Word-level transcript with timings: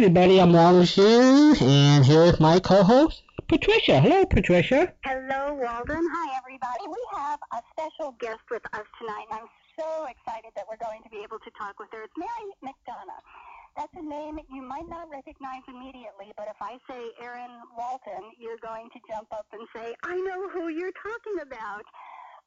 everybody, 0.00 0.40
I'm 0.40 0.56
Walden 0.56 0.88
here, 0.88 1.52
and 1.60 2.00
here's 2.06 2.40
my 2.40 2.58
co-host, 2.58 3.20
Patricia. 3.52 4.00
Hello, 4.00 4.24
Patricia. 4.24 4.94
Hello, 5.04 5.52
Walden. 5.52 6.08
Hi, 6.08 6.40
everybody. 6.40 6.88
We 6.88 6.96
have 7.20 7.38
a 7.52 7.60
special 7.76 8.16
guest 8.16 8.40
with 8.50 8.64
us 8.72 8.88
tonight, 8.96 9.28
I'm 9.28 9.44
so 9.76 10.08
excited 10.08 10.56
that 10.56 10.64
we're 10.64 10.80
going 10.80 11.04
to 11.04 11.10
be 11.12 11.20
able 11.20 11.36
to 11.44 11.50
talk 11.52 11.76
with 11.76 11.92
her. 11.92 12.08
It's 12.08 12.16
Mary 12.16 12.48
McDonough. 12.64 13.20
That's 13.76 13.92
a 13.92 14.00
name 14.00 14.40
you 14.48 14.62
might 14.64 14.88
not 14.88 15.12
recognize 15.12 15.68
immediately, 15.68 16.32
but 16.32 16.48
if 16.48 16.56
I 16.64 16.80
say 16.88 17.12
Erin 17.20 17.52
Walton, 17.76 18.32
you're 18.40 18.60
going 18.64 18.88
to 18.96 18.98
jump 19.04 19.28
up 19.36 19.52
and 19.52 19.68
say, 19.76 19.92
I 20.00 20.16
know 20.16 20.48
who 20.48 20.72
you're 20.72 20.96
talking 20.96 21.44
about. 21.44 21.84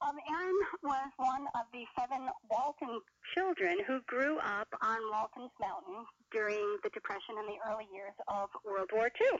Um, 0.03 0.19
Erin 0.27 0.59
was 0.83 1.11
one 1.15 1.47
of 1.55 1.63
the 1.71 1.87
seven 1.97 2.27
Walton 2.51 2.99
children 3.33 3.77
who 3.87 4.01
grew 4.05 4.37
up 4.39 4.67
on 4.81 4.99
Walton's 5.09 5.55
Mountain 5.61 6.03
during 6.31 6.77
the 6.83 6.89
Depression 6.89 7.39
and 7.39 7.47
the 7.47 7.55
early 7.71 7.87
years 7.93 8.11
of 8.27 8.49
World 8.65 8.89
War 8.91 9.07
II. 9.07 9.39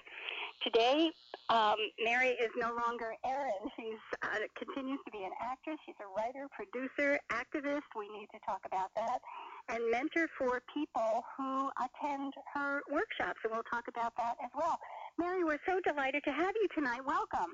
Today, 0.64 1.12
um, 1.50 1.76
Mary 2.00 2.40
is 2.40 2.50
no 2.56 2.72
longer 2.80 3.12
Erin. 3.26 3.68
She 3.76 3.92
uh, 4.24 4.48
continues 4.56 5.00
to 5.04 5.12
be 5.12 5.26
an 5.28 5.36
actress. 5.42 5.76
She's 5.86 6.00
a 6.00 6.08
writer, 6.16 6.48
producer, 6.56 7.20
activist. 7.28 7.92
We 7.98 8.08
need 8.16 8.32
to 8.32 8.40
talk 8.48 8.62
about 8.66 8.88
that. 8.96 9.20
And 9.68 9.84
mentor 9.92 10.28
for 10.38 10.62
people 10.74 11.24
who 11.36 11.70
attend 11.76 12.34
her 12.54 12.82
workshops, 12.90 13.40
and 13.44 13.52
we'll 13.52 13.68
talk 13.68 13.90
about 13.90 14.14
that 14.16 14.36
as 14.44 14.52
well. 14.56 14.80
Mary, 15.18 15.44
we're 15.44 15.64
so 15.68 15.82
delighted 15.84 16.24
to 16.24 16.32
have 16.32 16.56
you 16.56 16.68
tonight. 16.74 17.02
Welcome. 17.06 17.52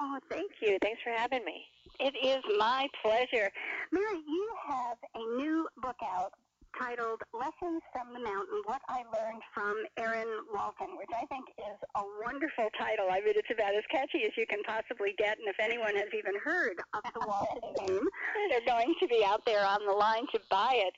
Oh, 0.00 0.18
thank 0.30 0.50
you. 0.60 0.78
Thanks 0.82 1.00
for 1.02 1.10
having 1.10 1.44
me. 1.44 1.64
It 2.00 2.14
is 2.24 2.42
my 2.58 2.88
pleasure. 3.02 3.50
Mary, 3.92 4.18
you 4.26 4.48
have 4.68 4.96
a 5.14 5.36
new 5.36 5.68
book 5.80 5.96
out 6.02 6.32
titled 6.78 7.20
Lessons 7.32 7.82
from 7.92 8.12
the 8.14 8.20
Mountain, 8.20 8.62
What 8.64 8.80
I 8.88 9.02
Learned 9.12 9.42
from 9.54 9.74
Erin 9.96 10.28
Walton, 10.52 10.96
which 10.96 11.10
I 11.14 11.24
think 11.26 11.44
is 11.58 11.78
a 11.96 12.02
wonderful 12.24 12.68
title. 12.78 13.08
I 13.10 13.20
mean, 13.20 13.34
it's 13.36 13.50
about 13.52 13.74
as 13.74 13.84
catchy 13.90 14.24
as 14.24 14.32
you 14.36 14.46
can 14.46 14.62
possibly 14.64 15.14
get, 15.18 15.38
and 15.38 15.46
if 15.48 15.56
anyone 15.60 15.94
has 15.96 16.08
even 16.16 16.32
heard 16.42 16.80
of 16.94 17.02
the 17.12 17.20
Walton 17.26 17.60
name, 17.86 18.08
they're 18.50 18.64
going 18.66 18.94
to 19.00 19.06
be 19.06 19.22
out 19.24 19.44
there 19.44 19.66
on 19.66 19.84
the 19.86 19.92
line 19.92 20.26
to 20.32 20.40
buy 20.50 20.72
it. 20.74 20.94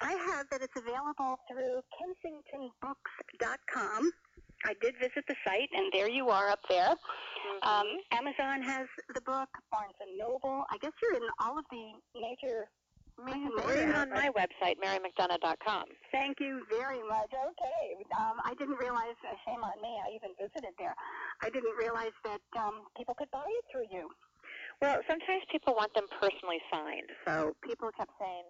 I 0.00 0.12
have 0.32 0.46
that 0.50 0.62
it's 0.62 0.76
available 0.76 1.38
through 1.50 1.82
kensingtonbooks.com. 1.92 4.10
I 4.64 4.74
did 4.80 4.94
visit 4.98 5.24
the 5.28 5.36
site, 5.46 5.68
and 5.72 5.92
there 5.92 6.08
you 6.08 6.28
are 6.30 6.48
up 6.48 6.60
there. 6.68 6.90
Mm-hmm. 6.90 7.68
Um, 7.68 7.86
Amazon 8.12 8.62
has 8.62 8.86
the 9.14 9.20
book, 9.22 9.48
Barnes 9.70 9.94
and 10.00 10.18
Noble. 10.18 10.64
I 10.70 10.78
guess 10.80 10.92
you're 11.02 11.14
in 11.16 11.26
all 11.40 11.58
of 11.58 11.64
the 11.70 11.92
major 12.14 12.66
It's 13.18 13.98
on 13.98 14.10
my 14.10 14.30
website, 14.30 14.76
marymcdonough.com. 14.78 15.84
Thank 16.12 16.38
you 16.40 16.62
very 16.70 17.02
much. 17.02 17.30
Okay. 17.34 18.04
Um, 18.18 18.38
I 18.44 18.54
didn't 18.54 18.78
realize, 18.78 19.18
uh, 19.26 19.34
shame 19.46 19.62
on 19.62 19.74
me, 19.82 19.98
I 20.06 20.14
even 20.14 20.30
visited 20.38 20.74
there. 20.78 20.94
I 21.42 21.50
didn't 21.50 21.74
realize 21.78 22.14
that 22.24 22.40
um, 22.58 22.86
people 22.96 23.14
could 23.14 23.30
buy 23.30 23.46
it 23.46 23.64
through 23.72 23.86
you. 23.90 24.08
Well, 24.80 25.02
sometimes 25.10 25.42
people 25.50 25.74
want 25.74 25.92
them 25.94 26.06
personally 26.22 26.62
signed, 26.70 27.10
so 27.26 27.54
people 27.66 27.90
kept 27.98 28.14
saying, 28.20 28.46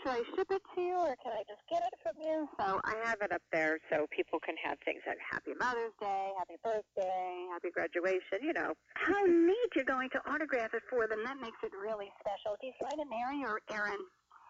should 0.00 0.10
I 0.10 0.22
ship 0.34 0.48
it 0.50 0.62
to 0.74 0.80
you 0.80 0.94
or 0.94 1.14
can 1.22 1.32
I 1.32 1.42
just 1.44 1.62
get 1.70 1.82
it 1.84 1.94
from 2.02 2.16
you? 2.20 2.48
So 2.58 2.80
I 2.84 2.94
have 3.04 3.18
it 3.22 3.32
up 3.32 3.42
there 3.52 3.78
so 3.90 4.06
people 4.10 4.38
can 4.40 4.56
have 4.64 4.78
things 4.84 5.02
like 5.06 5.18
Happy 5.30 5.52
Mother's 5.58 5.94
Day, 6.00 6.32
Happy 6.38 6.56
Birthday, 6.64 7.46
Happy 7.52 7.70
Graduation, 7.70 8.42
you 8.42 8.52
know. 8.52 8.74
How 8.94 9.22
neat 9.24 9.70
you're 9.76 9.84
going 9.84 10.10
to 10.10 10.20
autograph 10.30 10.74
it 10.74 10.82
for 10.90 11.06
them. 11.06 11.22
That 11.24 11.38
makes 11.40 11.58
it 11.62 11.72
really 11.78 12.10
special. 12.18 12.56
Do 12.60 12.66
you 12.66 12.74
sign 12.82 12.98
it 12.98 13.08
Mary 13.08 13.44
or 13.44 13.60
Erin? 13.70 14.00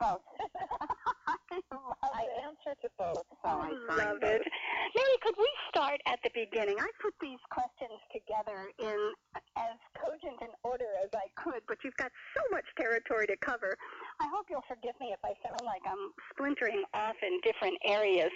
Both. 0.00 0.24
I 1.52 1.58
I 2.02 2.24
answer 2.42 2.74
to 2.82 2.88
both, 2.98 3.22
so 3.44 3.48
I 3.48 3.70
I 3.90 3.94
love 3.94 4.18
it. 4.22 4.42
Mary, 4.96 5.16
could 5.22 5.36
we 5.38 5.48
start 5.68 6.00
at 6.06 6.18
the 6.24 6.30
beginning? 6.34 6.76
I 6.80 6.88
put 7.00 7.14
these 7.20 7.38
questions 7.50 8.00
together 8.10 8.68
in 8.80 8.98
as 9.56 9.78
cogent 9.94 10.40
an 10.40 10.52
order 10.64 10.88
as 11.04 11.10
I 11.14 11.28
could, 11.36 11.62
but 11.68 11.78
you've 11.84 11.96
got 11.96 12.10
so 12.36 12.42
much 12.50 12.64
territory 12.78 13.26
to 13.28 13.36
cover. 13.36 13.76
Hope 14.32 14.46
you'll 14.48 14.64
forgive 14.66 14.98
me 14.98 15.12
if 15.12 15.20
I 15.22 15.36
sound 15.44 15.60
like 15.62 15.82
I'm 15.84 16.08
splintering 16.32 16.84
off 16.94 17.16
in 17.20 17.38
different 17.44 17.76
areas. 17.84 18.30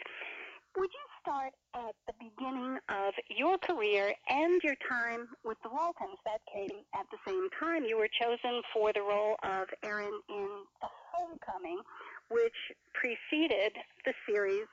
Would 0.76 0.90
you 0.92 1.06
start 1.22 1.54
at 1.74 1.94
the 2.06 2.12
beginning 2.20 2.76
of 2.90 3.14
your 3.30 3.56
career 3.56 4.12
and 4.28 4.60
your 4.62 4.76
time 4.86 5.26
with 5.42 5.56
the 5.62 5.70
Waltons? 5.70 6.20
That 6.26 6.44
came 6.52 6.84
at 6.94 7.06
the 7.10 7.16
same 7.26 7.48
time. 7.58 7.84
You 7.84 7.96
were 7.96 8.10
chosen 8.20 8.60
for 8.74 8.92
the 8.92 9.00
role 9.00 9.36
of 9.42 9.68
Erin 9.82 10.12
in 10.28 10.48
The 10.82 10.88
Homecoming, 11.14 11.80
which 12.28 12.60
preceded 12.92 13.72
the 14.04 14.12
series 14.28 14.68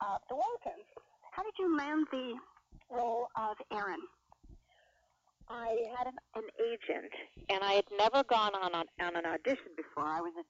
of 0.00 0.20
The 0.28 0.36
Waltons. 0.36 0.86
How 1.32 1.42
did 1.42 1.54
you 1.58 1.76
land 1.76 2.06
the 2.12 2.34
role 2.88 3.26
of 3.34 3.56
Erin? 3.72 4.06
I 5.50 5.76
had 5.96 6.06
an, 6.08 6.18
an 6.36 6.44
agent, 6.60 7.12
and 7.48 7.64
I 7.64 7.72
had 7.72 7.88
never 7.96 8.22
gone 8.24 8.54
on, 8.54 8.74
on 8.74 8.84
on 9.00 9.16
an 9.16 9.24
audition 9.24 9.72
before. 9.76 10.04
I 10.04 10.20
was 10.20 10.32
a 10.36 10.44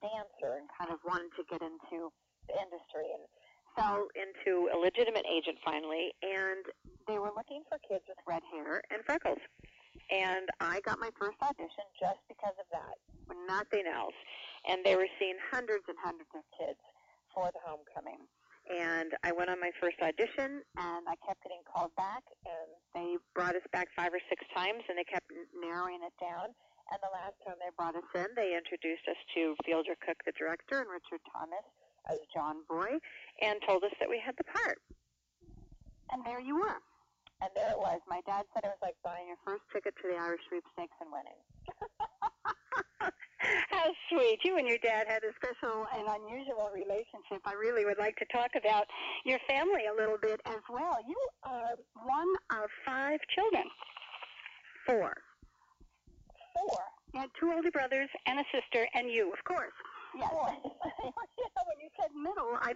kind 0.89 0.97
of 0.97 1.05
wanted 1.05 1.29
to 1.37 1.45
get 1.45 1.61
into 1.61 2.09
the 2.49 2.55
industry, 2.57 3.05
and 3.13 3.21
fell 3.77 4.09
into 4.17 4.73
a 4.73 4.77
legitimate 4.81 5.25
agent 5.29 5.61
finally. 5.61 6.09
And 6.25 6.65
they 7.05 7.21
were 7.21 7.29
looking 7.37 7.61
for 7.69 7.77
kids 7.85 8.01
with 8.09 8.17
red 8.25 8.41
hair 8.49 8.81
and 8.89 9.05
freckles, 9.05 9.37
and 10.09 10.49
I 10.57 10.81
got 10.81 10.97
my 10.97 11.13
first 11.13 11.37
audition 11.45 11.85
just 12.01 12.17
because 12.25 12.57
of 12.57 12.65
that, 12.73 12.97
nothing 13.45 13.85
else. 13.85 14.17
And 14.65 14.81
they 14.81 14.97
were 14.97 15.07
seeing 15.21 15.37
hundreds 15.53 15.85
and 15.85 15.97
hundreds 16.01 16.33
of 16.33 16.41
kids 16.57 16.81
for 17.29 17.53
the 17.53 17.61
homecoming. 17.61 18.25
And 18.69 19.13
I 19.25 19.31
went 19.31 19.49
on 19.49 19.61
my 19.61 19.71
first 19.81 19.97
audition, 20.01 20.61
and 20.77 21.01
I 21.05 21.17
kept 21.25 21.41
getting 21.41 21.61
called 21.65 21.93
back, 21.97 22.21
and 22.45 22.69
they 22.93 23.17
brought 23.33 23.55
us 23.55 23.65
back 23.73 23.89
five 23.95 24.13
or 24.13 24.21
six 24.29 24.45
times, 24.53 24.85
and 24.89 24.97
they 24.97 25.05
kept 25.05 25.25
narrowing 25.53 26.01
it 26.05 26.13
down. 26.21 26.53
And 26.89 26.97
the 27.05 27.13
last 27.13 27.37
time 27.45 27.57
they 27.61 27.69
brought 27.77 27.93
us 27.93 28.09
in, 28.17 28.33
they 28.33 28.57
introduced 28.57 29.05
us 29.05 29.19
to 29.37 29.53
Fielder 29.65 29.93
Cook, 30.01 30.17
the 30.25 30.33
director, 30.33 30.81
and 30.81 30.89
Richard 30.89 31.21
Thomas 31.29 31.65
as 32.09 32.17
John 32.33 32.65
Boy, 32.65 32.97
and 33.41 33.61
told 33.67 33.83
us 33.85 33.93
that 33.99 34.09
we 34.09 34.17
had 34.17 34.33
the 34.37 34.43
part. 34.49 34.81
And 36.09 36.25
there 36.25 36.41
you 36.41 36.57
were. 36.57 36.81
And 37.41 37.51
there 37.55 37.69
it 37.71 37.77
was. 37.77 38.01
My 38.09 38.21
dad 38.25 38.49
said 38.51 38.65
it 38.65 38.73
was 38.73 38.81
like 38.81 38.97
buying 39.05 39.29
your 39.29 39.37
first 39.45 39.61
ticket 39.71 39.93
to 40.01 40.09
the 40.09 40.17
Irish 40.17 40.41
sweepstakes 40.49 40.97
and 40.99 41.13
winning. 41.13 41.39
How 43.69 43.87
sweet. 44.09 44.39
You 44.43 44.57
and 44.57 44.67
your 44.67 44.81
dad 44.81 45.07
had 45.07 45.23
a 45.23 45.31
special 45.37 45.85
and 45.95 46.09
unusual 46.09 46.69
relationship. 46.73 47.45
I 47.45 47.53
really 47.53 47.85
would 47.85 47.97
like 47.97 48.17
to 48.17 48.25
talk 48.33 48.51
about 48.57 48.85
your 49.23 49.39
family 49.47 49.85
a 49.85 49.95
little 49.95 50.17
bit 50.17 50.41
as 50.45 50.59
well. 50.69 50.97
You 51.07 51.15
are 51.43 51.77
one 52.03 52.33
of 52.51 52.67
five 52.85 53.19
children. 53.33 53.69
Four. 54.85 55.13
You 57.13 57.21
had 57.21 57.29
two 57.39 57.51
older 57.51 57.71
brothers 57.71 58.09
and 58.25 58.39
a 58.39 58.43
sister, 58.53 58.87
and 58.93 59.09
you, 59.09 59.33
of 59.33 59.43
course. 59.43 59.73
Yes. 60.17 60.29
yeah, 60.33 61.61
when 61.69 61.77
you 61.81 61.89
said 61.97 62.09
middle, 62.17 62.57
I, 62.61 62.73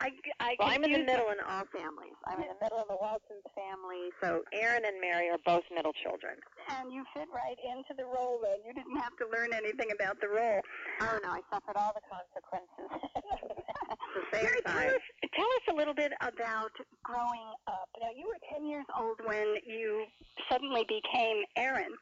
I, 0.00 0.10
I 0.40 0.56
Well, 0.58 0.68
I'm 0.68 0.82
in 0.84 0.92
the 0.92 1.06
middle 1.06 1.30
in 1.30 1.38
all 1.46 1.62
families. 1.70 2.18
I'm 2.26 2.42
in 2.42 2.50
the 2.50 2.58
middle 2.60 2.78
of 2.78 2.88
the 2.88 2.98
Waltons 2.98 3.46
family, 3.54 4.10
so 4.22 4.42
Erin 4.52 4.82
and 4.84 5.00
Mary 5.00 5.30
are 5.30 5.38
both 5.46 5.62
middle 5.74 5.92
children. 6.02 6.34
and 6.70 6.92
you 6.92 7.04
fit 7.14 7.28
right 7.34 7.58
into 7.62 7.94
the 7.94 8.04
role 8.04 8.40
then. 8.42 8.58
You 8.66 8.74
didn't 8.74 8.98
have 8.98 9.14
to 9.18 9.26
learn 9.30 9.54
anything 9.54 9.94
about 9.94 10.20
the 10.20 10.28
role. 10.28 10.60
Oh 11.02 11.18
no, 11.22 11.30
I 11.30 11.40
suffered 11.54 11.76
all 11.78 11.94
the 11.94 12.02
consequences. 12.10 12.86
the 14.18 14.22
same 14.34 14.44
Mary, 14.44 14.60
tell 14.66 14.78
us, 14.78 15.06
tell 15.34 15.50
us 15.62 15.64
a 15.70 15.74
little 15.74 15.94
bit 15.94 16.12
about 16.20 16.72
growing 17.02 17.46
up. 17.66 17.88
Now, 18.00 18.10
you 18.10 18.26
were 18.26 18.42
10 18.50 18.66
years 18.66 18.86
old 18.98 19.18
when 19.24 19.54
you 19.66 20.06
suddenly 20.50 20.82
became 20.88 21.46
Erin, 21.56 21.94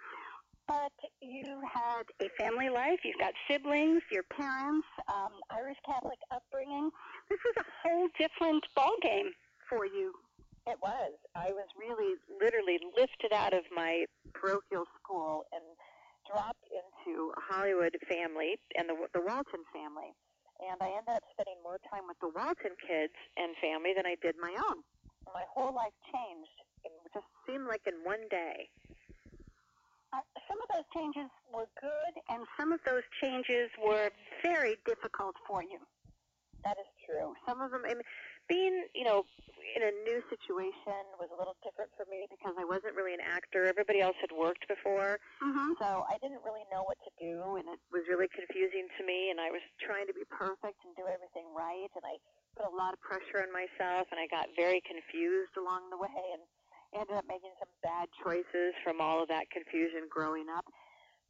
but 0.71 0.95
you 1.21 1.59
had 1.67 2.07
a 2.23 2.31
family 2.39 2.71
life. 2.71 3.03
You've 3.03 3.19
got 3.19 3.35
siblings, 3.51 4.03
your 4.13 4.23
parents, 4.31 4.87
um, 5.11 5.35
Irish 5.51 5.83
Catholic 5.85 6.19
upbringing. 6.31 6.91
This 7.29 7.43
was 7.43 7.59
a 7.59 7.67
whole 7.83 8.07
different 8.15 8.63
ballgame 8.79 9.35
for 9.69 9.85
you. 9.85 10.15
It 10.71 10.79
was. 10.79 11.19
I 11.35 11.51
was 11.51 11.67
really, 11.75 12.15
literally 12.39 12.79
lifted 12.95 13.35
out 13.35 13.53
of 13.53 13.67
my 13.75 14.07
parochial 14.33 14.87
school 14.95 15.43
and 15.51 15.65
dropped 16.31 16.63
into 16.71 17.35
a 17.35 17.41
Hollywood 17.51 17.97
family 18.07 18.55
and 18.79 18.87
the 18.87 18.95
the 19.11 19.27
Walton 19.27 19.67
family. 19.75 20.15
And 20.63 20.79
I 20.79 20.95
ended 20.95 21.19
up 21.19 21.27
spending 21.35 21.59
more 21.67 21.83
time 21.91 22.07
with 22.07 22.21
the 22.23 22.31
Walton 22.31 22.79
kids 22.79 23.17
and 23.35 23.59
family 23.59 23.91
than 23.97 24.07
I 24.07 24.15
did 24.23 24.39
my 24.39 24.55
own. 24.71 24.87
My 25.35 25.43
whole 25.51 25.75
life 25.75 25.97
changed. 26.15 26.55
It 26.85 26.93
just 27.11 27.27
seemed 27.43 27.67
like 27.67 27.83
in 27.91 28.07
one 28.07 28.23
day. 28.31 28.71
Some 30.13 30.59
of 30.59 30.69
those 30.75 30.89
changes 30.95 31.31
were 31.55 31.71
good, 31.81 32.15
and 32.29 32.43
some 32.59 32.73
of 32.73 32.81
those 32.85 33.07
changes 33.23 33.71
were 33.79 34.11
very 34.43 34.77
difficult 34.85 35.37
for 35.47 35.63
you. 35.63 35.79
That 36.65 36.77
is 36.77 36.91
true. 37.07 37.33
Some 37.47 37.63
of 37.63 37.71
them, 37.71 37.87
I 37.87 37.95
mean, 37.95 38.05
being, 38.51 38.85
you 38.93 39.07
know, 39.07 39.25
in 39.79 39.87
a 39.87 39.95
new 40.03 40.19
situation 40.27 41.07
was 41.17 41.31
a 41.31 41.39
little 41.39 41.55
different 41.63 41.95
for 41.95 42.05
me 42.11 42.27
because 42.27 42.59
I 42.59 42.67
wasn't 42.67 42.99
really 42.99 43.15
an 43.15 43.23
actor. 43.23 43.65
Everybody 43.65 44.03
else 44.03 44.19
had 44.19 44.35
worked 44.35 44.67
before. 44.67 45.23
Mm-hmm. 45.39 45.79
So 45.79 46.05
I 46.11 46.19
didn't 46.19 46.43
really 46.43 46.67
know 46.69 46.83
what 46.83 46.99
to 47.07 47.13
do, 47.23 47.57
and 47.63 47.71
it 47.71 47.79
was 47.95 48.03
really 48.11 48.29
confusing 48.35 48.91
to 48.99 49.03
me. 49.07 49.31
And 49.31 49.39
I 49.39 49.55
was 49.55 49.63
trying 49.79 50.11
to 50.11 50.17
be 50.17 50.27
perfect 50.27 50.83
and 50.83 50.93
do 50.99 51.07
everything 51.07 51.47
right, 51.55 51.89
and 51.95 52.05
I 52.05 52.19
put 52.59 52.67
a 52.67 52.75
lot 52.75 52.93
of 52.93 53.01
pressure 53.01 53.47
on 53.47 53.55
myself, 53.55 54.11
and 54.11 54.19
I 54.19 54.27
got 54.27 54.51
very 54.59 54.83
confused 54.83 55.55
along 55.55 55.89
the 55.95 55.97
way, 56.03 56.19
and 56.35 56.43
ended 56.95 57.17
up 57.17 57.27
making 57.29 57.55
some 57.59 57.71
bad 57.83 58.09
choices 58.23 58.75
from 58.83 59.01
all 59.01 59.23
of 59.23 59.29
that 59.29 59.51
confusion 59.51 60.11
growing 60.11 60.47
up. 60.51 60.67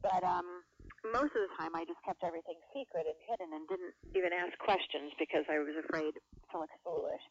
But 0.00 0.24
um, 0.24 0.64
most 1.12 1.36
of 1.36 1.44
the 1.44 1.52
time, 1.60 1.76
I 1.76 1.84
just 1.84 2.00
kept 2.04 2.24
everything 2.24 2.56
secret 2.72 3.04
and 3.04 3.18
hidden, 3.28 3.52
and 3.52 3.68
didn't 3.68 3.94
even 4.16 4.32
ask 4.32 4.56
questions 4.60 5.12
because 5.20 5.44
I 5.48 5.60
was 5.60 5.76
afraid 5.76 6.16
to 6.16 6.54
look 6.56 6.72
foolish. 6.84 7.24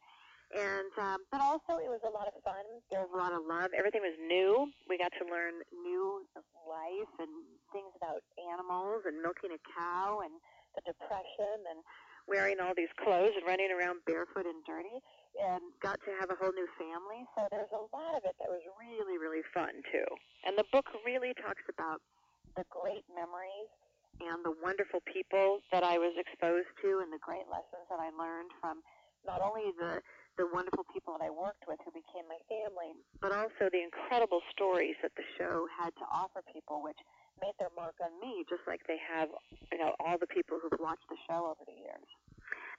And 0.50 0.90
um, 0.98 1.22
but 1.30 1.42
also, 1.46 1.78
it 1.78 1.90
was 1.94 2.02
a 2.02 2.10
lot 2.10 2.26
of 2.26 2.34
fun. 2.42 2.66
There 2.90 3.06
was 3.06 3.14
a 3.14 3.22
lot 3.22 3.34
of 3.38 3.46
love. 3.46 3.70
Everything 3.78 4.02
was 4.02 4.18
new. 4.18 4.66
We 4.90 4.98
got 4.98 5.14
to 5.22 5.26
learn 5.30 5.62
new 5.86 6.26
life 6.66 7.14
and 7.22 7.30
things 7.70 7.94
about 7.94 8.26
animals 8.38 9.06
and 9.06 9.22
milking 9.22 9.54
a 9.54 9.62
cow 9.78 10.26
and 10.26 10.34
the 10.74 10.82
depression 10.90 11.70
and 11.70 11.86
wearing 12.30 12.62
all 12.62 12.78
these 12.78 12.94
clothes 13.02 13.34
and 13.34 13.44
running 13.44 13.74
around 13.74 14.06
barefoot 14.06 14.46
and 14.46 14.62
dirty 14.64 15.02
and 15.42 15.62
got 15.82 15.98
to 16.06 16.12
have 16.22 16.30
a 16.30 16.38
whole 16.38 16.54
new 16.54 16.70
family. 16.78 17.26
So 17.34 17.50
there's 17.50 17.74
a 17.74 17.84
lot 17.90 18.14
of 18.14 18.24
it 18.24 18.38
that 18.38 18.50
was 18.50 18.62
really, 18.78 19.18
really 19.18 19.44
fun 19.54 19.82
too. 19.90 20.06
And 20.46 20.54
the 20.54 20.66
book 20.72 20.86
really 21.06 21.34
talks 21.42 21.66
about 21.66 22.02
the 22.54 22.66
great 22.70 23.06
memories 23.12 23.70
and 24.22 24.44
the 24.44 24.54
wonderful 24.62 25.02
people 25.08 25.64
that 25.72 25.84
I 25.84 25.98
was 25.98 26.14
exposed 26.20 26.70
to 26.84 27.02
and 27.02 27.10
the 27.10 27.22
great 27.24 27.48
lessons 27.48 27.88
that 27.90 28.00
I 28.00 28.12
learned 28.14 28.52
from 28.62 28.84
not 29.26 29.42
only 29.42 29.74
the 29.78 30.00
the 30.40 30.48
wonderful 30.56 30.88
people 30.96 31.20
that 31.20 31.24
I 31.28 31.28
worked 31.28 31.68
with 31.68 31.84
who 31.84 31.92
became 31.92 32.24
my 32.32 32.40
family, 32.48 32.96
but 33.20 33.36
also 33.36 33.68
the 33.68 33.84
incredible 33.84 34.40
stories 34.56 34.96
that 35.04 35.12
the 35.20 35.28
show 35.36 35.68
had 35.68 35.92
to 36.00 36.06
offer 36.08 36.40
people, 36.48 36.80
which 36.80 36.96
made 37.42 37.56
their 37.60 37.74
mark 37.76 37.96
on 38.04 38.14
me, 38.22 38.44
just 38.48 38.64
like 38.68 38.82
they 38.88 39.00
have, 39.00 39.30
you 39.72 39.80
know, 39.80 39.96
all 40.00 40.18
the 40.18 40.28
people 40.28 40.60
who've 40.62 40.80
watched 40.80 41.08
the 41.10 41.18
show 41.28 41.48
over 41.50 41.64
the 41.66 41.76
years. 41.76 42.10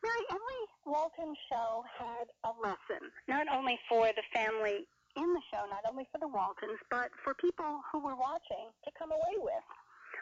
Mary, 0.03 0.25
every 0.33 0.63
Walton 0.87 1.37
show 1.53 1.85
had 1.99 2.27
a 2.49 2.53
lesson, 2.61 3.13
not 3.29 3.47
only 3.53 3.79
for 3.89 4.09
the 4.17 4.25
family 4.33 4.89
in 5.17 5.29
the 5.35 5.45
show, 5.53 5.69
not 5.69 5.85
only 5.89 6.09
for 6.13 6.19
the 6.19 6.29
Waltons, 6.29 6.81
but 6.91 7.11
for 7.25 7.35
people 7.35 7.83
who 7.93 8.01
were 8.01 8.17
watching 8.17 8.73
to 8.85 8.91
come 8.97 9.13
away 9.13 9.37
with. 9.37 9.67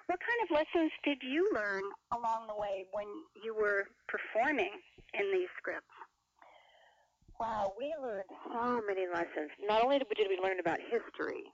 What 0.06 0.18
kind 0.24 0.40
of 0.42 0.48
lessons 0.50 0.92
did 1.04 1.18
you 1.22 1.50
learn 1.54 1.84
along 2.12 2.48
the 2.48 2.56
way 2.56 2.86
when 2.92 3.06
you 3.44 3.54
were 3.54 3.86
performing 4.08 4.72
in 5.14 5.32
these 5.32 5.52
scripts? 5.58 5.92
Wow, 7.38 7.72
we 7.78 7.94
learned 8.02 8.26
so 8.50 8.82
many 8.86 9.06
lessons. 9.06 9.52
Not 9.62 9.84
only 9.84 9.98
did 9.98 10.26
we 10.28 10.40
learn 10.42 10.58
about 10.58 10.80
history, 10.80 11.44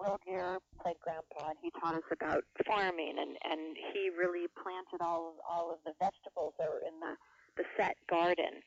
Will 0.00 0.18
Geer 0.26 0.58
played 0.82 0.96
Grandpa, 1.02 1.50
and 1.50 1.58
he 1.62 1.70
taught 1.80 1.94
us 1.94 2.08
about 2.10 2.44
farming, 2.66 3.16
and 3.18 3.36
and 3.44 3.76
he 3.92 4.10
really 4.10 4.46
planted 4.60 5.00
all 5.00 5.32
of, 5.32 5.34
all 5.48 5.72
of 5.72 5.78
the 5.84 5.92
vegetables 5.98 6.54
that 6.58 6.68
were 6.68 6.84
in 6.86 6.98
the 7.00 7.16
the 7.56 7.64
set 7.76 7.96
garden, 8.08 8.60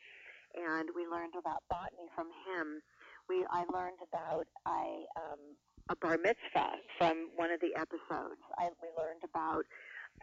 and 0.56 0.90
we 0.96 1.06
learned 1.06 1.34
about 1.38 1.64
botany 1.70 2.10
from 2.16 2.28
him. 2.48 2.82
We 3.28 3.46
I 3.50 3.66
learned 3.72 4.02
about 4.02 4.48
I 4.66 5.06
um, 5.16 5.56
a 5.90 5.96
bar 5.96 6.18
mitzvah 6.18 6.78
from 6.98 7.30
one 7.36 7.52
of 7.52 7.60
the 7.62 7.76
episodes. 7.76 8.42
I 8.58 8.70
we 8.82 8.90
learned 8.98 9.24
about 9.24 9.66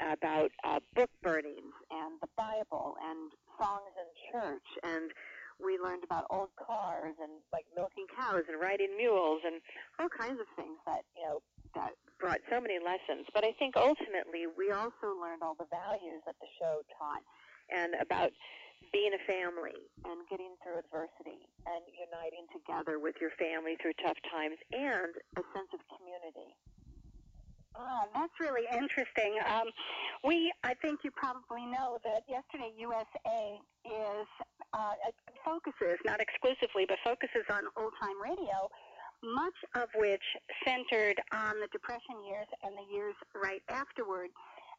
about 0.00 0.50
uh, 0.64 0.80
book 0.94 1.10
burnings 1.22 1.74
and 1.90 2.20
the 2.20 2.28
Bible 2.36 2.96
and 3.02 3.32
songs 3.58 3.92
in 3.96 4.08
church 4.32 4.68
and 4.82 5.10
we 5.62 5.78
learned 5.78 6.04
about 6.04 6.26
old 6.30 6.50
cars 6.60 7.14
and 7.20 7.40
like 7.52 7.64
milking 7.74 8.06
cows 8.12 8.44
and 8.48 8.60
riding 8.60 8.96
mules 8.96 9.40
and 9.44 9.60
all 9.98 10.08
kinds 10.08 10.40
of 10.40 10.46
things 10.56 10.76
that 10.86 11.02
you 11.16 11.24
know 11.24 11.40
that 11.74 11.92
brought 12.18 12.40
so 12.48 12.60
many 12.60 12.80
lessons. 12.80 13.28
But 13.32 13.44
I 13.44 13.52
think 13.58 13.76
ultimately 13.76 14.48
we 14.48 14.72
also 14.72 15.12
learned 15.16 15.42
all 15.44 15.56
the 15.56 15.68
values 15.68 16.24
that 16.24 16.36
the 16.40 16.48
show 16.58 16.80
taught 16.96 17.24
and 17.68 17.94
about 18.00 18.32
being 18.92 19.12
a 19.12 19.22
family 19.26 19.76
and 20.06 20.24
getting 20.30 20.54
through 20.62 20.78
adversity 20.78 21.48
and 21.66 21.82
uniting 21.92 22.46
together 22.54 22.98
with 22.98 23.16
your 23.20 23.34
family 23.36 23.76
through 23.82 23.92
tough 24.00 24.16
times 24.30 24.56
and 24.72 25.12
a 25.36 25.44
sense 25.52 25.70
of 25.74 25.80
community. 25.90 26.54
Oh, 27.78 28.08
that's 28.14 28.32
really 28.40 28.64
interesting. 28.72 29.36
Um, 29.44 29.68
we, 30.24 30.52
I 30.64 30.74
think 30.74 31.00
you 31.04 31.10
probably 31.10 31.66
know 31.66 31.98
that 32.04 32.24
Yesterday 32.28 32.72
USA 32.78 33.60
is 33.84 34.26
uh, 34.72 34.94
focuses, 35.44 36.00
not 36.04 36.20
exclusively, 36.20 36.86
but 36.88 36.98
focuses 37.04 37.44
on 37.50 37.64
old 37.76 37.92
time 38.00 38.20
radio, 38.20 38.68
much 39.22 39.56
of 39.74 39.88
which 39.96 40.24
centered 40.64 41.20
on 41.32 41.60
the 41.60 41.68
Depression 41.72 42.24
years 42.24 42.48
and 42.64 42.72
the 42.76 42.86
years 42.92 43.14
right 43.34 43.62
afterward. 43.68 44.30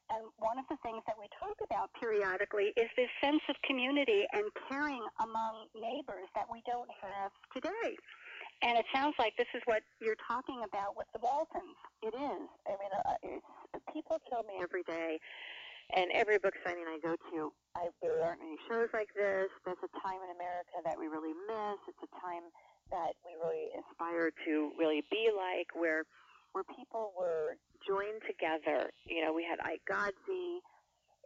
And 0.10 0.24
one 0.40 0.58
of 0.58 0.66
the 0.70 0.78
things 0.84 1.04
that 1.06 1.20
we 1.20 1.28
talk 1.36 1.58
about 1.64 1.92
periodically 2.00 2.72
is 2.78 2.88
this 2.96 3.12
sense 3.22 3.44
of 3.50 3.56
community 3.68 4.24
and 4.32 4.46
caring 4.70 5.04
among 5.20 5.68
neighbors 5.76 6.32
that 6.34 6.48
we 6.50 6.64
don't 6.66 6.90
have 7.04 7.32
today. 7.54 7.98
And 8.64 8.78
it 8.78 8.86
sounds 8.94 9.14
like 9.20 9.38
this 9.38 9.50
is 9.54 9.62
what 9.66 9.84
you're 10.02 10.18
talking 10.28 10.66
about 10.66 10.98
with 10.98 11.06
the 11.14 11.22
Waltons. 11.22 11.78
It 12.02 12.14
is. 12.14 12.48
I 12.66 12.74
mean, 12.74 12.94
uh, 13.06 13.78
people 13.94 14.18
tell 14.30 14.42
me 14.50 14.58
every 14.62 14.82
day, 14.82 15.20
and 15.94 16.10
every 16.12 16.42
book 16.42 16.58
signing 16.66 16.90
I 16.90 16.98
go 16.98 17.14
to, 17.14 17.54
I, 17.78 17.94
there 18.02 18.18
aren't 18.26 18.42
any 18.42 18.58
shows 18.66 18.90
like 18.98 19.14
this. 19.14 19.54
There's 19.62 19.82
a 19.86 19.92
time 20.02 20.20
in 20.26 20.34
America 20.34 20.82
that 20.84 20.98
we 20.98 21.06
really 21.06 21.38
miss. 21.46 21.78
It's 21.86 22.02
a 22.02 22.12
time 22.18 22.50
that 22.90 23.14
we 23.22 23.38
really 23.38 23.70
aspire 23.78 24.34
to 24.50 24.72
really 24.78 25.04
be 25.12 25.30
like, 25.30 25.70
where 25.78 26.04
where 26.54 26.64
people 26.64 27.14
were 27.14 27.62
joined 27.86 28.26
together. 28.26 28.90
You 29.06 29.22
know, 29.22 29.34
we 29.34 29.46
had 29.46 29.62
Ike 29.62 29.86
Godsey, 29.86 30.66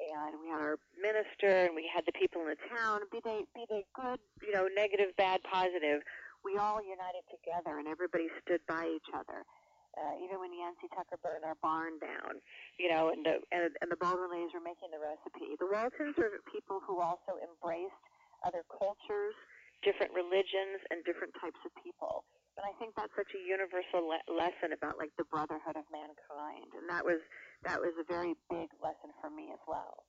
and 0.03 0.35
we 0.43 0.51
had 0.51 0.59
our 0.59 0.77
minister, 0.99 1.71
and 1.71 1.75
we 1.75 1.87
had 1.87 2.03
the 2.03 2.11
people 2.11 2.41
in 2.43 2.51
the 2.51 2.59
town. 2.75 3.07
Be 3.07 3.23
they 3.23 3.47
be 3.55 3.63
they 3.69 3.85
good, 3.95 4.19
you 4.43 4.51
know, 4.51 4.67
negative, 4.75 5.15
bad, 5.15 5.39
positive 5.47 6.03
we 6.43 6.57
all 6.57 6.81
united 6.81 7.25
together 7.29 7.79
and 7.79 7.87
everybody 7.87 8.27
stood 8.43 8.61
by 8.67 8.89
each 8.89 9.09
other. 9.13 9.45
Uh, 9.91 10.15
even 10.23 10.39
when 10.39 10.55
Yancey 10.55 10.87
Tucker 10.95 11.19
burned 11.19 11.43
our 11.43 11.59
barn 11.59 11.99
down, 11.99 12.39
you 12.79 12.87
know, 12.87 13.11
and 13.11 13.27
the 13.27 13.43
and, 13.51 13.75
and 13.83 13.91
the 13.91 13.99
Baldwin 13.99 14.47
were 14.55 14.63
making 14.63 14.87
the 14.87 15.01
recipe. 15.03 15.59
The 15.59 15.67
Waltons 15.67 16.15
are 16.15 16.39
people 16.47 16.79
who 16.79 17.03
also 17.03 17.35
embraced 17.43 17.99
other 18.47 18.63
cultures, 18.71 19.35
different 19.83 20.15
religions, 20.15 20.79
and 20.95 21.03
different 21.03 21.35
types 21.43 21.59
of 21.67 21.75
people. 21.83 22.23
And 22.55 22.63
I 22.63 22.71
think 22.79 22.95
that's 22.95 23.11
such 23.19 23.35
a 23.35 23.41
universal 23.43 24.07
le- 24.07 24.27
lesson 24.31 24.71
about 24.71 24.95
like 24.95 25.11
the 25.19 25.27
brotherhood 25.27 25.75
of 25.75 25.83
mankind, 25.91 26.71
and 26.71 26.87
that 26.87 27.03
was 27.03 27.19
that 27.67 27.83
was 27.83 27.91
a 27.99 28.07
very 28.07 28.39
big 28.47 28.71
lesson 28.79 29.11
for 29.19 29.27
me 29.27 29.51
as 29.51 29.59
well. 29.67 30.07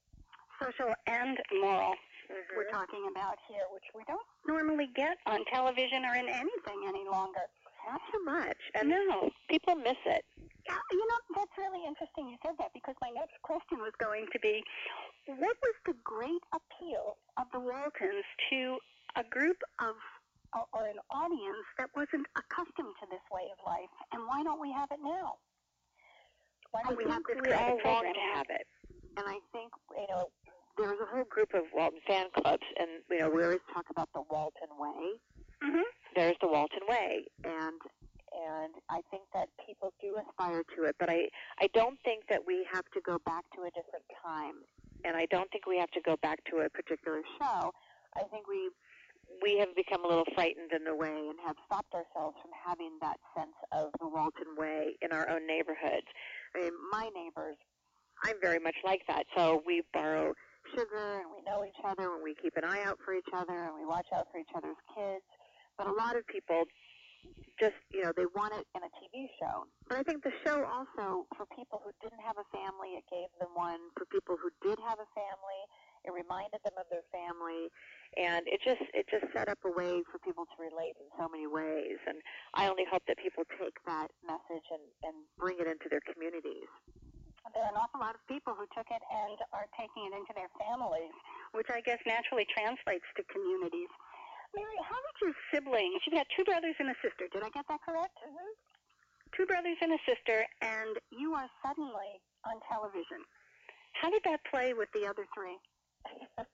Social 0.62 0.94
and 1.10 1.42
moral 1.58 1.98
mm-hmm. 2.52 2.68
we're 2.68 2.72
talking 2.72 3.08
about 3.10 3.40
here, 3.48 3.64
which 3.72 3.88
we 3.96 4.04
don't 4.04 4.24
normally 4.46 4.92
get 4.94 5.16
on 5.26 5.40
television 5.52 6.04
or 6.04 6.14
in 6.14 6.28
anything 6.28 6.84
any 6.86 7.08
longer. 7.08 7.48
Not 7.88 8.00
too 8.12 8.22
much. 8.22 8.60
And 8.78 8.88
no, 8.88 9.30
people 9.50 9.74
miss 9.74 9.98
it. 10.06 10.22
Yeah, 10.38 10.78
you 10.94 11.02
know, 11.02 11.18
that's 11.34 11.56
really 11.58 11.82
interesting 11.82 12.30
you 12.30 12.38
said 12.46 12.54
that 12.62 12.70
because 12.70 12.94
my 13.02 13.10
next 13.10 13.34
question 13.42 13.82
was 13.82 13.90
going 13.98 14.30
to 14.30 14.38
be 14.38 14.62
what 15.26 15.56
was 15.58 15.76
the 15.86 15.98
great 16.06 16.42
appeal 16.54 17.18
of 17.34 17.50
the 17.50 17.58
Waltons 17.58 18.22
to 18.50 18.78
a 19.18 19.24
group 19.26 19.58
of 19.82 19.98
or 20.52 20.84
an 20.84 21.00
audience 21.10 21.64
that 21.80 21.88
wasn't 21.96 22.28
accustomed 22.36 22.92
to 23.00 23.08
this 23.08 23.24
way 23.32 23.48
of 23.48 23.58
life, 23.64 23.88
and 24.12 24.20
why 24.28 24.44
don't 24.44 24.60
we 24.60 24.70
have 24.70 24.92
it 24.92 25.00
now? 25.00 25.40
Why 26.70 26.84
don't 26.84 26.92
I 26.92 27.02
we 27.02 27.08
have 27.08 27.24
this 27.24 27.40
we 27.40 27.52
all 27.56 27.80
long 27.80 28.04
to 28.04 28.24
have 28.36 28.48
it? 28.52 28.68
And 29.16 29.24
I 29.24 29.40
think 29.52 29.72
you 29.96 30.06
know 30.12 30.28
there 30.78 30.88
was 30.88 30.98
a 31.02 31.14
whole 31.14 31.24
group 31.28 31.54
of 31.54 31.62
Walton 31.74 32.00
fan 32.06 32.26
clubs, 32.34 32.64
and 32.78 32.88
you 33.10 33.20
know 33.20 33.30
we 33.30 33.44
always 33.44 33.64
talk 33.72 33.86
about 33.90 34.08
the 34.14 34.22
Walton 34.30 34.72
Way. 34.78 35.20
Mm-hmm. 35.62 35.88
There's 36.16 36.36
the 36.40 36.48
Walton 36.48 36.86
Way, 36.88 37.24
and 37.44 37.80
and 38.32 38.72
I 38.88 39.00
think 39.10 39.24
that 39.34 39.48
people 39.66 39.92
do 40.00 40.16
aspire 40.16 40.62
to 40.76 40.84
it, 40.84 40.96
but 40.98 41.10
I 41.10 41.28
I 41.60 41.68
don't 41.74 41.98
think 42.04 42.24
that 42.30 42.40
we 42.46 42.66
have 42.72 42.84
to 42.94 43.00
go 43.04 43.18
back 43.24 43.44
to 43.56 43.62
a 43.62 43.70
different 43.70 44.04
time, 44.24 44.64
and 45.04 45.16
I 45.16 45.26
don't 45.26 45.50
think 45.50 45.66
we 45.66 45.78
have 45.78 45.90
to 45.90 46.00
go 46.00 46.16
back 46.22 46.42
to 46.50 46.64
a 46.64 46.70
particular 46.70 47.20
show. 47.40 47.72
I 48.16 48.24
think 48.30 48.48
we 48.48 48.70
we 49.42 49.58
have 49.58 49.74
become 49.74 50.04
a 50.04 50.08
little 50.08 50.26
frightened 50.34 50.72
in 50.72 50.86
a 50.86 50.94
way 50.94 51.28
and 51.28 51.38
have 51.46 51.56
stopped 51.66 51.94
ourselves 51.94 52.36
from 52.42 52.50
having 52.52 52.98
that 53.00 53.16
sense 53.36 53.56
of 53.72 53.90
the 54.00 54.08
Walton 54.08 54.56
Way 54.56 54.96
in 55.00 55.12
our 55.12 55.28
own 55.28 55.46
neighborhoods. 55.46 56.06
I 56.54 56.60
mean, 56.60 56.72
my 56.90 57.08
neighbors, 57.14 57.56
I'm 58.24 58.36
very 58.42 58.58
much 58.58 58.76
like 58.84 59.02
that. 59.08 59.24
So 59.36 59.62
we 59.66 59.82
borrow 59.92 60.34
sugar 60.70 61.20
and 61.20 61.28
we 61.34 61.42
know 61.42 61.64
each 61.64 61.78
other 61.84 62.14
and 62.14 62.22
we 62.22 62.34
keep 62.34 62.56
an 62.56 62.64
eye 62.64 62.82
out 62.84 62.98
for 63.04 63.14
each 63.14 63.28
other 63.32 63.54
and 63.54 63.74
we 63.74 63.84
watch 63.84 64.06
out 64.14 64.28
for 64.32 64.38
each 64.38 64.52
other's 64.54 64.78
kids. 64.94 65.24
But 65.76 65.86
a 65.88 65.92
lot 65.92 66.16
of 66.16 66.26
people 66.26 66.64
just, 67.60 67.78
you 67.94 68.02
know, 68.02 68.12
they 68.16 68.26
want 68.34 68.52
it 68.54 68.66
in 68.74 68.82
a 68.82 68.90
TV 68.98 69.30
show. 69.38 69.66
But 69.88 69.98
I 69.98 70.02
think 70.02 70.24
the 70.24 70.34
show 70.42 70.66
also, 70.66 71.26
for 71.36 71.46
people 71.54 71.80
who 71.84 71.94
didn't 72.02 72.22
have 72.24 72.36
a 72.38 72.46
family, 72.50 72.98
it 72.98 73.06
gave 73.06 73.30
them 73.38 73.54
one. 73.54 73.78
For 73.94 74.04
people 74.10 74.34
who 74.34 74.50
did 74.66 74.78
have 74.82 74.98
a 74.98 75.08
family, 75.14 75.60
it 76.02 76.10
reminded 76.10 76.58
them 76.66 76.74
of 76.74 76.90
their 76.90 77.06
family. 77.14 77.70
And 78.18 78.44
it 78.50 78.60
just, 78.66 78.82
it 78.92 79.06
just 79.06 79.30
set 79.32 79.48
up 79.48 79.62
a 79.62 79.70
way 79.70 80.02
for 80.10 80.18
people 80.18 80.44
to 80.44 80.56
relate 80.58 80.98
in 80.98 81.06
so 81.14 81.30
many 81.30 81.46
ways. 81.46 82.02
And 82.10 82.18
I 82.54 82.66
only 82.66 82.84
hope 82.90 83.06
that 83.06 83.16
people 83.22 83.46
take 83.56 83.78
that 83.86 84.10
message 84.26 84.66
and, 84.74 84.84
and 85.06 85.14
bring 85.38 85.62
it 85.62 85.70
into 85.70 85.86
their 85.86 86.02
communities 86.02 86.68
there 87.50 87.66
are 87.66 87.72
an 87.74 87.78
awful 87.78 87.98
lot 87.98 88.14
of 88.14 88.22
people 88.30 88.54
who 88.54 88.70
took 88.70 88.86
it 88.86 89.02
and 89.02 89.36
are 89.50 89.66
taking 89.74 90.06
it 90.06 90.14
into 90.14 90.30
their 90.38 90.50
families. 90.62 91.10
which 91.52 91.68
I 91.68 91.82
guess 91.82 91.98
naturally 92.06 92.46
translates 92.54 93.04
to 93.18 93.22
communities. 93.28 93.90
Mary, 94.54 94.78
how 94.84 94.96
did 94.96 95.16
your 95.20 95.34
siblings? 95.52 96.00
You've 96.06 96.16
got 96.16 96.28
two 96.36 96.44
brothers 96.44 96.76
and 96.78 96.88
a 96.92 96.96
sister. 97.02 97.28
Did 97.32 97.42
I 97.42 97.50
get 97.50 97.66
that 97.68 97.80
correct? 97.84 98.16
Mm-hmm. 98.24 98.50
Two 99.36 99.46
brothers 99.46 99.76
and 99.80 99.92
a 99.92 100.00
sister, 100.04 100.44
and 100.60 100.96
you 101.10 101.32
are 101.32 101.48
suddenly 101.64 102.20
on 102.44 102.60
television. 102.68 103.24
How 103.96 104.10
did 104.10 104.22
that 104.24 104.40
play 104.48 104.72
with 104.72 104.88
the 104.92 105.08
other 105.08 105.24
three? 105.32 105.56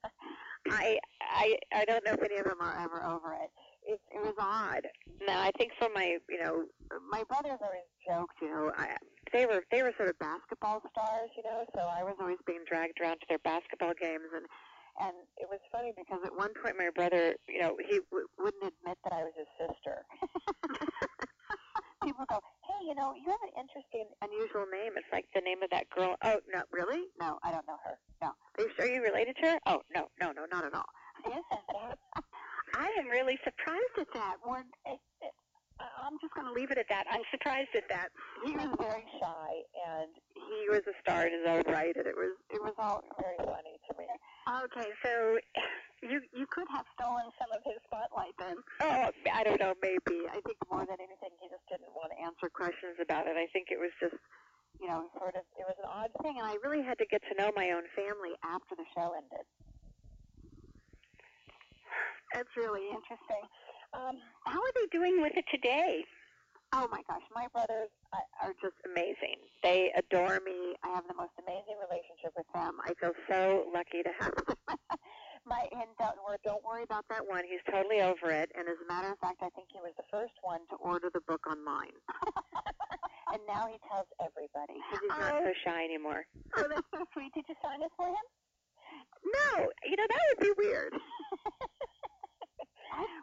I 0.70 0.98
I 1.22 1.56
I 1.74 1.84
don't 1.86 2.04
know 2.04 2.12
if 2.12 2.22
any 2.22 2.36
of 2.38 2.44
them 2.44 2.60
are 2.60 2.78
ever 2.78 3.02
over 3.02 3.34
it. 3.34 3.50
It 3.88 4.00
it 4.12 4.20
was 4.20 4.34
odd. 4.38 4.84
Now 5.26 5.40
I 5.40 5.50
think 5.56 5.72
for 5.80 5.88
my 5.94 6.18
you 6.28 6.38
know 6.44 6.64
my 7.10 7.24
brothers 7.24 7.58
always 7.64 7.88
joked 8.06 8.36
you 8.42 8.50
know 8.52 8.70
I 8.76 8.96
they 9.32 9.46
were 9.46 9.64
they 9.72 9.82
were 9.82 9.92
sort 9.96 10.10
of 10.10 10.18
basketball 10.18 10.82
stars 10.92 11.30
you 11.36 11.42
know 11.42 11.64
so 11.74 11.80
I 11.80 12.04
was 12.04 12.14
always 12.20 12.36
being 12.46 12.64
dragged 12.68 13.00
around 13.00 13.18
to 13.20 13.26
their 13.28 13.38
basketball 13.40 13.92
games 13.98 14.28
and 14.36 14.44
and 15.00 15.16
it 15.38 15.48
was 15.48 15.60
funny 15.72 15.92
because 15.96 16.20
at 16.24 16.36
one 16.36 16.52
point 16.62 16.76
my 16.76 16.90
brother 16.94 17.34
you 17.48 17.60
know 17.60 17.76
he 17.88 18.00
w- 18.12 18.28
wouldn't 18.38 18.62
admit 18.62 18.98
that 19.04 19.12
I 19.12 19.24
was 19.24 19.32
his 19.36 19.48
sister. 19.56 20.04
People 22.04 22.24
go, 22.30 22.40
hey, 22.62 22.86
you 22.86 22.94
know, 22.94 23.12
you 23.12 23.26
have 23.26 23.42
an 23.42 23.50
interesting, 23.58 24.06
unusual 24.22 24.64
name. 24.70 24.92
It's 24.96 25.10
like 25.12 25.26
the 25.34 25.40
name 25.40 25.62
of 25.64 25.70
that 25.70 25.90
girl. 25.90 26.14
Oh, 26.22 26.38
no, 26.54 26.62
really? 26.72 27.06
No, 27.20 27.38
I 27.42 27.50
don't 27.50 27.66
know 27.66 27.76
her. 27.84 27.98
No. 28.22 28.28
Are 28.28 28.62
you 28.64 28.70
sure 28.78 28.86
you 28.86 29.02
related 29.02 29.36
to 29.42 29.50
her? 29.50 29.58
Oh, 29.66 29.82
no, 29.92 30.06
no, 30.20 30.30
no, 30.30 30.46
not 30.50 30.64
at 30.64 30.74
all. 30.74 30.86
Isn't 31.26 31.42
that? 31.50 31.98
I 32.78 32.86
am 33.02 33.10
really 33.10 33.38
surprised 33.42 33.98
at 33.98 34.06
that. 34.14 34.38
It, 34.86 35.00
it, 35.20 35.34
I'm 35.82 36.14
just 36.22 36.34
going 36.34 36.46
to 36.46 36.54
leave 36.54 36.70
it 36.70 36.78
at 36.78 36.86
that. 36.88 37.10
I'm 37.10 37.26
surprised 37.30 37.74
at 37.74 37.90
that. 37.90 38.14
He 38.46 38.54
was 38.54 38.70
very 38.78 39.02
shy, 39.18 39.50
and 39.82 40.14
he 40.34 40.70
was 40.70 40.86
a 40.86 40.94
star 41.02 41.26
in 41.26 41.34
his 41.34 41.46
own 41.46 41.66
right, 41.66 41.94
and 41.94 42.06
it 42.06 42.14
was 42.14 42.38
it 42.54 42.62
was 42.62 42.74
all 42.78 43.02
very 43.18 43.38
funny 43.38 43.82
to 43.86 43.92
me. 43.98 44.06
Okay, 44.62 44.90
so 45.02 45.38
you 46.06 46.22
you 46.30 46.46
could 46.50 46.66
have 46.70 46.86
stolen 46.94 47.26
some 47.38 47.50
of 47.50 47.62
his 47.66 47.82
spotlight 47.90 48.34
then. 48.38 48.56
Oh, 48.80 49.10
I 49.34 49.42
don't 49.42 49.58
know, 49.58 49.74
maybe. 49.82 50.26
I 50.30 50.38
think 50.46 50.58
more 50.70 50.86
than 50.86 51.02
anything, 51.02 51.34
he 51.42 51.50
just 51.50 51.66
didn't 51.66 51.90
want 51.98 52.14
to 52.14 52.18
answer 52.22 52.46
questions 52.46 52.98
about 53.02 53.26
it. 53.26 53.34
I 53.34 53.50
think 53.50 53.74
it 53.74 53.78
was 53.78 53.90
just, 53.98 54.14
you 54.78 54.86
know, 54.86 55.10
sort 55.18 55.34
of, 55.34 55.42
it 55.58 55.66
was 55.66 55.78
an 55.82 55.90
odd 55.90 56.14
thing, 56.22 56.38
and 56.38 56.46
I 56.46 56.54
really 56.62 56.82
had 56.82 56.98
to 56.98 57.06
get 57.10 57.22
to 57.26 57.34
know 57.34 57.50
my 57.58 57.74
own 57.74 57.86
family 57.98 58.38
after 58.46 58.78
the 58.78 58.86
show 58.94 59.14
ended. 59.18 59.46
That's 62.38 62.54
really 62.54 62.86
interesting. 62.86 63.42
Um, 63.90 64.14
how 64.46 64.62
are 64.62 64.74
they 64.78 64.86
doing 64.94 65.18
with 65.18 65.34
it 65.34 65.42
today? 65.50 66.06
Oh 66.70 66.86
my 66.86 67.02
gosh, 67.10 67.26
my 67.34 67.50
brothers 67.50 67.90
are 68.14 68.54
just 68.62 68.78
amazing. 68.86 69.42
They 69.66 69.90
adore 69.98 70.38
me. 70.46 70.78
I 70.86 70.94
have 70.94 71.02
the 71.10 71.18
most 71.18 71.34
amazing 71.42 71.82
relationship 71.82 72.38
with 72.38 72.46
them. 72.54 72.78
I 72.86 72.94
feel 72.94 73.10
so 73.26 73.66
lucky 73.74 74.06
to 74.06 74.12
have 74.22 74.38
them. 74.38 74.54
my 75.50 75.66
and 75.74 75.90
don't, 75.98 76.14
worry, 76.22 76.38
don't 76.46 76.62
worry 76.62 76.86
about 76.86 77.10
that 77.10 77.26
one. 77.26 77.42
He's 77.42 77.64
totally 77.66 78.06
over 78.06 78.30
it. 78.30 78.54
And 78.54 78.70
as 78.70 78.78
a 78.78 78.86
matter 78.86 79.10
of 79.10 79.18
fact, 79.18 79.42
I 79.42 79.50
think 79.58 79.74
he 79.74 79.82
was 79.82 79.98
the 79.98 80.06
first 80.06 80.38
one 80.46 80.62
to 80.70 80.78
order 80.78 81.10
the 81.10 81.26
book 81.26 81.42
online. 81.50 81.98
and 83.34 83.42
now 83.50 83.66
he 83.66 83.82
tells 83.90 84.06
everybody 84.22 84.78
because 84.78 85.02
he's 85.02 85.18
not 85.18 85.42
so 85.42 85.50
shy 85.66 85.82
anymore. 85.82 86.22
Oh, 86.54 86.70
that's 86.70 86.86
so 86.94 87.02
sweet. 87.18 87.34
Did 87.34 87.50
you 87.50 87.58
sign 87.58 87.82
it 87.82 87.90
for 87.98 88.06
him? 88.06 88.26
No, 89.26 89.66
you 89.82 89.98
know 89.98 90.06
that 90.06 90.22
would 90.30 90.42
be 90.46 90.54
weird. 90.54 90.94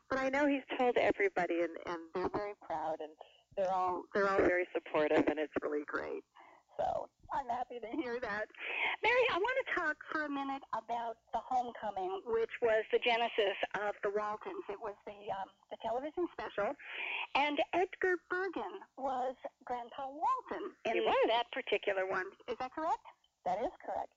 But 0.10 0.20
I 0.20 0.30
know 0.30 0.48
he's 0.48 0.66
told 0.78 0.98
everybody, 0.98 1.62
and 1.62 1.76
and 1.86 2.00
they're 2.14 2.30
very 2.30 2.56
proud, 2.66 2.98
and 3.00 3.12
they're 3.58 3.72
all 3.72 4.04
they're 4.14 4.30
all 4.30 4.38
very 4.38 4.68
supportive, 4.74 5.24
and 5.28 5.40
it's 5.40 5.54
really 5.62 5.84
great. 5.88 6.24
So 6.78 7.08
I'm 7.32 7.48
happy 7.48 7.80
to 7.80 7.88
hear 7.96 8.20
that. 8.20 8.46
Mary, 9.04 9.26
I 9.32 9.38
want 9.40 9.58
to 9.64 9.68
talk 9.80 9.96
for 10.12 10.26
a 10.26 10.30
minute 10.30 10.64
about 10.76 11.16
the 11.32 11.40
homecoming, 11.40 12.20
which 12.28 12.52
was 12.62 12.84
the 12.92 13.00
genesis 13.00 13.56
of 13.80 13.96
the 14.04 14.12
Waltons. 14.12 14.64
It 14.68 14.80
was 14.80 14.96
the 15.08 15.16
um, 15.32 15.48
the 15.72 15.78
television 15.80 16.28
special, 16.36 16.76
and 17.36 17.60
Edgar 17.74 18.20
Bergen 18.30 18.84
was 18.98 19.36
Grandpa 19.64 20.12
Walton 20.12 20.76
in 20.84 21.04
that 21.32 21.48
particular 21.52 22.06
one. 22.08 22.28
Is 22.48 22.60
that 22.60 22.76
correct? 22.76 23.04
That 23.46 23.60
is 23.64 23.72
correct. 23.84 24.12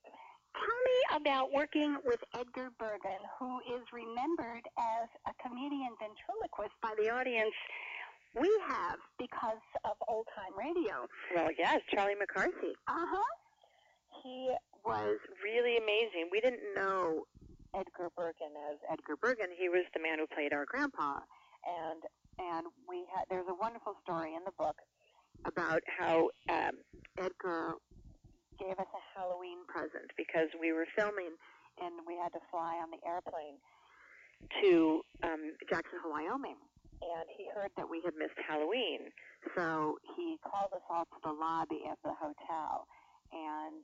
Tell 0.55 0.81
me 0.89 1.21
about 1.21 1.51
working 1.53 1.97
with 2.05 2.19
Edgar 2.35 2.69
Bergen, 2.79 3.21
who 3.37 3.59
is 3.75 3.83
remembered 3.93 4.65
as 4.77 5.07
a 5.27 5.33
comedian 5.41 5.93
ventriloquist 5.99 6.73
by 6.81 6.93
the 6.97 7.09
audience 7.09 7.53
we 8.35 8.49
have 8.67 8.97
because 9.17 9.63
of 9.85 9.97
old 10.07 10.27
time 10.35 10.53
radio. 10.57 11.07
Well, 11.35 11.49
yes, 11.57 11.81
Charlie 11.93 12.15
McCarthy. 12.19 12.73
Uh 12.87 13.05
huh. 13.09 13.31
He 14.23 14.51
was 14.85 15.17
really 15.43 15.77
amazing. 15.77 16.29
We 16.31 16.41
didn't 16.41 16.61
know 16.75 17.25
Edgar 17.75 18.09
Bergen 18.15 18.53
as 18.71 18.77
Edgar 18.91 19.15
Bergen. 19.21 19.47
He 19.57 19.69
was 19.69 19.85
the 19.93 20.01
man 20.01 20.19
who 20.19 20.27
played 20.27 20.53
our 20.53 20.65
grandpa, 20.65 21.19
and 21.65 22.01
and 22.39 22.67
we 22.87 23.05
had 23.13 23.25
there's 23.29 23.47
a 23.49 23.53
wonderful 23.53 23.95
story 24.03 24.35
in 24.35 24.43
the 24.45 24.53
book 24.57 24.75
about 25.45 25.81
how 25.87 26.29
um, 26.49 26.71
Edgar 27.17 27.75
gave 28.59 28.77
us 28.77 28.91
a 28.91 29.03
Halloween 29.15 29.63
present 29.65 30.11
because 30.19 30.51
we 30.59 30.75
were 30.75 30.85
filming 30.95 31.33
and 31.79 32.03
we 32.05 32.19
had 32.19 32.35
to 32.35 32.43
fly 32.51 32.75
on 32.83 32.91
the 32.91 32.99
airplane 33.07 33.55
to 34.61 35.01
um, 35.23 35.55
Jackson 35.71 35.99
Wyoming. 36.05 36.59
And 36.99 37.25
he 37.31 37.47
heard 37.55 37.71
that 37.79 37.87
we 37.87 38.03
had 38.03 38.13
missed 38.19 38.35
Halloween. 38.43 39.07
So 39.55 39.97
he 40.19 40.35
called 40.43 40.75
us 40.75 40.83
all 40.91 41.07
to 41.07 41.19
the 41.23 41.31
lobby 41.31 41.87
of 41.87 41.95
the 42.03 42.11
hotel 42.11 42.83
and 43.31 43.83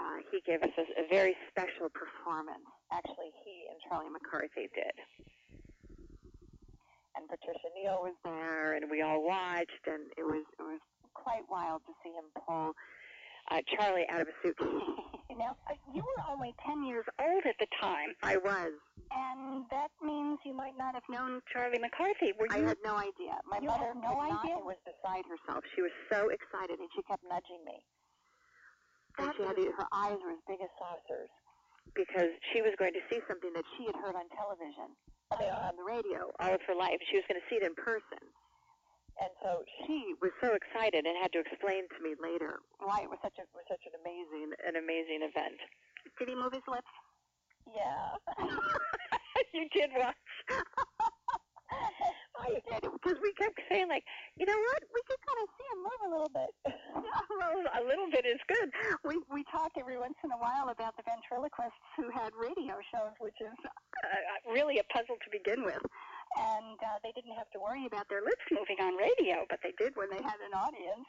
uh, 0.00 0.18
he 0.30 0.40
gave 0.42 0.62
us 0.62 0.74
a, 0.78 0.84
a 0.98 1.06
very 1.08 1.36
special 1.50 1.88
performance. 1.92 2.66
Actually, 2.90 3.30
he 3.44 3.68
and 3.70 3.78
Charlie 3.86 4.10
McCarthy 4.10 4.70
did. 4.74 4.96
And 7.14 7.28
Patricia 7.30 7.70
Neal 7.78 8.02
was 8.02 8.18
there, 8.24 8.74
and 8.74 8.90
we 8.90 9.02
all 9.02 9.22
watched, 9.22 9.86
and 9.86 10.10
it 10.18 10.26
was 10.26 10.42
it 10.58 10.62
was 10.62 10.82
quite 11.14 11.46
wild 11.48 11.82
to 11.86 11.92
see 12.02 12.10
him 12.10 12.26
pull 12.34 12.74
uh, 13.50 13.60
Charlie 13.76 14.06
out 14.10 14.20
of 14.20 14.28
a 14.28 14.36
suitcase. 14.42 14.68
now, 15.38 15.56
you 15.92 16.02
were 16.02 16.22
only 16.30 16.54
10 16.66 16.84
years 16.86 17.04
old 17.20 17.42
at 17.46 17.56
the 17.58 17.66
time. 17.80 18.14
I 18.22 18.36
was. 18.36 18.72
And 19.10 19.64
that 19.70 19.90
means 20.02 20.38
you 20.44 20.54
might 20.54 20.76
not 20.78 20.94
have 20.94 21.06
known 21.10 21.40
Charlie 21.52 21.78
McCarthy. 21.78 22.32
Were 22.38 22.46
you? 22.50 22.64
I 22.64 22.68
had 22.68 22.78
no 22.84 22.96
idea. 22.96 23.38
My 23.46 23.58
you 23.60 23.68
mother 23.68 23.92
had 23.94 24.00
no 24.02 24.18
idea? 24.20 24.58
Not, 24.58 24.66
was 24.66 24.80
beside 24.86 25.24
herself. 25.26 25.62
She 25.74 25.82
was 25.82 25.94
so 26.10 26.30
excited, 26.30 26.78
and 26.78 26.88
she 26.94 27.02
kept 27.04 27.22
nudging 27.26 27.62
me. 27.66 27.78
And 29.18 29.30
That 29.30 29.34
she 29.38 29.42
had 29.46 29.56
her 29.78 29.88
eyes 29.94 30.18
were 30.18 30.34
as 30.34 30.42
big 30.48 30.58
as 30.58 30.70
saucers 30.78 31.30
because 31.94 32.32
she 32.50 32.62
was 32.62 32.74
going 32.78 32.92
to 32.92 33.04
see 33.06 33.22
something 33.30 33.52
that 33.54 33.62
she 33.78 33.86
had 33.86 33.94
heard 34.02 34.18
on 34.18 34.26
television, 34.34 34.90
on 35.30 35.74
the 35.78 35.86
radio, 35.86 36.32
all 36.42 36.54
of 36.54 36.62
her 36.66 36.74
life. 36.74 36.98
She 37.10 37.16
was 37.20 37.26
going 37.30 37.38
to 37.38 37.46
see 37.46 37.62
it 37.62 37.64
in 37.66 37.74
person. 37.78 38.24
And 39.22 39.30
so 39.42 39.62
she 39.86 40.14
was 40.18 40.34
so 40.42 40.58
excited 40.58 41.06
and 41.06 41.14
had 41.22 41.30
to 41.32 41.40
explain 41.40 41.86
to 41.86 41.98
me 42.02 42.18
later 42.18 42.58
why 42.82 43.06
it 43.06 43.10
was 43.10 43.18
such 43.22 43.38
a 43.38 43.46
was 43.54 43.62
such 43.70 43.86
an 43.86 43.94
amazing 44.02 44.50
an 44.66 44.74
amazing 44.74 45.22
event. 45.22 45.58
Did 46.18 46.28
he 46.28 46.34
move 46.34 46.52
his 46.52 46.66
lips? 46.66 46.90
Yeah. 47.70 48.18
you 49.54 49.68
did 49.70 49.90
watch. 49.94 50.18
I 52.34 52.58
did 52.66 52.82
because 52.90 53.18
we 53.22 53.32
kept 53.38 53.58
saying 53.70 53.88
like, 53.88 54.04
you 54.36 54.46
know 54.46 54.58
what, 54.58 54.82
we 54.90 55.00
could 55.06 55.22
kind 55.22 55.40
of 55.42 55.48
see 55.54 55.66
him 55.70 55.80
move 55.86 56.00
a 56.02 56.10
little 56.10 56.32
bit. 56.34 56.52
well, 57.38 57.58
a 57.78 57.82
little 57.86 58.10
bit 58.10 58.26
is 58.26 58.42
good. 58.50 58.68
We 59.06 59.22
we 59.30 59.44
talk 59.48 59.72
every 59.78 59.98
once 59.98 60.18
in 60.24 60.30
a 60.34 60.38
while 60.38 60.68
about 60.68 60.98
the 60.98 61.06
ventriloquists 61.06 61.86
who 61.96 62.10
had 62.10 62.34
radio 62.34 62.82
shows, 62.90 63.14
which 63.22 63.38
is 63.40 63.54
uh, 63.62 64.50
really 64.50 64.82
a 64.82 64.86
puzzle 64.90 65.16
to 65.22 65.28
begin 65.30 65.64
with. 65.64 65.80
And 66.34 66.78
uh, 66.82 66.98
they 67.02 67.12
didn't 67.14 67.34
have 67.38 67.50
to 67.54 67.60
worry 67.62 67.86
about 67.86 68.08
their 68.10 68.22
lips 68.22 68.42
moving 68.50 68.78
on 68.82 68.98
radio, 68.98 69.46
but 69.48 69.60
they 69.62 69.72
did 69.78 69.94
when 69.94 70.10
they 70.10 70.22
had 70.22 70.38
an 70.42 70.54
audience. 70.54 71.06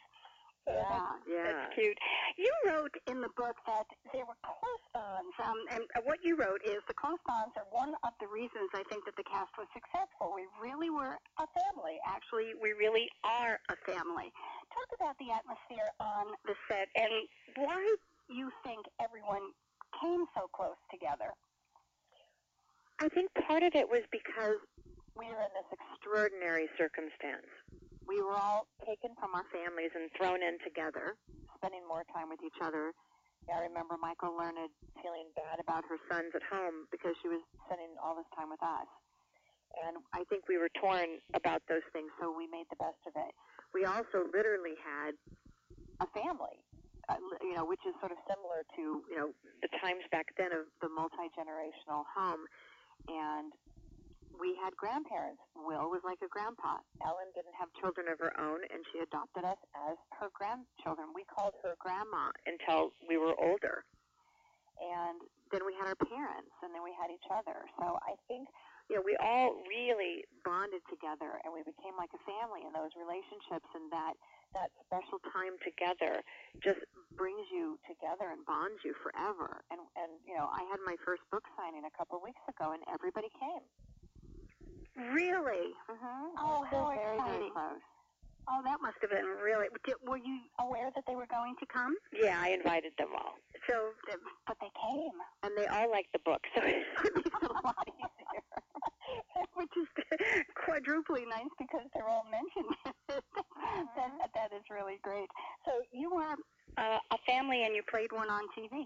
So 0.65 0.73
Yeah, 0.73 0.81
that's, 0.89 1.21
yeah. 1.29 1.43
that's 1.45 1.65
cute. 1.77 1.97
You 2.41 2.49
wrote 2.65 2.93
in 3.05 3.21
the 3.21 3.29
book 3.37 3.53
that 3.69 3.85
there 4.09 4.25
were 4.25 4.37
close 4.41 4.85
bonds, 4.97 5.35
um, 5.45 5.57
and 5.69 5.85
what 6.09 6.25
you 6.25 6.33
wrote 6.33 6.61
is 6.65 6.81
the 6.89 6.97
close 6.97 7.21
bonds 7.29 7.53
are 7.53 7.69
one 7.69 7.93
of 8.01 8.17
the 8.17 8.25
reasons 8.25 8.73
I 8.73 8.81
think 8.89 9.05
that 9.05 9.13
the 9.13 9.25
cast 9.29 9.53
was 9.61 9.69
successful. 9.77 10.33
We 10.33 10.49
really 10.57 10.89
were 10.89 11.21
a 11.37 11.47
family. 11.53 12.01
Actually, 12.09 12.57
we 12.57 12.73
really 12.73 13.05
are 13.21 13.61
a 13.69 13.77
family. 13.85 14.33
Talk 14.73 14.89
about 14.97 15.15
the 15.21 15.29
atmosphere 15.29 15.89
on 16.01 16.33
the 16.49 16.57
set 16.65 16.89
and 16.97 17.13
why 17.61 17.85
you 18.25 18.49
think 18.65 18.89
everyone 18.97 19.53
came 20.01 20.25
so 20.33 20.49
close 20.49 20.81
together. 20.89 21.29
I 22.99 23.09
think 23.09 23.29
part 23.45 23.61
of 23.61 23.75
it 23.75 23.85
was 23.85 24.01
because 24.11 24.57
we 25.17 25.27
were 25.31 25.43
in 25.43 25.53
this 25.55 25.69
extraordinary 25.71 26.67
circumstance. 26.77 27.47
We 28.07 28.21
were 28.21 28.35
all 28.37 28.67
taken 28.85 29.15
from 29.19 29.33
our 29.35 29.45
families 29.49 29.91
and 29.95 30.11
thrown 30.19 30.43
in 30.43 30.59
together, 30.63 31.17
spending 31.57 31.83
more 31.87 32.03
time 32.13 32.29
with 32.29 32.39
each 32.45 32.59
other. 32.61 32.93
Yeah, 33.49 33.61
I 33.61 33.69
remember 33.69 33.97
Michael 33.97 34.35
Learned 34.37 34.69
feeling 35.01 35.29
bad 35.35 35.59
about 35.61 35.85
her 35.89 35.97
sons 36.09 36.33
at 36.35 36.43
home 36.45 36.85
because 36.91 37.15
she 37.21 37.29
was 37.29 37.41
spending 37.65 37.93
all 38.01 38.15
this 38.15 38.29
time 38.37 38.49
with 38.49 38.61
us. 38.61 38.89
And 39.85 39.97
I 40.13 40.23
think 40.29 40.47
we 40.47 40.57
were 40.57 40.71
torn 40.79 41.19
about 41.35 41.61
those 41.69 41.85
things, 41.93 42.09
so 42.21 42.31
we 42.31 42.47
made 42.47 42.67
the 42.71 42.79
best 42.79 42.99
of 43.07 43.13
it. 43.15 43.33
We 43.73 43.85
also 43.85 44.27
literally 44.33 44.77
had 44.81 45.13
a 46.01 46.07
family. 46.15 46.59
uh, 47.09 47.15
you 47.41 47.53
know, 47.55 47.65
which 47.65 47.81
is 47.87 47.93
sort 47.99 48.11
of 48.11 48.17
similar 48.29 48.65
to 48.75 49.03
you 49.09 49.17
know 49.17 49.29
the 49.61 49.69
times 49.81 50.03
back 50.11 50.27
then 50.37 50.51
of 50.53 50.65
the 50.81 50.89
multi 50.89 51.29
generational 51.37 52.05
home, 52.15 52.45
and 53.09 53.53
we 54.39 54.55
had 54.61 54.75
grandparents. 54.75 55.41
Will 55.55 55.89
was 55.89 56.01
like 56.03 56.19
a 56.23 56.29
grandpa. 56.29 56.79
Ellen 57.03 57.29
didn't 57.33 57.55
have 57.57 57.69
children 57.81 58.07
of 58.07 58.19
her 58.19 58.33
own, 58.39 58.61
and 58.69 58.83
she 58.91 58.99
adopted 58.99 59.43
us 59.43 59.59
as 59.89 59.97
her 60.19 60.29
grandchildren. 60.33 61.11
We 61.15 61.25
called 61.25 61.55
her 61.63 61.75
grandma 61.79 62.31
until 62.45 62.91
we 63.07 63.17
were 63.17 63.35
older, 63.39 63.83
and 64.79 65.21
then 65.51 65.63
we 65.65 65.73
had 65.75 65.87
our 65.87 65.99
parents, 65.99 66.53
and 66.63 66.73
then 66.75 66.83
we 66.83 66.93
had 66.93 67.09
each 67.11 67.27
other. 67.31 67.65
So 67.79 67.97
I 68.03 68.15
think 68.27 68.47
you 68.89 68.95
know, 68.97 69.03
we 69.03 69.17
all 69.17 69.57
really 69.65 70.25
bonded 70.45 70.81
together 70.89 71.41
and 71.41 71.49
we 71.49 71.65
became 71.65 71.97
like 71.97 72.13
a 72.13 72.21
family 72.21 72.61
in 72.61 72.71
those 72.73 72.93
relationships 72.93 73.65
and 73.73 73.89
that 73.89 74.13
that 74.53 74.71
special 74.87 75.19
time 75.35 75.57
together 75.65 76.23
just 76.63 76.79
brings 77.17 77.43
you 77.51 77.75
together 77.89 78.31
and 78.31 78.45
bonds 78.45 78.79
you 78.85 78.93
forever. 79.01 79.65
And 79.73 79.81
and 79.97 80.21
you 80.21 80.37
know, 80.37 80.45
I 80.53 80.61
had 80.69 80.77
my 80.85 80.95
first 81.01 81.25
book 81.33 81.49
signing 81.57 81.83
a 81.89 81.93
couple 81.97 82.21
of 82.21 82.23
weeks 82.23 82.41
ago 82.45 82.77
and 82.77 82.85
everybody 82.93 83.33
came. 83.41 83.65
Really? 84.95 85.75
Mm-hmm. 85.91 86.39
Oh, 86.39 86.63
how 86.71 86.87
very, 86.87 86.97
very 86.97 87.17
exciting. 87.19 87.51
close. 87.51 87.83
Oh, 88.47 88.61
that 88.63 88.77
must 88.81 88.95
have 89.01 89.09
been 89.09 89.25
really. 89.43 89.67
Did, 89.85 89.95
were 90.05 90.21
you 90.21 90.37
aware 90.61 90.91
that 90.93 91.03
they 91.07 91.15
were 91.15 91.25
going 91.27 91.55
to 91.59 91.65
come? 91.65 91.95
Yeah, 92.13 92.37
I 92.39 92.49
invited 92.53 92.93
them 92.97 93.09
all. 93.17 93.35
So, 93.67 93.89
but 94.47 94.55
they 94.61 94.69
came, 94.77 95.17
And 95.43 95.51
they 95.57 95.65
all 95.65 95.89
liked 95.89 96.13
the 96.13 96.21
book, 96.23 96.41
so 96.53 96.61
it 96.61 96.85
makes 97.15 97.25
it 97.25 97.49
a 97.49 97.53
lot 97.65 97.75
easier. 97.89 98.43
which 99.57 99.73
is 99.81 99.89
quadruply 100.53 101.25
nice 101.27 101.49
because 101.57 101.89
they're 101.93 102.07
all 102.07 102.25
mentioned. 102.29 102.69
that, 103.09 104.29
that 104.35 104.49
is 104.55 104.63
really 104.69 104.99
great. 105.01 105.27
So 105.65 105.71
you 105.91 106.13
were 106.13 106.35
uh, 106.77 106.99
a 107.11 107.17
family, 107.25 107.63
and 107.65 107.73
you 107.75 107.81
played 107.89 108.11
one 108.11 108.29
on 108.29 108.43
TV, 108.53 108.85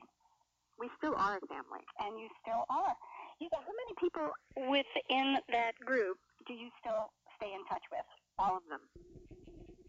We 0.80 0.90
still 0.98 1.16
are 1.20 1.36
a 1.38 1.46
family. 1.52 1.84
and 2.00 2.18
you 2.20 2.30
still 2.42 2.64
are. 2.70 2.96
You 3.40 3.48
how 3.56 3.72
many 3.72 3.96
people 3.96 4.28
within 4.68 5.40
that 5.48 5.72
group 5.80 6.20
do 6.46 6.54
you 6.54 6.68
still 6.84 7.08
stay 7.40 7.56
in 7.56 7.64
touch 7.72 7.84
with? 7.92 8.04
All 8.38 8.58
of 8.58 8.64
them. 8.68 8.84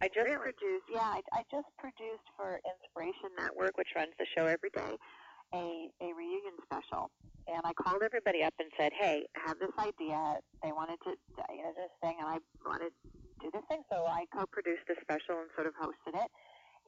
I 0.00 0.06
just 0.06 0.22
Really? 0.26 0.54
produced, 0.54 0.86
yeah, 0.88 1.18
I, 1.18 1.20
I 1.34 1.42
just 1.50 1.66
produced 1.78 2.24
for 2.38 2.62
Inspiration 2.62 3.30
Network, 3.36 3.76
which 3.76 3.90
runs 3.94 4.14
the 4.18 4.26
show 4.34 4.46
every 4.46 4.70
day, 4.70 4.96
a, 5.52 5.90
a 6.00 6.08
reunion 6.14 6.56
special. 6.62 7.10
And 7.50 7.60
I 7.66 7.74
called 7.74 8.02
everybody 8.02 8.42
up 8.42 8.54
and 8.58 8.70
said, 8.78 8.92
hey, 8.94 9.26
I 9.34 9.48
have 9.48 9.58
this 9.58 9.74
idea. 9.78 10.38
They 10.62 10.70
wanted 10.72 11.02
to, 11.04 11.18
you 11.50 11.62
know, 11.66 11.74
this 11.74 11.90
thing, 12.00 12.16
and 12.22 12.28
I 12.30 12.38
wanted 12.64 12.94
to 13.02 13.08
do 13.42 13.50
this 13.52 13.66
thing. 13.68 13.82
So 13.90 14.06
I 14.06 14.24
co-produced 14.32 14.86
the 14.86 14.94
special 15.02 15.42
and 15.42 15.50
sort 15.58 15.66
of 15.66 15.74
hosted 15.74 16.14
it. 16.14 16.30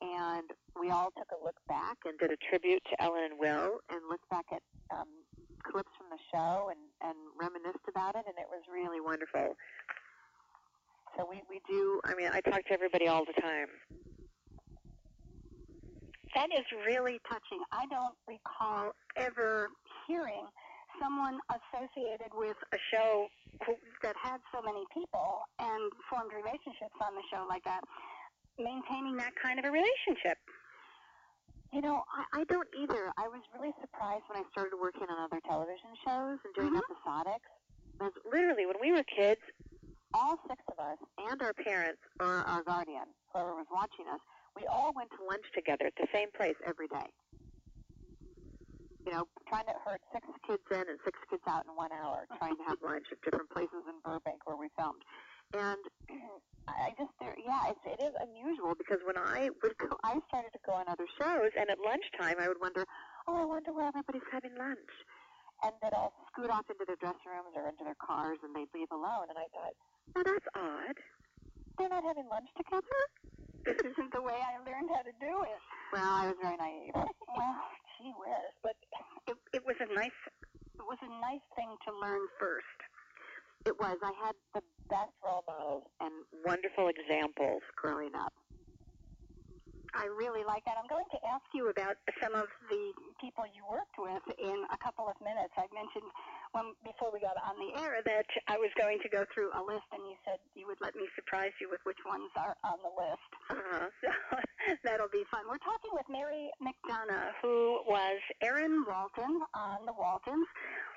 And 0.01 0.51
we 0.79 0.91
all 0.91 1.11
took 1.19 1.31
a 1.35 1.45
look 1.45 1.59
back 1.69 1.99
and 2.07 2.19
did 2.19 2.31
a 2.31 2.39
tribute 2.49 2.83
to 2.91 3.03
Ellen 3.03 3.23
and 3.31 3.39
Will 3.39 3.79
and 3.91 4.01
looked 4.09 4.29
back 4.31 4.47
at 4.51 4.63
um, 4.91 5.11
clips 5.63 5.91
from 5.97 6.11
the 6.11 6.21
show 6.33 6.71
and, 6.71 6.81
and 7.03 7.17
reminisced 7.39 7.87
about 7.89 8.15
it, 8.15 8.25
and 8.27 8.37
it 8.39 8.47
was 8.51 8.63
really 8.71 9.01
wonderful. 9.01 9.57
So 11.17 11.27
we, 11.29 11.43
we 11.49 11.61
do, 11.69 12.01
I 12.05 12.15
mean, 12.15 12.31
I 12.33 12.41
talk 12.41 12.65
to 12.67 12.73
everybody 12.73 13.07
all 13.07 13.25
the 13.25 13.37
time. 13.41 13.69
That 16.35 16.49
is 16.57 16.65
really 16.87 17.21
touching. 17.29 17.61
I 17.71 17.85
don't 17.93 18.17
recall 18.27 18.97
ever 19.17 19.69
hearing 20.09 20.49
someone 21.01 21.39
associated 21.53 22.33
with 22.33 22.57
a 22.73 22.81
show 22.93 23.29
who, 23.67 23.77
that 24.03 24.17
had 24.17 24.41
so 24.53 24.63
many 24.65 24.85
people 24.93 25.45
and 25.59 25.93
formed 26.09 26.33
relationships 26.33 26.97
on 27.01 27.15
the 27.15 27.23
show 27.29 27.45
like 27.49 27.65
that, 27.65 27.85
maintaining 28.59 29.17
that 29.17 29.33
kind 29.37 29.59
of 29.59 29.65
a 29.67 29.71
relationship. 29.71 30.39
You 31.73 31.81
know, 31.81 32.05
I, 32.13 32.41
I 32.41 32.45
don't 32.45 32.69
either. 32.77 33.13
I 33.17 33.29
was 33.29 33.41
really 33.57 33.73
surprised 33.81 34.25
when 34.29 34.45
I 34.45 34.45
started 34.53 34.77
working 34.77 35.09
on 35.09 35.17
other 35.25 35.41
television 35.49 35.97
shows 36.05 36.39
and 36.45 36.53
doing 36.55 36.75
Mhm. 36.77 36.85
episodics. 36.85 37.49
Because 37.99 38.13
literally, 38.25 38.67
when 38.67 38.77
we 38.81 38.93
were 38.93 39.03
kids, 39.05 39.41
all 40.13 40.37
six 40.49 40.61
of 40.69 40.79
us 40.79 40.99
and 41.19 41.41
our 41.43 41.55
parents 41.55 42.03
or 42.21 42.45
our 42.45 42.63
guardian, 42.63 43.09
whoever 43.33 43.55
was 43.55 43.67
watching 43.71 44.07
us, 44.09 44.21
we 44.55 44.67
all 44.67 44.93
went 44.93 45.11
to 45.13 45.25
lunch 45.25 45.45
together 45.55 45.87
at 45.87 45.97
the 45.97 46.07
same 46.13 46.31
place 46.33 46.57
every 46.67 46.89
day. 46.89 47.09
You 49.07 49.13
know, 49.13 49.29
trying 49.49 49.65
to 49.67 49.75
herd 49.85 50.01
six 50.13 50.27
kids 50.47 50.63
in 50.71 50.89
and 50.89 50.99
six 51.05 51.19
kids 51.31 51.43
out 51.49 51.65
in 51.67 51.75
one 51.75 51.91
hour, 51.93 52.27
trying 52.39 52.57
to 52.57 52.63
have 52.65 52.79
lunch 52.83 53.07
at 53.11 53.21
different 53.23 53.49
places 53.51 53.83
in 53.89 53.95
Burbank 54.05 54.47
where 54.47 54.57
we 54.57 54.69
filmed. 54.77 55.03
And 55.53 55.83
I 56.69 56.95
just, 56.97 57.13
there, 57.21 57.35
yeah, 57.37 57.73
it's, 57.75 57.85
it 57.85 58.01
is 58.03 58.15
unusual 58.21 58.75
because 58.79 58.99
when 59.05 59.19
I 59.19 59.51
would 59.63 59.77
go, 59.79 59.93
I 60.05 60.17
started 60.29 60.53
to 60.55 60.63
go 60.65 60.73
on 60.73 60.89
other 60.89 61.07
shows, 61.19 61.51
and 61.59 61.69
at 61.69 61.79
lunchtime 61.83 62.39
I 62.41 62.49
would 62.49 62.61
wonder, 62.61 62.87
oh, 63.27 63.37
I 63.37 63.45
wonder 63.45 63.73
where 63.73 63.89
everybody's 63.89 64.27
having 64.31 64.55
lunch. 64.57 64.93
And 65.63 65.73
they'd 65.83 65.95
all 65.95 66.13
scoot 66.33 66.51
off 66.51 66.67
into 66.71 66.83
their 66.87 66.99
dressing 66.99 67.31
rooms 67.31 67.55
or 67.55 67.69
into 67.69 67.85
their 67.85 67.99
cars, 68.03 68.39
and 68.43 68.51
they'd 68.55 68.71
leave 68.75 68.91
alone. 68.91 69.31
And 69.31 69.39
I 69.39 69.47
thought, 69.55 69.75
now 70.15 70.23
that's 70.27 70.49
odd. 70.59 70.97
They're 71.79 71.93
not 71.93 72.03
having 72.03 72.27
lunch 72.27 72.51
together. 72.57 72.99
This 73.63 73.79
isn't 73.79 74.11
the 74.11 74.23
way 74.23 74.35
I 74.35 74.59
learned 74.67 74.91
how 74.91 75.07
to 75.07 75.15
do 75.23 75.35
it. 75.47 75.63
Well, 75.95 76.03
I 76.03 76.27
was 76.27 76.39
very 76.43 76.57
naive. 76.57 76.95
Well, 77.33 77.57
gee 77.97 78.13
whiz, 78.21 78.53
but 78.63 78.77
it, 79.25 79.39
it 79.57 79.63
was 79.65 79.77
a 79.81 79.89
nice, 79.95 80.13
it 80.77 80.85
was 80.85 80.99
a 81.01 81.09
nice 81.25 81.41
thing 81.57 81.73
to 81.89 81.91
learn 81.97 82.21
first. 82.39 82.77
It 83.65 83.79
was. 83.79 83.97
I 84.03 84.13
had 84.27 84.35
the 84.55 84.63
best 84.91 85.15
role 85.25 85.45
models 85.47 85.85
and 86.01 86.13
wonderful 86.45 86.89
examples 86.89 87.63
growing 87.77 88.15
up. 88.15 88.33
I 89.95 90.09
really 90.09 90.43
like 90.43 90.65
that. 90.65 90.81
I'm 90.81 90.89
going 90.89 91.05
to 91.13 91.21
ask 91.29 91.45
you 91.53 91.69
about 91.69 92.01
some 92.17 92.35
of 92.35 92.49
the 92.73 92.93
people 93.21 93.45
you 93.53 93.61
worked 93.69 94.01
with 94.01 94.25
in 94.41 94.65
a 94.73 94.79
couple 94.81 95.05
of 95.05 95.15
minutes. 95.21 95.53
I 95.53 95.69
mentioned 95.69 96.09
when 96.53 96.77
before 96.85 97.11
we 97.13 97.21
got 97.21 97.37
on 97.41 97.57
the 97.57 97.73
air 97.81 98.01
that 98.05 98.29
I 98.49 98.57
was 98.57 98.71
going 98.79 99.01
to 99.03 99.09
go 99.09 99.25
through 99.33 99.51
a 99.57 99.63
list, 99.65 99.89
and 99.93 100.01
you 100.05 100.17
said 100.25 100.39
you 100.55 100.67
would 100.69 100.81
let 100.81 100.95
me 100.95 101.09
surprise 101.17 101.53
you 101.61 101.69
with 101.69 101.81
which 101.85 102.01
ones 102.07 102.31
are 102.37 102.57
on 102.65 102.79
the 102.85 102.93
list. 102.93 103.31
Uh-huh. 103.51 103.89
So 104.63 104.79
that'll 104.85 105.11
be 105.11 105.27
fun. 105.27 105.43
We're 105.51 105.59
talking 105.59 105.91
with 105.91 106.07
Mary 106.09 106.47
McDonough, 106.63 107.35
who 107.43 107.83
was 107.83 108.23
Erin 108.41 108.85
Walton 108.87 109.43
on 109.55 109.85
the 109.87 109.93
Waltons, 109.93 110.47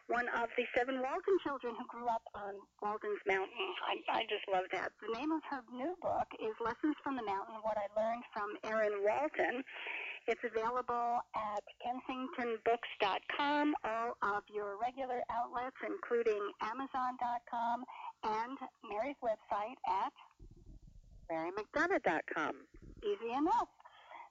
one 0.05 0.29
of 0.37 0.53
the 0.53 0.65
seven 0.77 1.01
Walton 1.01 1.37
children 1.41 1.73
who 1.73 1.85
grew 1.89 2.05
up 2.05 2.21
on 2.35 2.53
Walton's 2.81 3.19
Mountain. 3.25 3.67
I, 3.89 4.21
I 4.21 4.29
just 4.29 4.45
love 4.53 4.69
that. 4.71 4.93
The 5.01 5.17
name 5.17 5.31
of 5.33 5.41
her 5.49 5.65
new 5.73 5.97
book 5.97 6.29
is 6.37 6.53
Lessons 6.61 6.93
from 7.03 7.17
the 7.17 7.25
Mountain, 7.25 7.57
What 7.65 7.77
I 7.81 7.89
Learned 7.97 8.23
from 8.29 8.53
Erin 8.69 9.01
Walton. 9.01 9.63
It's 10.27 10.41
available 10.43 11.21
at 11.35 11.63
kensingtonbooks.com, 11.85 13.75
all 13.83 14.13
of 14.23 14.43
your 14.49 14.77
regular 14.81 15.21
outlets, 15.29 15.77
including 15.85 16.51
amazon.com 16.61 17.85
and 18.23 18.57
Mary's 18.89 19.17
website 19.23 19.77
at 19.87 20.13
MaryMcDonough.com. 21.31 22.67
easy 23.03 23.31
enough. 23.33 23.69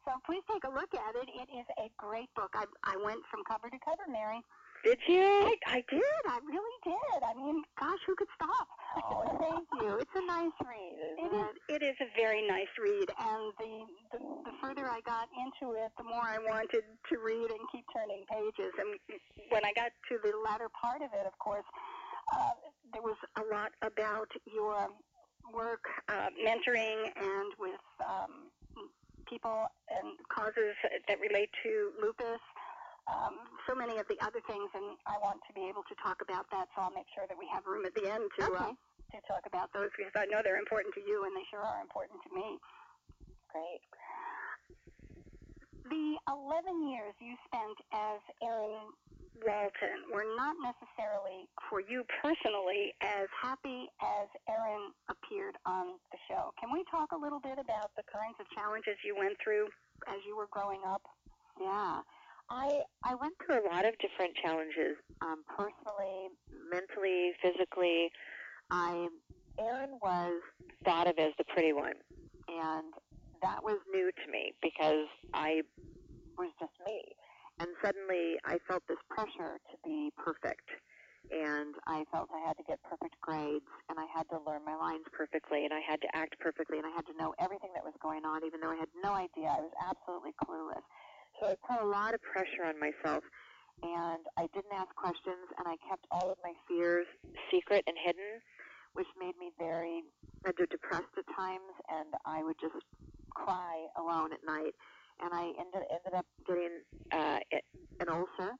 So 0.04 0.12
please 0.26 0.42
take 0.50 0.64
a 0.64 0.70
look 0.70 0.94
at 0.94 1.14
it. 1.16 1.28
It 1.30 1.48
is 1.54 1.66
a 1.78 1.88
great 1.96 2.28
book. 2.34 2.50
I, 2.54 2.66
I 2.84 2.96
went 3.04 3.20
from 3.30 3.42
cover 3.48 3.70
to 3.70 3.78
cover, 3.84 4.04
Mary. 4.10 4.40
Did 4.84 4.98
you? 5.08 5.56
I, 5.66 5.82
did. 5.88 6.22
I 6.28 6.38
really 6.44 6.76
did. 6.84 7.20
I 7.24 7.32
mean, 7.34 7.64
gosh, 7.80 7.98
who 8.06 8.14
could 8.14 8.28
stop? 8.36 8.68
Oh, 9.00 9.24
thank 9.40 9.64
you. 9.80 9.96
It's 9.96 10.12
a 10.14 10.26
nice 10.26 10.52
read, 10.60 10.96
It 11.00 11.24
isn't 11.24 11.40
is. 11.40 11.56
It 11.68 11.82
is 11.82 11.96
a 12.04 12.08
very 12.20 12.46
nice 12.46 12.68
read, 12.76 13.08
and 13.08 13.52
the, 13.58 13.72
the 14.12 14.18
the 14.44 14.52
further 14.60 14.84
I 14.84 15.00
got 15.08 15.28
into 15.40 15.72
it, 15.72 15.90
the 15.96 16.04
more 16.04 16.22
I 16.22 16.36
wanted 16.38 16.84
to 16.84 17.14
read 17.16 17.48
and 17.48 17.60
keep 17.72 17.84
turning 17.96 18.28
pages. 18.28 18.72
And 18.76 18.92
when 19.48 19.64
I 19.64 19.72
got 19.72 19.90
to 20.12 20.18
the 20.22 20.36
latter 20.44 20.68
part 20.68 21.00
of 21.00 21.10
it, 21.16 21.26
of 21.26 21.36
course, 21.38 21.64
uh, 22.36 22.52
there 22.92 23.02
was 23.02 23.16
a 23.40 23.44
lot 23.52 23.72
about 23.80 24.28
your 24.44 24.88
work, 25.52 25.84
uh, 26.08 26.28
mentoring, 26.44 27.08
and 27.16 27.52
with 27.58 27.80
um, 28.04 28.52
people 29.28 29.66
and 29.88 30.12
causes 30.28 30.76
that 31.08 31.18
relate 31.20 31.50
to 31.62 31.90
lupus. 32.00 32.40
Um, 33.04 33.36
so 33.68 33.76
many 33.76 34.00
of 34.00 34.08
the 34.08 34.16
other 34.24 34.40
things, 34.48 34.70
and 34.72 34.96
I 35.04 35.20
want 35.20 35.40
to 35.44 35.52
be 35.52 35.68
able 35.68 35.84
to 35.84 35.94
talk 36.00 36.24
about 36.24 36.48
that. 36.52 36.72
So 36.72 36.88
I'll 36.88 36.96
make 36.96 37.08
sure 37.12 37.28
that 37.28 37.36
we 37.36 37.44
have 37.52 37.68
room 37.68 37.84
at 37.84 37.92
the 37.92 38.08
end 38.08 38.24
to 38.40 38.44
uh, 38.48 38.72
to 38.72 39.18
talk 39.28 39.44
about 39.44 39.68
those 39.76 39.92
because 39.92 40.16
I 40.16 40.24
know 40.26 40.40
they're 40.40 40.60
important 40.60 40.96
to 40.96 41.02
you, 41.04 41.28
and 41.28 41.32
they 41.36 41.44
sure 41.52 41.60
are 41.60 41.84
important 41.84 42.18
to 42.24 42.30
me. 42.32 42.56
Great. 43.52 43.82
The 45.84 46.16
11 46.32 46.88
years 46.88 47.12
you 47.20 47.36
spent 47.44 47.76
as 47.92 48.18
Erin 48.40 48.88
Walton 49.44 50.08
were 50.08 50.24
not 50.38 50.56
necessarily 50.62 51.44
for 51.68 51.84
you 51.84 52.08
personally 52.22 52.94
as 53.02 53.28
happy 53.36 53.90
as 54.00 54.26
Erin 54.48 54.94
appeared 55.12 55.60
on 55.66 56.00
the 56.08 56.18
show. 56.26 56.56
Can 56.56 56.72
we 56.72 56.84
talk 56.90 57.12
a 57.12 57.18
little 57.18 57.40
bit 57.40 57.58
about 57.58 57.92
the 58.00 58.06
kinds 58.08 58.40
of 58.40 58.46
challenges 58.56 58.96
you 59.04 59.14
went 59.18 59.36
through 59.42 59.68
as 60.08 60.22
you 60.26 60.36
were 60.36 60.48
growing 60.50 60.80
up? 60.86 61.02
Yeah. 61.60 62.00
I 62.50 62.82
I 63.04 63.14
went 63.14 63.34
through 63.44 63.60
a 63.60 63.66
lot 63.72 63.84
of 63.84 63.94
different 63.98 64.34
challenges, 64.42 64.96
um, 65.22 65.44
personally, 65.48 66.28
mentally, 66.70 67.32
physically. 67.42 68.10
I 68.70 69.08
Erin 69.58 69.98
was 70.02 70.40
thought 70.84 71.06
of 71.06 71.14
as 71.18 71.32
the 71.38 71.44
pretty 71.44 71.72
one, 71.72 71.94
and 72.48 72.92
that 73.42 73.62
was 73.62 73.78
new 73.92 74.10
to 74.24 74.30
me 74.30 74.52
because 74.62 75.06
I 75.32 75.62
was 76.38 76.50
just 76.60 76.72
me. 76.84 77.02
And 77.60 77.68
suddenly 77.84 78.36
I 78.44 78.58
felt 78.68 78.82
this 78.88 78.98
pressure 79.08 79.58
to 79.70 79.76
be 79.84 80.10
perfect. 80.18 80.66
And 81.32 81.74
I 81.86 82.04
felt 82.12 82.28
I 82.34 82.46
had 82.46 82.56
to 82.58 82.64
get 82.68 82.78
perfect 82.84 83.16
grades, 83.22 83.64
and 83.88 83.98
I 83.98 84.04
had 84.14 84.28
to 84.28 84.38
learn 84.46 84.60
my 84.64 84.76
lines 84.76 85.08
perfectly, 85.10 85.64
and 85.64 85.72
I 85.72 85.80
had 85.80 86.00
to 86.02 86.08
act 86.14 86.38
perfectly, 86.38 86.76
and 86.78 86.86
I 86.86 86.92
had 86.94 87.06
to 87.06 87.16
know 87.16 87.34
everything 87.40 87.70
that 87.74 87.82
was 87.82 87.94
going 88.02 88.26
on, 88.26 88.44
even 88.44 88.60
though 88.60 88.70
I 88.70 88.76
had 88.76 88.92
no 89.02 89.14
idea. 89.16 89.48
I 89.48 89.64
was 89.64 89.72
absolutely 89.80 90.36
clueless. 90.44 90.84
I 91.46 91.56
put 91.60 91.82
a 91.82 91.86
lot 91.86 92.14
of 92.14 92.22
pressure 92.22 92.64
on 92.64 92.80
myself, 92.80 93.22
and 93.82 94.24
I 94.36 94.48
didn't 94.54 94.72
ask 94.72 94.88
questions, 94.96 95.44
and 95.58 95.68
I 95.68 95.76
kept 95.88 96.06
all 96.10 96.30
of 96.30 96.38
my 96.42 96.52
fears 96.68 97.06
secret 97.50 97.84
and 97.86 97.96
hidden, 98.04 98.40
which 98.94 99.06
made 99.18 99.36
me 99.38 99.52
very 99.58 100.02
depressed 100.70 101.12
at 101.18 101.26
times, 101.36 101.72
and 101.88 102.14
I 102.24 102.42
would 102.42 102.56
just 102.60 102.80
cry 103.34 103.86
alone 103.98 104.32
at 104.32 104.40
night. 104.46 104.74
And 105.20 105.30
I 105.32 105.52
ended 105.60 105.86
ended 105.90 106.14
up 106.16 106.26
getting 106.46 106.80
uh, 107.12 107.38
an 108.00 108.08
ulcer 108.08 108.50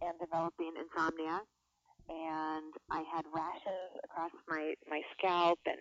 and 0.00 0.14
developing 0.20 0.72
insomnia, 0.78 1.40
and 2.08 2.72
I 2.90 3.02
had 3.12 3.24
rashes 3.34 3.90
across 4.04 4.30
my 4.48 4.74
my 4.88 5.00
scalp, 5.16 5.58
and 5.66 5.80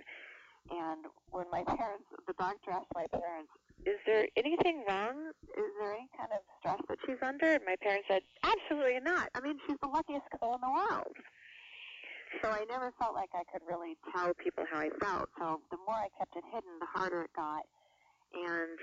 and 0.71 1.05
when 1.29 1.45
my 1.51 1.63
parents, 1.77 2.07
the 2.25 2.33
doctor 2.39 2.71
asked 2.71 2.93
my 2.95 3.05
parents, 3.11 3.51
"Is 3.85 3.99
there 4.05 4.27
anything 4.35 4.83
wrong? 4.87 5.31
Is 5.57 5.71
there 5.79 5.93
any 5.93 6.09
kind 6.17 6.31
of 6.31 6.39
stress 6.59 6.81
that 6.87 6.99
she's 7.05 7.21
under?" 7.21 7.53
And 7.53 7.65
my 7.65 7.75
parents 7.77 8.07
said, 8.07 8.23
"Absolutely 8.43 8.99
not. 9.01 9.29
I 9.35 9.41
mean, 9.41 9.59
she's 9.67 9.77
the 9.81 9.87
luckiest 9.87 10.29
girl 10.39 10.55
in 10.55 10.61
the 10.61 10.71
world." 10.71 11.15
So 12.41 12.49
I 12.49 12.65
never 12.65 12.91
felt 12.99 13.13
like 13.13 13.29
I 13.33 13.43
could 13.51 13.61
really 13.67 13.95
tell 14.11 14.33
people 14.33 14.65
how 14.69 14.79
I 14.79 14.89
felt. 14.99 15.29
So 15.37 15.61
the 15.69 15.77
more 15.85 15.95
I 15.95 16.09
kept 16.17 16.35
it 16.35 16.43
hidden, 16.51 16.79
the 16.79 16.87
harder 16.87 17.21
it 17.23 17.33
got. 17.33 17.63
And 18.33 18.79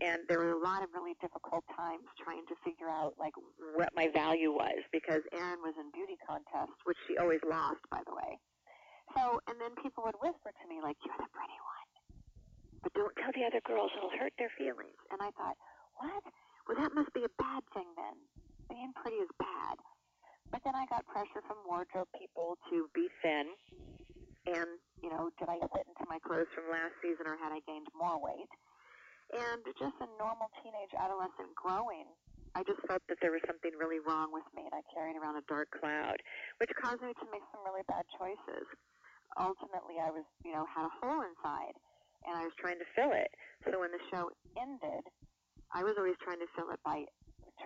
and 0.00 0.20
there 0.28 0.38
were 0.38 0.52
a 0.52 0.58
lot 0.58 0.82
of 0.82 0.92
really 0.92 1.14
difficult 1.22 1.64
times 1.74 2.04
trying 2.22 2.44
to 2.46 2.54
figure 2.64 2.88
out 2.88 3.14
like 3.18 3.32
what 3.74 3.88
my 3.96 4.08
value 4.08 4.52
was 4.52 4.84
because 4.92 5.22
Erin 5.32 5.62
was 5.62 5.72
in 5.80 5.90
beauty 5.92 6.18
contests, 6.28 6.76
which 6.84 6.98
she 7.08 7.16
always 7.16 7.40
lost, 7.48 7.80
by 7.90 8.02
the 8.04 8.14
way. 8.14 8.38
So, 9.16 9.40
and 9.48 9.56
then 9.60 9.72
people 9.82 10.04
would 10.04 10.16
whisper 10.20 10.52
to 10.52 10.64
me 10.68 10.82
like, 10.82 10.96
"You're 11.04 11.16
the 11.16 11.30
pretty 11.32 11.56
one," 11.64 11.75
but 12.86 12.94
don't 12.94 13.18
tell 13.18 13.34
the 13.34 13.42
other 13.42 13.58
girls; 13.66 13.90
it'll 13.98 14.14
hurt 14.14 14.30
their 14.38 14.54
feelings. 14.54 14.94
And 15.10 15.18
I 15.18 15.34
thought, 15.34 15.58
what? 15.98 16.22
Well, 16.70 16.78
that 16.78 16.94
must 16.94 17.10
be 17.10 17.26
a 17.26 17.34
bad 17.34 17.66
thing 17.74 17.90
then. 17.98 18.14
Being 18.70 18.94
pretty 18.94 19.18
is 19.18 19.30
bad. 19.42 19.82
But 20.54 20.62
then 20.62 20.78
I 20.78 20.86
got 20.86 21.02
pressure 21.10 21.42
from 21.50 21.66
wardrobe 21.66 22.06
people 22.14 22.54
to 22.70 22.86
be 22.94 23.10
thin. 23.26 23.50
And, 24.46 24.78
you 25.02 25.10
know, 25.10 25.34
did 25.34 25.50
I 25.50 25.58
fit 25.58 25.82
into 25.90 26.06
my 26.06 26.22
clothes 26.22 26.46
from 26.54 26.70
last 26.70 26.94
season 27.02 27.26
or 27.26 27.34
had 27.34 27.50
I 27.50 27.58
gained 27.66 27.90
more 27.90 28.22
weight? 28.22 28.50
And 29.34 29.66
just 29.74 29.98
a 29.98 30.06
normal 30.22 30.46
teenage 30.62 30.94
adolescent 30.94 31.50
growing, 31.58 32.06
I 32.54 32.62
just 32.62 32.78
felt 32.86 33.02
that 33.10 33.18
there 33.18 33.34
was 33.34 33.42
something 33.50 33.74
really 33.74 33.98
wrong 33.98 34.30
with 34.30 34.46
me, 34.54 34.62
and 34.62 34.74
I 34.74 34.86
carried 34.94 35.18
around 35.18 35.34
a 35.34 35.46
dark 35.50 35.74
cloud, 35.74 36.22
which 36.62 36.70
caused 36.78 37.02
me 37.02 37.10
to 37.10 37.26
make 37.34 37.42
some 37.50 37.66
really 37.66 37.82
bad 37.90 38.06
choices. 38.14 38.66
Ultimately, 39.34 39.98
I 39.98 40.14
was, 40.14 40.22
you 40.46 40.54
know, 40.54 40.62
had 40.70 40.86
a 40.86 40.94
hole 41.02 41.26
inside, 41.26 41.74
and 42.26 42.34
I 42.36 42.42
was 42.44 42.54
trying 42.58 42.78
to 42.82 42.88
fill 42.94 43.14
it. 43.14 43.30
So 43.64 43.80
when 43.80 43.94
the 43.94 44.02
show 44.10 44.30
ended, 44.58 45.06
I 45.72 45.82
was 45.82 45.94
always 45.98 46.18
trying 46.22 46.42
to 46.42 46.50
fill 46.54 46.70
it 46.70 46.82
by 46.84 47.06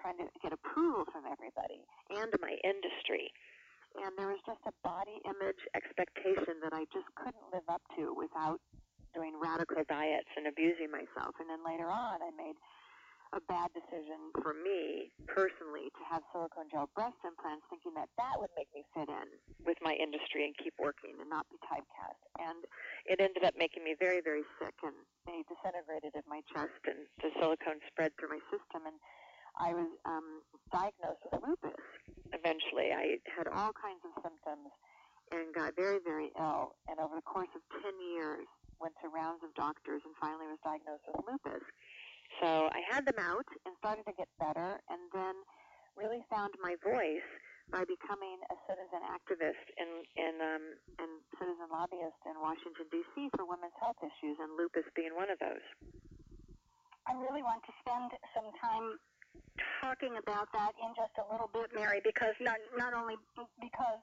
trying 0.01 0.21
to 0.23 0.29
get 0.41 0.53
approval 0.55 1.05
from 1.11 1.27
everybody 1.27 1.83
and 2.15 2.31
my 2.39 2.55
industry. 2.63 3.33
And 3.99 4.15
there 4.15 4.31
was 4.31 4.39
just 4.47 4.63
a 4.71 4.75
body 4.87 5.19
image 5.27 5.59
expectation 5.75 6.63
that 6.63 6.71
I 6.71 6.87
just 6.95 7.11
couldn't 7.19 7.43
live 7.51 7.67
up 7.67 7.83
to 7.99 8.15
without 8.15 8.63
doing 9.11 9.35
radical 9.35 9.83
diets 9.91 10.31
and 10.39 10.47
abusing 10.47 10.95
myself. 10.95 11.35
And 11.43 11.51
then 11.51 11.67
later 11.67 11.91
on, 11.91 12.23
I 12.23 12.31
made 12.39 12.55
a 13.33 13.41
bad 13.47 13.71
decision 13.71 14.35
for 14.43 14.55
me 14.55 15.15
personally 15.31 15.93
to 15.95 16.03
have 16.11 16.27
silicone 16.35 16.67
gel 16.71 16.91
breast 16.99 17.19
implants, 17.23 17.63
thinking 17.71 17.95
that 17.95 18.11
that 18.19 18.35
would 18.39 18.51
make 18.59 18.67
me 18.75 18.83
fit 18.91 19.07
in 19.07 19.29
with 19.63 19.79
my 19.83 19.95
industry 19.95 20.47
and 20.47 20.55
keep 20.59 20.75
working 20.79 21.15
and 21.23 21.31
not 21.31 21.47
be 21.47 21.59
typecast. 21.63 22.21
And 22.43 22.67
it 23.07 23.23
ended 23.23 23.47
up 23.47 23.55
making 23.55 23.87
me 23.87 23.95
very, 23.95 24.19
very 24.19 24.43
sick, 24.59 24.75
and 24.83 24.97
they 25.27 25.47
disintegrated 25.47 26.19
in 26.19 26.27
my 26.27 26.43
chest, 26.51 26.83
and 26.91 27.07
the 27.23 27.31
silicone 27.39 27.79
spread 27.87 28.11
through 28.19 28.35
my 28.35 28.43
system, 28.51 28.91
and 28.91 28.99
I 29.55 29.75
was 29.75 29.91
um, 30.07 30.43
diagnosed 30.75 31.23
with 31.31 31.43
lupus. 31.43 31.85
Eventually, 32.35 32.91
I 32.95 33.23
had 33.27 33.47
all 33.47 33.75
kinds 33.75 34.03
of 34.07 34.15
symptoms 34.23 34.71
and 35.31 35.55
got 35.55 35.79
very, 35.79 35.99
very 36.03 36.35
ill. 36.39 36.75
And 36.91 36.99
over 36.99 37.15
the 37.15 37.27
course 37.27 37.51
of 37.55 37.63
10 37.83 37.95
years, 38.15 38.47
went 38.81 38.97
to 39.05 39.13
rounds 39.13 39.45
of 39.45 39.53
doctors 39.55 40.01
and 40.09 40.17
finally 40.17 40.49
was 40.49 40.59
diagnosed 40.65 41.05
with 41.07 41.21
lupus. 41.29 41.63
So 42.39 42.71
I 42.71 42.81
had 42.87 43.05
them 43.05 43.19
out 43.19 43.49
and 43.67 43.75
started 43.83 44.07
to 44.07 44.15
get 44.15 44.29
better 44.39 44.79
and 44.89 45.03
then 45.13 45.35
really 45.99 46.23
found 46.31 46.55
my 46.63 46.79
voice 46.81 47.27
by 47.71 47.87
becoming 47.87 48.39
a 48.51 48.57
citizen 48.67 49.03
activist 49.07 49.67
and 49.79 50.37
um, 50.43 50.65
citizen 51.39 51.71
lobbyist 51.71 52.19
in 52.27 52.35
Washington 52.43 52.87
D.C. 52.91 53.31
for 53.39 53.47
women's 53.47 53.75
health 53.79 53.99
issues, 54.03 54.37
and 54.43 54.59
lupus 54.59 54.87
being 54.99 55.15
one 55.15 55.31
of 55.31 55.39
those. 55.39 55.63
I 57.07 57.15
really 57.15 57.43
want 57.47 57.63
to 57.67 57.73
spend 57.83 58.11
some 58.35 58.51
time 58.59 58.99
talking 59.79 60.19
about 60.19 60.51
that 60.53 60.75
in 60.83 60.91
just 60.99 61.15
a 61.23 61.27
little 61.31 61.49
bit, 61.55 61.71
Mary, 61.71 62.03
because 62.03 62.35
not 62.43 62.59
not 62.75 62.91
only 62.91 63.15
because 63.63 64.03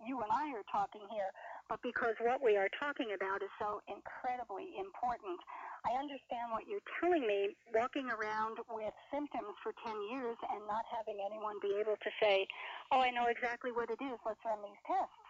you 0.00 0.16
and 0.20 0.32
I 0.32 0.56
are 0.56 0.66
talking 0.72 1.04
here, 1.12 1.28
but 1.68 1.84
because 1.84 2.16
what 2.20 2.40
we 2.40 2.56
are 2.56 2.68
talking 2.80 3.12
about 3.12 3.44
is 3.44 3.52
so 3.60 3.84
incredibly 3.88 4.72
important. 4.80 5.36
I 5.82 5.98
understand 5.98 6.54
what 6.54 6.70
you're 6.70 6.84
telling 7.00 7.26
me. 7.26 7.58
Walking 7.74 8.06
around 8.06 8.62
with 8.70 8.94
symptoms 9.10 9.58
for 9.62 9.74
10 9.82 9.92
years 10.10 10.38
and 10.54 10.62
not 10.70 10.86
having 10.86 11.18
anyone 11.18 11.58
be 11.58 11.74
able 11.80 11.98
to 11.98 12.10
say, 12.22 12.46
"Oh, 12.90 13.00
I 13.00 13.10
know 13.10 13.26
exactly 13.26 13.72
what 13.72 13.90
it 13.90 13.98
is. 13.98 14.18
Let's 14.24 14.42
run 14.44 14.62
these 14.62 14.82
tests." 14.86 15.26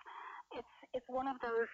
It's 0.53 0.77
it's 0.93 1.09
one 1.09 1.27
of 1.27 1.41
those 1.41 1.69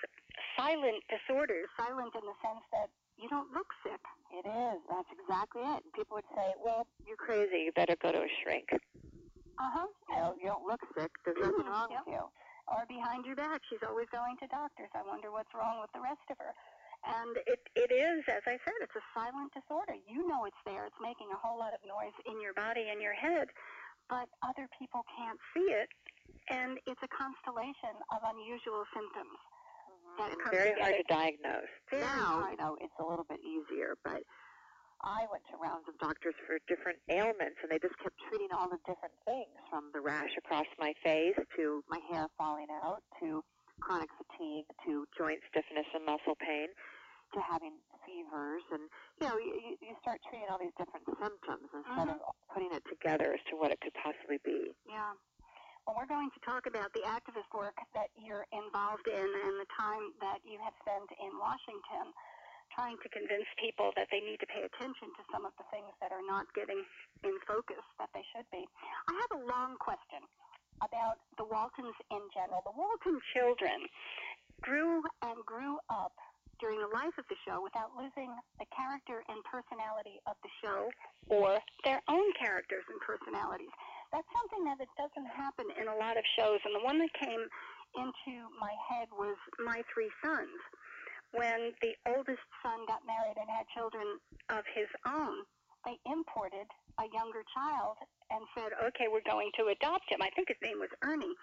silent 0.56 1.02
disorders. 1.10 1.66
Silent 1.76 2.14
in 2.14 2.22
the 2.22 2.36
sense 2.38 2.62
that 2.70 2.90
you 3.18 3.28
don't 3.28 3.50
look 3.50 3.66
sick. 3.82 3.98
It 4.30 4.46
is. 4.46 4.78
That's 4.86 5.10
exactly 5.10 5.62
it. 5.66 5.82
People 5.90 6.22
would 6.22 6.30
say, 6.38 6.54
well, 6.62 6.86
you're 7.02 7.18
crazy. 7.18 7.66
You 7.66 7.72
better 7.74 7.98
go 7.98 8.12
to 8.14 8.22
a 8.22 8.30
shrink. 8.42 8.70
Uh-huh. 8.70 9.90
You 10.08 10.14
know, 10.14 10.30
you 10.38 10.46
don't 10.46 10.62
look 10.62 10.78
sick. 10.94 11.10
There's 11.26 11.42
nothing 11.42 11.66
wrong 11.66 11.90
yep. 11.90 12.06
with 12.06 12.14
you. 12.14 12.24
Or 12.70 12.86
behind 12.86 13.26
your 13.26 13.34
back. 13.34 13.66
She's 13.66 13.82
always 13.82 14.06
going 14.14 14.38
to 14.38 14.46
doctors. 14.46 14.92
I 14.94 15.02
wonder 15.02 15.34
what's 15.34 15.50
wrong 15.50 15.82
with 15.82 15.90
the 15.90 15.98
rest 15.98 16.22
of 16.30 16.38
her. 16.38 16.54
And 17.06 17.38
it, 17.46 17.62
it 17.78 17.90
is, 17.94 18.26
as 18.26 18.42
I 18.46 18.58
said, 18.66 18.78
it's 18.82 18.96
a 18.98 19.06
silent 19.14 19.54
disorder. 19.54 19.94
You 20.06 20.26
know 20.26 20.44
it's 20.44 20.62
there. 20.66 20.86
It's 20.86 20.98
making 20.98 21.30
a 21.30 21.38
whole 21.38 21.58
lot 21.58 21.72
of 21.72 21.80
noise 21.86 22.14
in 22.26 22.42
your 22.42 22.52
body 22.54 22.90
and 22.90 23.00
your 23.00 23.14
head, 23.14 23.48
but 24.10 24.26
other 24.42 24.66
people 24.74 25.06
can't 25.14 25.38
see 25.54 25.70
it. 25.70 25.88
And 26.50 26.80
it's 26.90 27.00
a 27.04 27.10
constellation 27.12 27.94
of 28.10 28.20
unusual 28.26 28.82
symptoms 28.90 29.38
that 30.18 30.32
mm-hmm. 30.32 30.42
it's 30.42 30.50
very 30.50 30.74
together. 30.74 30.82
hard 30.82 30.96
to 30.98 31.06
diagnose. 31.06 31.72
Very 31.90 32.02
now, 32.02 32.48
you 32.50 32.58
know, 32.58 32.76
it's 32.82 32.98
a 32.98 33.06
little 33.06 33.26
bit 33.28 33.38
easier, 33.46 33.94
but 34.02 34.26
I 35.06 35.30
went 35.30 35.46
to 35.54 35.56
rounds 35.62 35.86
of 35.86 35.94
doctors 36.02 36.34
for 36.42 36.58
different 36.66 36.98
ailments, 37.06 37.62
and 37.62 37.70
they 37.70 37.78
just 37.78 37.94
kept 38.02 38.18
treating 38.26 38.50
all 38.50 38.66
the 38.66 38.82
different 38.82 39.14
things, 39.22 39.54
from 39.70 39.94
the 39.94 40.02
rash 40.02 40.34
across 40.36 40.66
my 40.78 40.92
face 41.04 41.38
to 41.56 41.84
my 41.88 42.00
hair 42.10 42.26
falling 42.36 42.66
out 42.82 43.02
to 43.22 43.44
chronic 43.80 44.10
fatigue 44.16 44.66
to 44.86 45.06
joint 45.16 45.40
stiffness 45.50 45.86
and 45.94 46.04
muscle 46.04 46.36
pain 46.38 46.68
to 47.34 47.38
having 47.44 47.76
fevers, 48.08 48.64
and 48.72 48.88
you 49.20 49.28
know, 49.28 49.36
you, 49.36 49.76
you 49.84 49.92
start 50.00 50.16
treating 50.28 50.48
all 50.48 50.56
these 50.56 50.72
different 50.80 51.04
symptoms 51.04 51.68
instead 51.68 52.08
mm-hmm. 52.08 52.24
of 52.24 52.36
putting 52.48 52.72
it 52.72 52.80
together 52.88 53.36
as 53.36 53.42
to 53.52 53.54
what 53.60 53.68
it 53.68 53.78
could 53.84 53.92
possibly 54.00 54.40
be. 54.40 54.72
Yeah. 54.88 55.12
Well, 55.84 55.96
we're 55.96 56.08
going 56.08 56.28
to 56.32 56.40
talk 56.44 56.68
about 56.68 56.92
the 56.92 57.04
activist 57.08 57.48
work 57.56 57.76
that 57.96 58.12
you're 58.16 58.44
involved 58.52 59.08
in 59.08 59.24
and 59.24 59.54
the 59.56 59.68
time 59.72 60.12
that 60.20 60.40
you 60.44 60.60
have 60.60 60.76
spent 60.84 61.08
in 61.16 61.32
Washington 61.40 62.12
trying 62.76 63.00
to 63.00 63.08
convince 63.08 63.48
people 63.56 63.96
that 63.96 64.04
they 64.12 64.20
need 64.20 64.36
to 64.44 64.48
pay 64.52 64.60
attention 64.60 65.08
to 65.16 65.22
some 65.32 65.48
of 65.48 65.56
the 65.56 65.64
things 65.72 65.88
that 66.04 66.12
are 66.12 66.24
not 66.28 66.44
getting 66.52 66.84
in 67.24 67.34
focus 67.48 67.80
that 67.96 68.12
they 68.12 68.20
should 68.36 68.44
be. 68.52 68.68
I 69.08 69.16
have 69.16 69.32
a 69.40 69.42
long 69.48 69.80
question 69.80 70.20
about 70.82 71.18
the 71.36 71.44
Waltons 71.44 71.96
in 72.10 72.22
general. 72.34 72.62
The 72.64 72.76
Walton 72.76 73.20
children 73.34 73.86
grew 74.60 75.02
and 75.22 75.38
grew 75.46 75.78
up 75.90 76.12
during 76.60 76.82
the 76.82 76.90
life 76.90 77.14
of 77.18 77.26
the 77.30 77.38
show 77.46 77.62
without 77.62 77.94
losing 77.94 78.34
the 78.58 78.66
character 78.74 79.22
and 79.30 79.38
personality 79.46 80.18
of 80.26 80.34
the 80.42 80.50
show 80.58 80.90
or 81.30 81.58
their 81.84 82.02
own 82.10 82.26
characters 82.34 82.82
and 82.90 82.98
personalities 82.98 83.70
that's 84.12 84.28
something 84.32 84.64
that 84.64 84.80
it 84.80 84.88
doesn't 84.96 85.28
happen 85.28 85.68
in 85.76 85.88
a 85.88 85.96
lot 85.96 86.16
of 86.16 86.24
shows. 86.36 86.60
And 86.64 86.72
the 86.72 86.84
one 86.84 86.98
that 86.98 87.12
came 87.12 87.44
into 87.96 88.48
my 88.56 88.72
head 88.88 89.08
was 89.12 89.36
My 89.60 89.84
Three 89.92 90.10
Sons. 90.24 90.60
When 91.32 91.76
the 91.84 91.92
oldest 92.08 92.44
son 92.64 92.88
got 92.88 93.04
married 93.04 93.36
and 93.36 93.48
had 93.52 93.68
children 93.76 94.16
of 94.48 94.64
his 94.72 94.88
own, 95.04 95.44
they 95.84 96.00
imported 96.08 96.64
a 96.96 97.06
younger 97.12 97.44
child 97.52 98.00
and 98.30 98.44
said, 98.56 98.72
okay, 98.92 99.08
we're 99.08 99.24
going 99.24 99.50
to 99.56 99.72
adopt 99.72 100.08
him. 100.12 100.20
I 100.20 100.30
think 100.36 100.48
his 100.48 100.60
name 100.60 100.78
was 100.78 100.92
Ernie. 101.02 101.36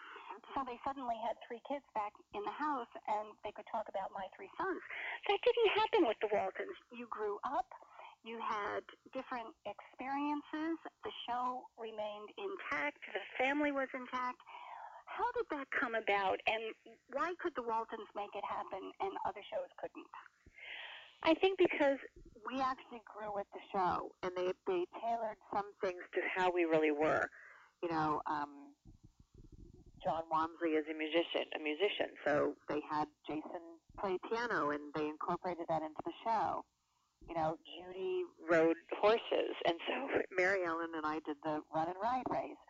So 0.54 0.62
they 0.63 0.78
suddenly 0.86 1.17
had 1.26 1.36
three 1.48 1.60
kids 1.65 1.84
back 1.98 2.13
in 2.38 2.43
the 2.45 2.54
house 2.54 2.91
and 3.10 3.34
they 3.43 3.52
could 3.52 3.65
talk 3.71 3.89
about 3.89 4.13
my 4.13 4.30
three 4.38 4.52
sons. 4.56 4.80
That 5.28 5.39
didn't 5.41 5.71
happen 5.74 6.02
with 6.06 6.19
the 6.21 6.30
Waltons. 6.30 6.78
You 6.93 7.10
grew 7.10 7.41
up, 7.43 7.65
You 8.26 8.41
had 8.41 8.82
different 9.13 9.54
experiences. 9.69 10.82
The 11.06 11.13
show 11.30 11.62
remained 11.78 12.34
intact. 12.41 12.98
The 13.13 13.21
family 13.38 13.69
was 13.69 13.86
intact. 13.93 14.41
How 15.06 15.30
did 15.38 15.45
that 15.54 15.69
come 15.69 15.93
about, 15.93 16.41
and 16.50 16.74
why 17.13 17.38
could 17.39 17.54
the 17.56 17.62
Waltons 17.62 18.10
make 18.17 18.34
it 18.34 18.43
happen 18.43 18.82
and 19.00 19.13
other 19.30 19.45
shows 19.48 19.69
couldn't? 19.78 20.10
I 21.23 21.34
think 21.36 21.58
because 21.58 21.97
we 22.45 22.62
actually 22.62 23.01
grew 23.06 23.34
with 23.34 23.47
the 23.54 23.60
show, 23.71 24.12
and 24.23 24.32
they 24.36 24.51
they 24.67 24.86
tailored 25.01 25.38
some 25.54 25.65
things 25.82 26.01
to 26.13 26.21
how 26.36 26.51
we 26.51 26.65
really 26.65 26.91
were. 26.91 27.30
You 27.82 27.89
know, 27.89 28.21
um, 28.28 28.73
Jon 30.04 30.23
Walmsley 30.32 30.78
is 30.78 30.86
a 30.89 30.97
musician, 30.97 31.49
a 31.56 31.62
musician, 31.62 32.13
so 32.23 32.54
they 32.69 32.82
had 32.89 33.08
Jason 33.28 33.82
play 33.99 34.17
piano, 34.30 34.69
and 34.69 34.93
they 34.93 35.08
incorporated 35.08 35.65
that 35.69 35.82
into 35.82 36.01
the 36.06 36.13
show. 36.23 36.63
You 37.28 37.34
know, 37.34 37.58
Judy 37.65 38.21
rode 38.47 38.78
horses, 39.01 39.56
and 39.65 39.75
so 39.88 40.21
Mary 40.38 40.63
Ellen 40.63 40.93
and 40.95 41.06
I 41.06 41.19
did 41.25 41.38
the 41.43 41.62
run 41.73 41.88
and 41.88 41.97
ride 42.01 42.30
race 42.30 42.65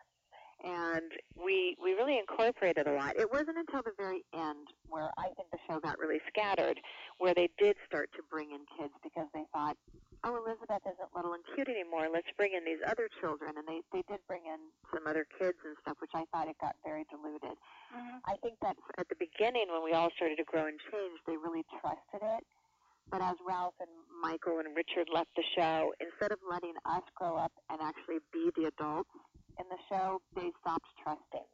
and 0.64 1.12
we 1.36 1.76
we 1.82 1.92
really 1.92 2.18
incorporated 2.18 2.86
a 2.86 2.92
lot. 2.92 3.16
It 3.16 3.30
wasn't 3.30 3.58
until 3.58 3.82
the 3.82 3.92
very 3.98 4.24
end 4.34 4.68
where 4.88 5.10
I 5.18 5.28
think 5.36 5.50
the 5.52 5.58
show 5.68 5.80
got 5.80 5.98
really 5.98 6.20
scattered, 6.28 6.80
where 7.18 7.34
they 7.34 7.50
did 7.58 7.76
start 7.86 8.10
to 8.16 8.22
bring 8.30 8.50
in 8.50 8.64
kids 8.78 8.94
because 9.02 9.26
they 9.34 9.44
thought, 9.52 9.76
oh, 10.24 10.36
Elizabeth 10.36 10.82
isn't 10.86 11.10
little 11.14 11.34
and 11.34 11.44
cute 11.54 11.68
anymore. 11.68 12.08
Let's 12.12 12.30
bring 12.36 12.54
in 12.56 12.64
these 12.64 12.80
other 12.86 13.08
children, 13.20 13.52
and 13.56 13.66
they 13.68 13.82
they 13.92 14.02
did 14.08 14.20
bring 14.26 14.42
in 14.46 14.72
some 14.92 15.06
other 15.06 15.26
kids 15.38 15.58
and 15.64 15.76
stuff, 15.82 16.00
which 16.00 16.14
I 16.14 16.24
thought 16.32 16.48
it 16.48 16.56
got 16.60 16.76
very 16.84 17.04
diluted. 17.10 17.58
Mm-hmm. 17.92 18.18
I 18.24 18.34
think 18.42 18.56
that 18.62 18.76
at 18.98 19.08
the 19.08 19.18
beginning 19.18 19.68
when 19.68 19.84
we 19.84 19.92
all 19.92 20.10
started 20.16 20.36
to 20.36 20.44
grow 20.44 20.66
and 20.66 20.80
change, 20.90 21.20
they 21.26 21.36
really 21.36 21.64
trusted 21.80 22.22
it. 22.22 22.44
But 23.10 23.22
as 23.22 23.36
Ralph 23.46 23.78
and 23.78 23.90
Michael 24.20 24.58
and 24.58 24.74
Richard 24.74 25.06
left 25.14 25.30
the 25.36 25.44
show, 25.54 25.94
instead 26.00 26.32
of 26.32 26.38
letting 26.42 26.74
us 26.84 27.06
grow 27.14 27.36
up 27.36 27.52
and 27.70 27.80
actually 27.80 28.18
be 28.32 28.50
the 28.56 28.66
adults 28.66 29.14
in 29.58 29.66
the 29.68 29.78
show, 29.88 30.20
they 30.34 30.50
stopped 30.60 30.86
trusting, 31.02 31.46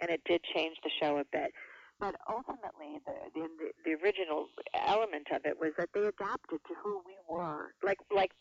and 0.00 0.10
it 0.10 0.20
did 0.24 0.42
change 0.54 0.76
the 0.82 0.90
show 1.00 1.18
a 1.18 1.24
bit. 1.32 1.52
But 2.00 2.16
ultimately, 2.28 2.98
the, 3.06 3.14
the 3.34 3.48
the 3.84 3.92
original 4.02 4.46
element 4.74 5.28
of 5.32 5.42
it 5.44 5.58
was 5.58 5.70
that 5.78 5.90
they 5.94 6.00
adapted 6.00 6.60
to 6.66 6.74
who 6.82 7.02
we 7.06 7.14
were. 7.28 7.74
Like 7.82 7.98
like 8.14 8.32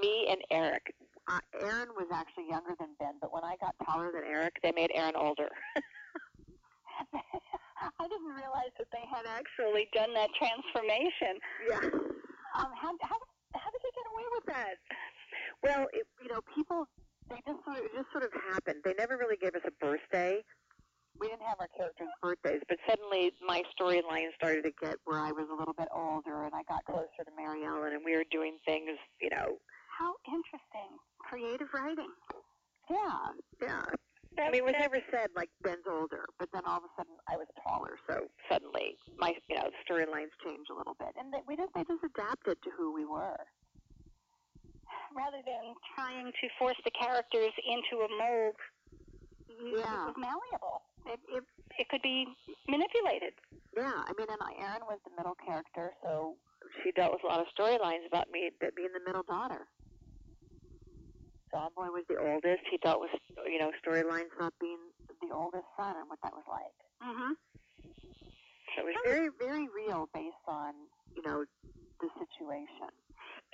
me 0.00 0.26
and 0.30 0.40
Eric. 0.50 0.94
Uh, 1.26 1.38
Erin 1.62 1.88
was 1.96 2.08
actually 2.12 2.48
younger 2.50 2.74
than 2.78 2.88
Ben, 2.98 3.14
but 3.20 3.32
when 3.32 3.44
I 3.44 3.56
got 3.56 3.74
taller 3.86 4.12
than 4.12 4.24
Eric, 4.28 4.56
they 4.62 4.72
made 4.72 4.90
Erin 4.94 5.16
older. 5.16 5.48
I 7.14 8.06
didn't 8.08 8.34
realize 8.34 8.72
that 8.78 8.88
they 8.92 9.04
had 9.08 9.24
actually 9.26 9.88
done 9.92 10.12
that 10.14 10.30
transformation. 10.36 11.40
Yeah. 11.68 11.80
Um, 12.54 12.70
how, 12.76 12.92
how, 13.02 13.18
how 13.54 13.68
did 13.70 13.80
they 13.82 13.94
get 13.94 14.06
away 14.12 14.26
with 14.36 14.46
that? 14.46 14.74
Well, 15.62 15.88
it, 15.92 16.06
you 16.22 16.28
know, 16.28 16.40
people 16.54 16.86
they 17.30 17.40
just 17.46 17.64
sort 17.64 17.78
of, 17.78 17.84
it 17.84 17.92
just 17.94 18.10
sort 18.12 18.24
of 18.24 18.32
happened. 18.52 18.80
They 18.84 18.94
never 18.98 19.16
really 19.16 19.36
gave 19.36 19.54
us 19.54 19.64
a 19.66 19.72
birthday. 19.80 20.42
We 21.20 21.28
didn't 21.28 21.46
have 21.46 21.60
our 21.60 21.70
characters' 21.76 22.10
birthdays, 22.20 22.60
but 22.68 22.78
suddenly 22.88 23.30
my 23.46 23.62
storyline 23.78 24.34
started 24.34 24.62
to 24.64 24.72
get 24.82 24.96
where 25.04 25.20
I 25.20 25.30
was 25.30 25.46
a 25.50 25.54
little 25.54 25.74
bit 25.74 25.88
older 25.94 26.42
and 26.44 26.52
I 26.54 26.62
got 26.66 26.84
closer 26.84 27.22
to 27.22 27.32
Mary 27.36 27.64
Ellen 27.64 27.94
and 27.94 28.02
we 28.04 28.16
were 28.16 28.26
doing 28.30 28.58
things, 28.66 28.98
you 29.20 29.30
know. 29.30 29.58
How 29.96 30.14
interesting. 30.26 30.98
Creative 31.18 31.68
writing. 31.72 32.10
Yeah, 32.90 33.30
yeah. 33.62 33.86
I 34.36 34.50
mean, 34.50 34.62
it 34.62 34.64
was 34.64 34.74
never 34.76 34.98
said 35.12 35.30
like 35.36 35.48
Ben's 35.62 35.86
older, 35.88 36.26
but 36.40 36.48
then 36.52 36.62
all 36.66 36.78
of 36.78 36.82
a 36.82 36.92
sudden 36.98 37.14
I 37.30 37.36
was 37.36 37.46
taller, 37.62 37.94
so 38.10 38.26
suddenly 38.50 38.98
my, 39.16 39.32
you 39.48 39.54
know, 39.54 39.70
storylines 39.86 40.34
changed 40.42 40.68
a 40.70 40.74
little 40.74 40.96
bit, 40.98 41.14
and 41.16 41.32
they, 41.32 41.38
we 41.46 41.54
just 41.54 41.70
they 41.74 41.84
just 41.86 42.02
adapted 42.02 42.58
to 42.64 42.70
who 42.76 42.92
we 42.92 43.04
were 43.04 43.38
rather 45.14 45.40
than 45.46 45.74
trying 45.94 46.26
to 46.26 46.46
force 46.58 46.76
the 46.84 46.90
characters 46.90 47.52
into 47.62 48.02
a 48.04 48.08
mold, 48.18 48.58
yeah. 49.48 50.10
it 50.10 50.12
was 50.12 50.18
malleable. 50.18 50.82
It, 51.06 51.20
it, 51.30 51.44
it 51.78 51.88
could 51.88 52.02
be 52.02 52.26
manipulated. 52.68 53.34
Yeah, 53.76 54.02
I 54.04 54.12
mean, 54.18 54.26
and 54.28 54.40
Erin 54.58 54.82
was 54.86 54.98
the 55.04 55.14
middle 55.16 55.36
character, 55.46 55.92
so 56.02 56.36
she 56.82 56.92
dealt 56.92 57.12
with 57.12 57.24
a 57.24 57.26
lot 57.26 57.40
of 57.40 57.46
storylines 57.52 58.06
about 58.06 58.30
me 58.30 58.50
that 58.60 58.74
being 58.74 58.90
the 58.92 59.04
middle 59.04 59.22
daughter. 59.22 59.66
John 61.50 61.70
Boy 61.76 61.86
was 61.94 62.02
the 62.08 62.18
oldest. 62.18 62.66
He 62.70 62.78
dealt 62.78 63.00
with, 63.00 63.14
you 63.46 63.58
know, 63.58 63.70
storylines 63.78 64.34
about 64.34 64.54
being 64.60 64.78
the 65.22 65.34
oldest 65.34 65.66
son 65.78 65.94
and 65.98 66.08
what 66.08 66.18
that 66.22 66.32
was 66.32 66.42
like. 66.50 66.78
Mm-hmm. 66.98 67.32
So 68.74 68.82
it 68.82 68.90
was 68.90 68.96
very, 69.06 69.28
very 69.38 69.68
real 69.70 70.08
based 70.12 70.42
on, 70.48 70.74
you 71.14 71.22
know, 71.22 71.44
the 72.00 72.08
situation 72.18 72.90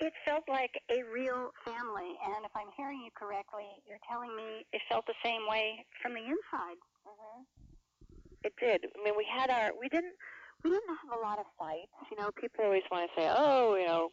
it 0.01 0.13
felt 0.25 0.43
like 0.49 0.73
a 0.89 1.05
real 1.13 1.53
family. 1.63 2.17
And 2.25 2.41
if 2.43 2.51
I'm 2.57 2.73
hearing 2.75 3.05
you 3.05 3.13
correctly, 3.13 3.69
you're 3.87 4.01
telling 4.09 4.35
me 4.35 4.65
it 4.73 4.81
felt 4.89 5.05
the 5.05 5.17
same 5.23 5.45
way 5.47 5.85
from 6.01 6.13
the 6.13 6.25
inside. 6.25 6.81
Mm-hmm. 7.05 7.45
It 8.43 8.53
did. 8.59 8.89
I 8.89 8.97
mean, 9.05 9.13
we 9.15 9.25
had 9.29 9.49
our, 9.53 9.71
we 9.77 9.87
didn't, 9.87 10.17
we 10.63 10.71
didn't 10.71 10.89
have 10.89 11.13
a 11.17 11.21
lot 11.21 11.37
of 11.37 11.45
fights. 11.57 11.93
You 12.09 12.17
know, 12.17 12.33
people 12.33 12.65
always 12.65 12.85
want 12.91 13.09
to 13.09 13.21
say, 13.21 13.29
oh, 13.29 13.77
you 13.77 13.85
know, 13.85 14.09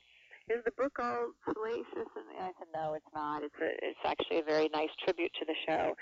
is 0.52 0.60
the 0.64 0.72
book 0.76 0.96
all 1.00 1.32
salacious? 1.44 2.08
And 2.12 2.40
I 2.40 2.52
said, 2.60 2.68
no, 2.76 2.92
it's 2.92 3.12
not. 3.14 3.42
It's 3.42 3.56
a, 3.60 3.72
it's 3.80 4.04
actually 4.04 4.40
a 4.40 4.44
very 4.44 4.68
nice 4.72 4.92
tribute 5.04 5.32
to 5.40 5.44
the 5.48 5.56
show. 5.66 5.96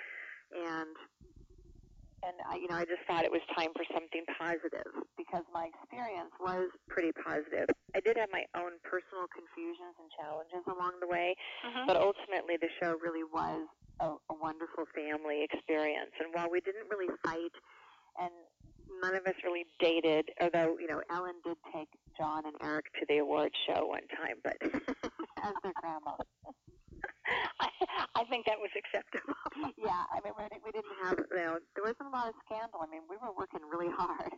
And 0.55 0.95
and 2.27 2.37
I, 2.43 2.59
you 2.59 2.67
know, 2.67 2.75
I 2.75 2.85
just 2.85 3.07
thought 3.07 3.23
it 3.23 3.31
was 3.31 3.41
time 3.55 3.71
for 3.79 3.87
something 3.95 4.27
positive 4.35 4.91
because 5.15 5.47
my 5.55 5.71
experience 5.71 6.35
was 6.43 6.69
pretty 6.91 7.15
positive. 7.15 7.71
I 7.95 8.01
did 8.03 8.19
have 8.19 8.29
my 8.35 8.45
own 8.59 8.83
personal 8.83 9.31
confusions 9.31 9.95
and 10.03 10.11
challenges 10.19 10.67
along 10.67 10.99
the 10.99 11.07
way, 11.07 11.39
mm-hmm. 11.63 11.87
but 11.87 11.95
ultimately 11.97 12.59
the 12.59 12.69
show 12.83 12.99
really 12.99 13.23
was 13.23 13.71
a, 14.03 14.19
a 14.19 14.35
wonderful 14.35 14.91
family 14.91 15.47
experience. 15.47 16.11
And 16.19 16.35
while 16.35 16.51
we 16.51 16.61
didn't 16.61 16.91
really 16.91 17.09
fight, 17.23 17.55
and 18.19 18.35
none 19.03 19.15
of 19.15 19.25
us 19.27 19.39
really 19.45 19.65
dated, 19.79 20.35
although 20.41 20.77
you 20.83 20.91
know 20.91 21.01
Ellen 21.11 21.39
did 21.45 21.57
take 21.71 21.89
John 22.19 22.43
and 22.47 22.57
Eric 22.63 22.87
to 22.99 23.07
the 23.09 23.19
awards 23.19 23.55
show 23.71 23.87
one 23.87 24.07
time, 24.11 24.43
but 24.43 24.57
as 25.47 25.55
their 25.63 25.73
grandma. 25.81 26.19
I, 28.21 28.25
think 28.29 28.47
that 28.47 28.59
was 28.59 28.73
acceptable. 28.77 29.37
yeah, 29.77 30.09
I 30.13 30.21
mean, 30.25 30.33
we, 30.37 30.45
we 30.65 30.71
didn't 30.73 30.97
have, 31.05 31.19
you 31.31 31.43
know, 31.45 31.55
there 31.75 31.85
wasn't 31.85 32.09
a 32.09 32.15
lot 32.15 32.29
of 32.29 32.37
scandal. 32.47 32.81
I 32.81 32.89
mean, 32.89 33.05
we 33.09 33.17
were 33.21 33.33
working 33.37 33.61
really 33.67 33.93
hard. 33.93 34.33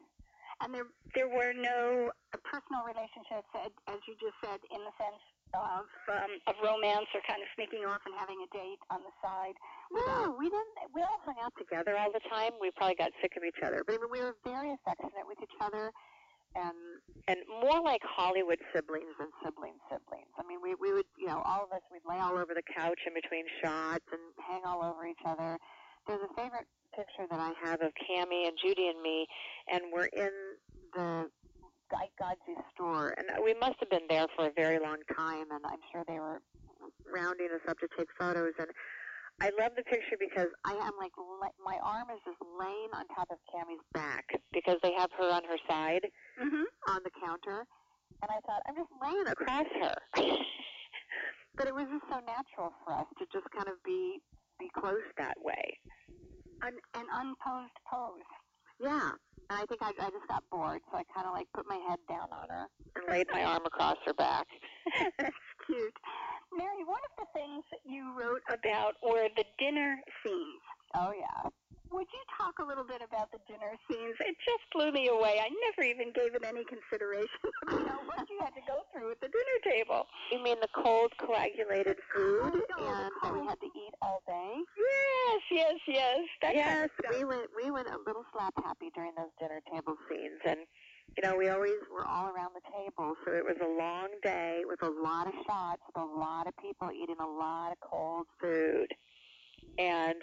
And 0.61 0.75
there, 0.75 0.91
there 1.15 1.31
were 1.31 1.55
no 1.55 2.11
personal 2.43 2.83
relationships, 2.83 3.47
as 3.55 3.99
you 4.11 4.19
just 4.19 4.35
said, 4.43 4.59
in 4.75 4.83
the 4.83 4.95
sense 4.99 5.23
of 5.57 5.89
um, 6.13 6.33
of 6.45 6.55
romance 6.61 7.09
or 7.17 7.25
kind 7.25 7.41
of 7.41 7.49
sneaking 7.57 7.81
off 7.89 8.05
and 8.05 8.13
having 8.19 8.37
a 8.45 8.49
date 8.53 8.83
on 8.91 9.01
the 9.01 9.15
side. 9.23 9.57
No, 9.89 10.37
we 10.37 10.51
didn't. 10.51 10.93
We 10.93 11.01
all 11.01 11.23
hung 11.25 11.41
out 11.41 11.55
together 11.57 11.97
all 11.97 12.13
the 12.13 12.21
time. 12.29 12.53
We 12.61 12.71
probably 12.77 12.97
got 13.01 13.17
sick 13.23 13.33
of 13.39 13.45
each 13.45 13.63
other, 13.65 13.81
but 13.87 13.97
I 13.97 13.99
mean, 14.03 14.13
we 14.13 14.21
were 14.21 14.37
very 14.45 14.77
affectionate 14.77 15.25
with 15.25 15.41
each 15.41 15.57
other 15.63 15.95
and 16.55 16.77
and 17.27 17.39
more 17.63 17.83
like 17.83 18.01
Hollywood 18.05 18.59
siblings 18.75 19.13
than 19.19 19.29
sibling 19.45 19.75
siblings. 19.91 20.33
I 20.39 20.43
mean, 20.47 20.61
we 20.63 20.75
we 20.75 20.93
would 20.93 21.07
you 21.19 21.27
know 21.27 21.43
all 21.45 21.65
of 21.65 21.73
us 21.73 21.83
we'd 21.93 22.07
lay 22.09 22.21
all 22.21 22.37
over 22.39 22.55
the 22.55 22.63
couch 22.63 23.01
in 23.07 23.15
between 23.15 23.45
shots 23.63 24.05
and 24.13 24.21
hang 24.39 24.63
all 24.65 24.83
over 24.83 25.07
each 25.07 25.23
other. 25.27 25.59
There's 26.07 26.21
a 26.23 26.35
favorite 26.41 26.67
picture 26.95 27.27
that 27.31 27.39
I 27.39 27.53
have 27.63 27.83
of 27.83 27.93
Kami 28.07 28.47
and 28.47 28.57
Judy 28.63 28.89
and 28.89 29.03
me, 29.03 29.27
and 29.71 29.83
we're 29.93 30.07
in 30.07 30.33
the 30.95 31.29
Godsey 32.21 32.57
store, 32.75 33.15
and 33.17 33.27
we 33.45 33.55
must 33.55 33.77
have 33.81 33.91
been 33.91 34.07
there 34.09 34.27
for 34.37 34.47
a 34.47 34.53
very 34.57 34.79
long 34.79 34.99
time, 35.17 35.47
and 35.51 35.65
I'm 35.65 35.81
sure 35.93 36.05
they 36.07 36.19
were 36.19 36.41
rounding 37.13 37.49
us 37.55 37.61
up 37.69 37.79
to 37.79 37.89
take 37.97 38.09
photos 38.19 38.53
and 38.59 38.69
I 39.41 39.51
love 39.55 39.73
the 39.77 39.87
picture 39.87 40.19
because 40.19 40.51
I 40.65 40.73
am 40.73 40.93
like 40.99 41.15
my 41.63 41.79
arm 41.83 42.11
is 42.11 42.19
just 42.27 42.39
laying 42.59 42.91
on 42.93 43.07
top 43.15 43.31
of 43.31 43.39
Kami's 43.47 43.85
back 43.95 44.27
because 44.53 44.79
they 44.83 44.93
have 44.99 45.11
her 45.19 45.31
on 45.31 45.43
her 45.45 45.59
side 45.69 46.03
mm-hmm. 46.41 46.67
on 46.91 47.01
the 47.05 47.15
counter, 47.23 47.63
and 48.23 48.29
I 48.31 48.39
thought 48.47 48.63
I'm 48.67 48.75
just 48.75 48.91
laying 48.99 49.29
across 49.29 49.67
her. 49.81 49.95
but 51.57 51.67
it 51.67 51.75
was 51.75 51.87
just 51.87 52.07
so 52.11 52.19
natural 52.27 52.75
for 52.83 52.95
us 52.95 53.07
to 53.19 53.25
just 53.33 53.47
kind 53.55 53.69
of 53.69 53.79
be 53.85 54.19
be 54.59 54.71
close 54.75 55.07
that 55.19 55.39
way. 55.39 55.79
An, 56.63 56.75
an 56.99 57.07
unposed 57.15 57.79
pose. 57.87 58.27
Yeah. 58.83 59.11
And 59.51 59.59
I 59.59 59.65
think 59.67 59.81
I, 59.81 59.95
I 59.99 60.11
just 60.11 60.27
got 60.29 60.43
bored, 60.51 60.81
so 60.91 60.99
I 60.99 61.05
kind 61.15 61.27
of 61.27 61.33
like 61.33 61.47
put 61.55 61.65
my 61.69 61.79
head 61.89 61.99
down 62.09 62.29
on 62.33 62.49
her 62.51 62.67
and 62.97 63.05
laid 63.09 63.27
my 63.33 63.45
arm 63.45 63.63
across 63.65 63.97
her 64.05 64.15
back. 64.15 64.47
That's 65.19 65.35
cute. 65.67 65.95
Mary, 66.57 66.85
one 66.85 67.03
of 67.05 67.15
the 67.19 67.29
things 67.39 67.65
that 67.71 67.83
you 67.85 68.13
wrote 68.17 68.43
about 68.49 68.97
were 69.03 69.29
the 69.37 69.45
dinner 69.59 70.01
scenes. 70.25 70.65
Oh, 70.95 71.13
yeah. 71.13 71.51
Would 71.91 72.07
you 72.13 72.25
talk 72.37 72.61
a 72.61 72.67
little 72.69 72.85
bit 72.85 73.01
about 73.01 73.33
the 73.33 73.41
dinner 73.49 73.73
scenes? 73.89 74.17
It 74.21 74.37
just 74.45 74.65
blew 74.73 74.93
me 74.93 75.09
away. 75.09 75.41
I 75.41 75.49
never 75.49 75.89
even 75.89 76.13
gave 76.13 76.37
it 76.37 76.45
any 76.45 76.61
consideration 76.69 77.49
about 77.65 78.05
what 78.05 78.29
you 78.29 78.37
had 78.45 78.53
to 78.61 78.65
go 78.69 78.85
through 78.93 79.17
at 79.17 79.21
the 79.21 79.33
dinner 79.33 79.59
table. 79.65 80.05
You 80.31 80.43
mean 80.45 80.61
the 80.61 80.69
cold 80.77 81.13
coagulated 81.17 81.97
food 82.13 82.61
oh, 82.61 82.85
and 82.85 83.09
that 83.25 83.33
we 83.33 83.41
had 83.49 83.57
to 83.61 83.71
eat 83.73 83.95
all 84.03 84.21
day? 84.29 84.53
Yes, 84.77 85.43
yes, 85.51 85.79
yes. 85.89 86.21
That 86.43 86.55
yes, 86.55 86.91
kind 87.01 87.09
of 87.09 87.17
we 87.17 87.25
went 87.25 87.49
we 87.57 87.71
went 87.71 87.89
a 87.89 87.99
little 88.05 88.25
slap 88.37 88.53
happy 88.63 88.93
during 88.95 89.13
those 89.17 89.33
dinner 89.41 89.61
table 89.73 89.97
scenes 90.09 90.41
and 90.45 90.61
you 91.19 91.29
know, 91.29 91.37
we 91.37 91.49
always 91.49 91.73
were 91.93 92.07
all 92.07 92.31
around 92.31 92.53
the 92.55 92.63
table, 92.71 93.17
so 93.27 93.33
it 93.33 93.43
was 93.43 93.57
a 93.61 93.67
long 93.67 94.07
day 94.23 94.61
with 94.65 94.81
a 94.85 94.89
lot 94.89 95.27
of 95.27 95.33
shots, 95.49 95.83
with 95.89 95.97
a 95.97 96.07
lot 96.07 96.47
of 96.47 96.57
people 96.63 96.93
eating 96.93 97.17
a 97.19 97.27
lot 97.27 97.73
of 97.73 97.79
cold 97.81 98.27
food. 98.41 98.87
And 99.79 100.15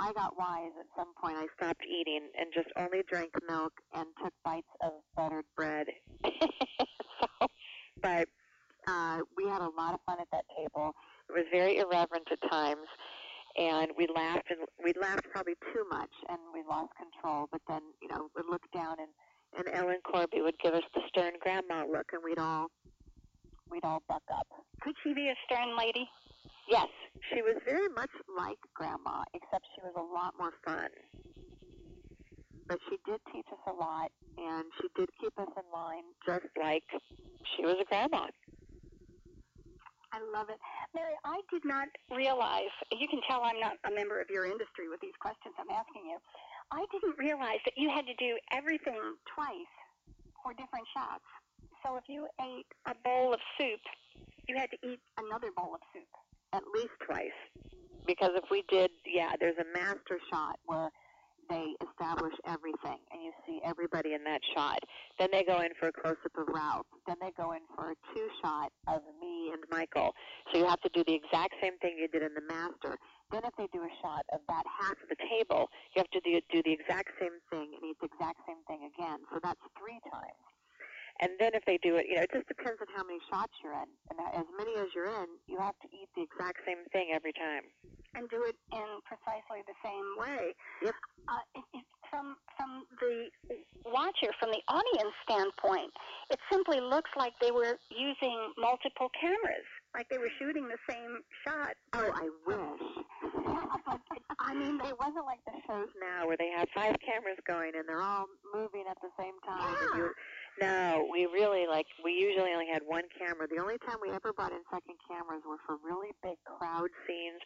I 0.00 0.12
got 0.14 0.36
wise 0.36 0.72
at 0.80 0.86
some 0.98 1.14
point. 1.22 1.36
I 1.36 1.46
stopped 1.56 1.84
eating 1.86 2.26
and 2.36 2.50
just 2.52 2.66
only 2.76 3.04
drank 3.08 3.30
milk 3.48 3.72
and 3.94 4.06
took 4.20 4.32
bites 4.44 4.66
of 4.80 4.94
buttered 5.14 5.44
bread. 5.54 5.86
so, 6.24 7.46
but 8.02 8.28
uh, 8.88 9.20
we 9.36 9.48
had 9.48 9.62
a 9.62 9.70
lot 9.78 9.94
of 9.94 10.00
fun 10.06 10.18
at 10.20 10.26
that 10.32 10.46
table. 10.58 10.92
It 11.28 11.34
was 11.34 11.44
very 11.52 11.78
irreverent 11.78 12.26
at 12.32 12.50
times, 12.50 12.88
and 13.56 13.92
we 13.96 14.08
laughed 14.12 14.50
and 14.50 14.66
we 14.82 14.92
laughed 15.00 15.26
probably 15.30 15.54
too 15.72 15.84
much, 15.88 16.10
and 16.28 16.38
we 16.52 16.64
lost 16.68 16.90
control. 16.98 17.46
But 17.52 17.60
then, 17.68 17.82
you 18.02 18.08
know, 18.08 18.28
we'd 18.34 18.50
look 18.50 18.62
down 18.74 18.96
and 18.98 19.10
and 19.56 19.68
Ellen 19.72 20.00
Corby 20.04 20.40
would 20.42 20.58
give 20.62 20.74
us 20.74 20.84
the 20.94 21.00
stern 21.08 21.34
grandma 21.40 21.84
look, 21.86 22.06
and 22.12 22.22
we'd 22.24 22.38
all 22.38 22.68
we'd 23.70 23.84
all 23.84 24.02
buck 24.08 24.22
up. 24.32 24.46
Could 24.80 24.94
she 25.02 25.14
be 25.14 25.28
a 25.28 25.34
stern 25.46 25.76
lady? 25.76 26.08
Yes, 26.68 26.88
she 27.30 27.42
was 27.42 27.54
very 27.64 27.88
much 27.88 28.10
like 28.36 28.58
Grandma, 28.74 29.22
except 29.34 29.66
she 29.74 29.82
was 29.82 29.94
a 29.94 30.02
lot 30.02 30.34
more 30.38 30.52
fun. 30.64 30.90
But 32.66 32.78
she 32.90 32.98
did 33.06 33.20
teach 33.32 33.46
us 33.52 33.62
a 33.66 33.72
lot, 33.72 34.10
and 34.36 34.64
she 34.80 34.88
did 34.96 35.08
keep 35.20 35.38
us 35.38 35.46
in 35.54 35.66
line, 35.72 36.02
just 36.26 36.50
like 36.58 36.82
she 37.54 37.62
was 37.62 37.76
a 37.80 37.84
grandma. 37.86 38.26
I 40.10 40.18
love 40.34 40.50
it. 40.50 40.58
Mary, 40.94 41.14
I 41.24 41.40
did 41.52 41.62
not 41.64 41.88
realize, 42.10 42.72
you 42.90 43.06
can 43.06 43.20
tell 43.28 43.42
I'm 43.42 43.60
not 43.60 43.76
a 43.84 43.92
member 43.94 44.20
of 44.20 44.30
your 44.30 44.46
industry 44.46 44.88
with 44.88 45.00
these 45.00 45.14
questions 45.20 45.54
I'm 45.58 45.70
asking 45.70 46.08
you. 46.10 46.18
I 46.72 46.84
didn't 46.92 47.18
realize 47.18 47.60
that 47.64 47.74
you 47.76 47.90
had 47.90 48.06
to 48.06 48.14
do 48.14 48.38
everything 48.52 48.98
twice 49.34 49.74
for 50.42 50.52
different 50.52 50.86
shots. 50.94 51.24
So 51.84 51.96
if 51.96 52.04
you 52.08 52.26
ate 52.40 52.66
a 52.86 52.94
bowl 53.04 53.32
of 53.32 53.40
soup, 53.58 53.80
you 54.48 54.56
had 54.56 54.70
to 54.70 54.78
eat 54.82 55.00
another 55.18 55.48
bowl 55.56 55.74
of 55.74 55.80
soup. 55.92 56.08
At 56.52 56.62
least 56.74 56.94
twice. 57.04 57.38
Because 58.06 58.30
if 58.34 58.44
we 58.50 58.64
did, 58.68 58.90
yeah, 59.06 59.32
there's 59.38 59.56
a 59.58 59.78
master 59.78 60.18
shot 60.30 60.58
where 60.66 60.90
they 61.48 61.74
establish 61.84 62.34
everything 62.46 62.98
and 63.12 63.22
you 63.22 63.32
see 63.46 63.60
everybody 63.64 64.14
in 64.14 64.24
that 64.24 64.40
shot. 64.54 64.78
Then 65.18 65.28
they 65.32 65.44
go 65.44 65.60
in 65.60 65.70
for 65.78 65.88
a 65.88 65.92
close 65.92 66.16
up 66.24 66.36
of 66.36 66.48
Ralph. 66.52 66.86
Then 67.06 67.16
they 67.20 67.32
go 67.36 67.52
in 67.52 67.60
for 67.74 67.92
a 67.92 67.96
two 68.14 68.28
shot 68.42 68.72
of 68.86 69.02
me 69.20 69.52
and 69.52 69.62
Michael. 69.70 70.14
So 70.52 70.58
you 70.58 70.66
have 70.66 70.80
to 70.82 70.90
do 70.94 71.04
the 71.06 71.14
exact 71.14 71.54
same 71.62 71.78
thing 71.78 71.96
you 71.98 72.08
did 72.08 72.22
in 72.22 72.34
the 72.34 72.46
master. 72.48 72.98
Then 73.30 73.42
if 73.44 73.54
they 73.56 73.68
do 73.72 73.82
a 73.82 73.92
shot 74.02 74.24
of 74.32 74.40
that 74.48 74.64
half 74.66 74.96
of 75.02 75.08
the 75.08 75.16
table, 75.30 75.68
you 75.94 76.00
have 76.00 76.10
to 76.10 76.20
do, 76.20 76.40
do 76.50 76.62
the 76.62 76.72
exact 76.72 77.10
same 77.20 77.38
thing 77.50 77.74
and 77.74 77.82
eat 77.90 77.96
the 78.00 78.06
exact 78.06 78.40
same 78.46 78.62
thing 78.66 78.90
again. 78.94 79.18
So 79.32 79.40
that's 79.42 79.60
three 79.78 79.98
times. 80.10 80.55
And 81.20 81.32
then 81.40 81.52
if 81.54 81.64
they 81.64 81.78
do 81.82 81.96
it, 81.96 82.06
you 82.08 82.16
know, 82.16 82.22
it 82.22 82.32
just 82.32 82.48
depends 82.48 82.80
on 82.80 82.88
how 82.94 83.04
many 83.04 83.18
shots 83.30 83.52
you're 83.64 83.72
in. 83.72 83.88
And 84.10 84.20
as 84.34 84.44
many 84.58 84.76
as 84.76 84.92
you're 84.94 85.08
in, 85.08 85.26
you 85.48 85.58
have 85.58 85.78
to 85.80 85.88
eat 85.88 86.08
the 86.14 86.22
exact 86.22 86.60
same 86.66 86.84
thing 86.92 87.12
every 87.14 87.32
time. 87.32 87.64
And 88.14 88.28
do 88.28 88.44
it 88.44 88.56
in 88.72 88.88
precisely 89.04 89.64
the 89.64 89.76
same 89.84 90.08
way. 90.16 90.52
Yep. 90.84 90.94
Uh, 91.28 91.44
it, 91.54 91.64
it, 91.74 91.84
from 92.08 92.36
from 92.56 92.86
the 93.00 93.28
watcher, 93.84 94.32
from 94.40 94.50
the 94.50 94.62
audience 94.68 95.14
standpoint, 95.24 95.90
it 96.30 96.38
simply 96.50 96.80
looks 96.80 97.10
like 97.16 97.32
they 97.40 97.50
were 97.50 97.76
using 97.90 98.52
multiple 98.56 99.10
cameras, 99.20 99.66
like 99.94 100.08
they 100.08 100.18
were 100.18 100.30
shooting 100.38 100.68
the 100.68 100.78
same 100.88 101.20
shot. 101.44 101.74
Oh, 101.92 102.10
I 102.14 102.28
wish. 102.46 103.06
I 104.38 104.54
mean, 104.54 104.80
it 104.80 104.96
wasn't 104.98 105.26
like 105.26 105.42
the 105.44 105.58
shows 105.66 105.88
now 106.00 106.26
where 106.26 106.36
they 106.36 106.50
have 106.56 106.68
five 106.74 106.96
cameras 107.04 107.38
going 107.46 107.72
and 107.74 107.88
they're 107.88 108.02
all 108.02 108.26
moving 108.54 108.84
at 108.88 108.96
the 109.02 109.10
same 109.18 109.34
time. 109.44 109.74
Yeah. 109.74 109.88
And 109.90 109.98
you, 109.98 110.10
no, 110.60 111.08
we 111.12 111.26
really 111.26 111.66
like. 111.66 111.86
We 112.04 112.12
usually 112.12 112.52
only 112.52 112.66
had 112.72 112.82
one 112.86 113.04
camera. 113.18 113.46
The 113.48 113.60
only 113.60 113.78
time 113.78 113.96
we 114.02 114.10
ever 114.10 114.32
brought 114.32 114.52
in 114.52 114.60
second 114.70 114.96
cameras 115.08 115.42
were 115.48 115.58
for 115.66 115.76
really 115.84 116.10
big 116.22 116.36
crowd 116.58 116.88
scenes 117.06 117.40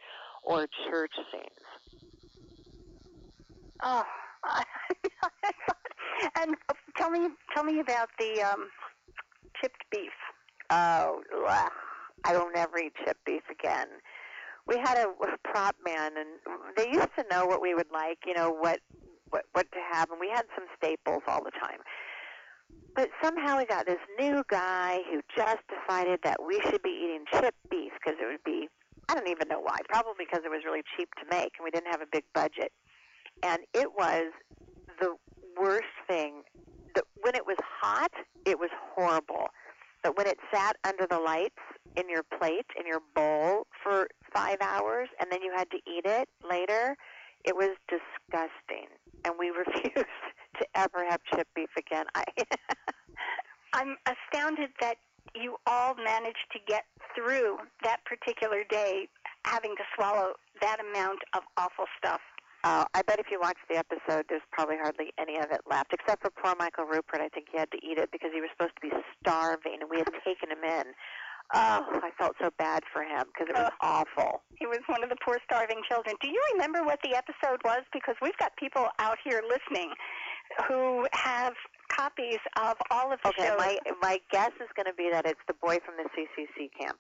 or 0.44 0.66
church 0.90 1.12
scenes. 1.32 1.44
Oh, 3.82 4.04
and 6.36 6.54
tell 6.98 7.10
me, 7.10 7.28
tell 7.54 7.64
me 7.64 7.80
about 7.80 8.10
the 8.18 8.42
um, 8.42 8.68
chipped 9.58 9.82
beef. 9.90 10.12
Oh, 10.68 11.22
I 12.24 12.36
will 12.36 12.50
never 12.54 12.78
eat 12.78 12.92
chip 13.04 13.16
beef 13.24 13.42
again. 13.50 13.86
We 14.66 14.76
had 14.76 14.98
a, 14.98 15.08
a 15.08 15.38
prop 15.44 15.76
man, 15.84 16.12
and 16.18 16.28
they 16.76 16.88
used 16.88 17.08
to 17.18 17.24
know 17.30 17.46
what 17.46 17.62
we 17.62 17.74
would 17.74 17.90
like. 17.90 18.18
You 18.26 18.34
know 18.34 18.50
what 18.50 18.80
what 19.30 19.44
what 19.52 19.70
to 19.72 19.78
have, 19.92 20.10
and 20.10 20.20
we 20.20 20.28
had 20.28 20.44
some 20.54 20.66
staples 20.76 21.22
all 21.26 21.42
the 21.42 21.52
time. 21.52 21.80
But 22.94 23.10
somehow 23.22 23.58
we 23.58 23.66
got 23.66 23.86
this 23.86 24.00
new 24.18 24.42
guy 24.48 25.00
who 25.10 25.20
just 25.36 25.60
decided 25.68 26.20
that 26.24 26.38
we 26.44 26.60
should 26.62 26.82
be 26.82 26.90
eating 26.90 27.24
chip 27.32 27.54
beef 27.70 27.92
because 27.94 28.18
it 28.20 28.26
would 28.26 28.44
be, 28.44 28.68
I 29.08 29.14
don't 29.14 29.28
even 29.28 29.48
know 29.48 29.60
why, 29.60 29.78
probably 29.88 30.26
because 30.26 30.40
it 30.44 30.50
was 30.50 30.62
really 30.64 30.82
cheap 30.96 31.08
to 31.20 31.24
make 31.30 31.52
and 31.58 31.64
we 31.64 31.70
didn't 31.70 31.90
have 31.90 32.00
a 32.00 32.10
big 32.10 32.24
budget. 32.34 32.72
And 33.42 33.60
it 33.74 33.88
was 33.96 34.32
the 35.00 35.14
worst 35.58 35.86
thing. 36.08 36.42
The, 36.94 37.02
when 37.22 37.34
it 37.34 37.46
was 37.46 37.56
hot, 37.60 38.12
it 38.44 38.58
was 38.58 38.70
horrible. 38.94 39.48
But 40.02 40.16
when 40.16 40.26
it 40.26 40.38
sat 40.52 40.76
under 40.84 41.06
the 41.08 41.18
lights 41.18 41.60
in 41.96 42.08
your 42.08 42.22
plate, 42.38 42.66
in 42.78 42.86
your 42.86 43.00
bowl 43.14 43.66
for 43.82 44.08
five 44.34 44.56
hours, 44.60 45.08
and 45.20 45.30
then 45.30 45.42
you 45.42 45.52
had 45.54 45.70
to 45.70 45.76
eat 45.86 46.04
it 46.06 46.28
later, 46.48 46.96
it 47.44 47.54
was 47.54 47.70
disgusting. 47.88 48.88
And 49.24 49.34
we 49.38 49.50
refused 49.50 50.06
to 50.58 50.66
ever 50.74 51.04
have 51.08 51.20
chip 51.32 51.48
beef 51.54 51.70
again. 51.76 52.06
I 52.14 52.24
I'm 53.72 53.96
astounded 54.06 54.70
that 54.80 54.96
you 55.34 55.56
all 55.66 55.94
managed 55.94 56.50
to 56.52 56.58
get 56.66 56.84
through 57.14 57.58
that 57.84 57.98
particular 58.04 58.64
day 58.68 59.08
having 59.44 59.74
to 59.76 59.84
swallow 59.94 60.32
that 60.60 60.78
amount 60.80 61.20
of 61.34 61.42
awful 61.56 61.86
stuff. 61.96 62.20
Uh, 62.62 62.84
I 62.92 63.00
bet 63.02 63.18
if 63.18 63.26
you 63.30 63.40
watch 63.40 63.56
the 63.70 63.76
episode, 63.76 64.26
there's 64.28 64.44
probably 64.52 64.76
hardly 64.76 65.12
any 65.18 65.38
of 65.38 65.48
it 65.50 65.62
left, 65.70 65.94
except 65.94 66.20
for 66.20 66.30
poor 66.30 66.54
Michael 66.58 66.84
Rupert. 66.84 67.20
I 67.20 67.28
think 67.28 67.46
he 67.50 67.56
had 67.56 67.70
to 67.70 67.78
eat 67.78 67.96
it 67.96 68.10
because 68.12 68.30
he 68.34 68.40
was 68.40 68.50
supposed 68.52 68.76
to 68.76 68.84
be 68.84 68.92
starving, 69.20 69.80
and 69.80 69.88
we 69.88 69.98
had 69.98 70.12
taken 70.24 70.52
him 70.52 70.64
in. 70.64 70.92
Oh, 71.52 71.82
I 72.04 72.10
felt 72.16 72.36
so 72.38 72.50
bad 72.58 72.84
for 72.92 73.02
him 73.02 73.26
because 73.32 73.50
it 73.50 73.58
was 73.58 73.72
awful. 73.80 74.42
He 74.54 74.66
was 74.66 74.78
one 74.86 75.02
of 75.02 75.10
the 75.10 75.16
poor 75.24 75.38
starving 75.42 75.82
children. 75.88 76.14
Do 76.20 76.28
you 76.28 76.40
remember 76.52 76.84
what 76.84 77.00
the 77.02 77.16
episode 77.16 77.58
was? 77.64 77.82
Because 77.92 78.14
we've 78.22 78.36
got 78.38 78.54
people 78.56 78.86
out 79.00 79.18
here 79.24 79.42
listening 79.42 79.90
who 80.68 81.06
have 81.12 81.54
copies 81.90 82.38
of 82.56 82.76
all 82.90 83.12
of 83.12 83.18
the 83.22 83.30
Okay, 83.30 83.48
shows. 83.48 83.58
my 83.58 83.78
my 84.00 84.18
guess 84.30 84.52
is 84.60 84.68
going 84.76 84.86
to 84.86 84.94
be 84.94 85.08
that 85.10 85.26
it's 85.26 85.40
the 85.48 85.54
boy 85.62 85.78
from 85.84 85.96
the 85.96 86.08
CCC 86.14 86.70
camp. 86.80 86.98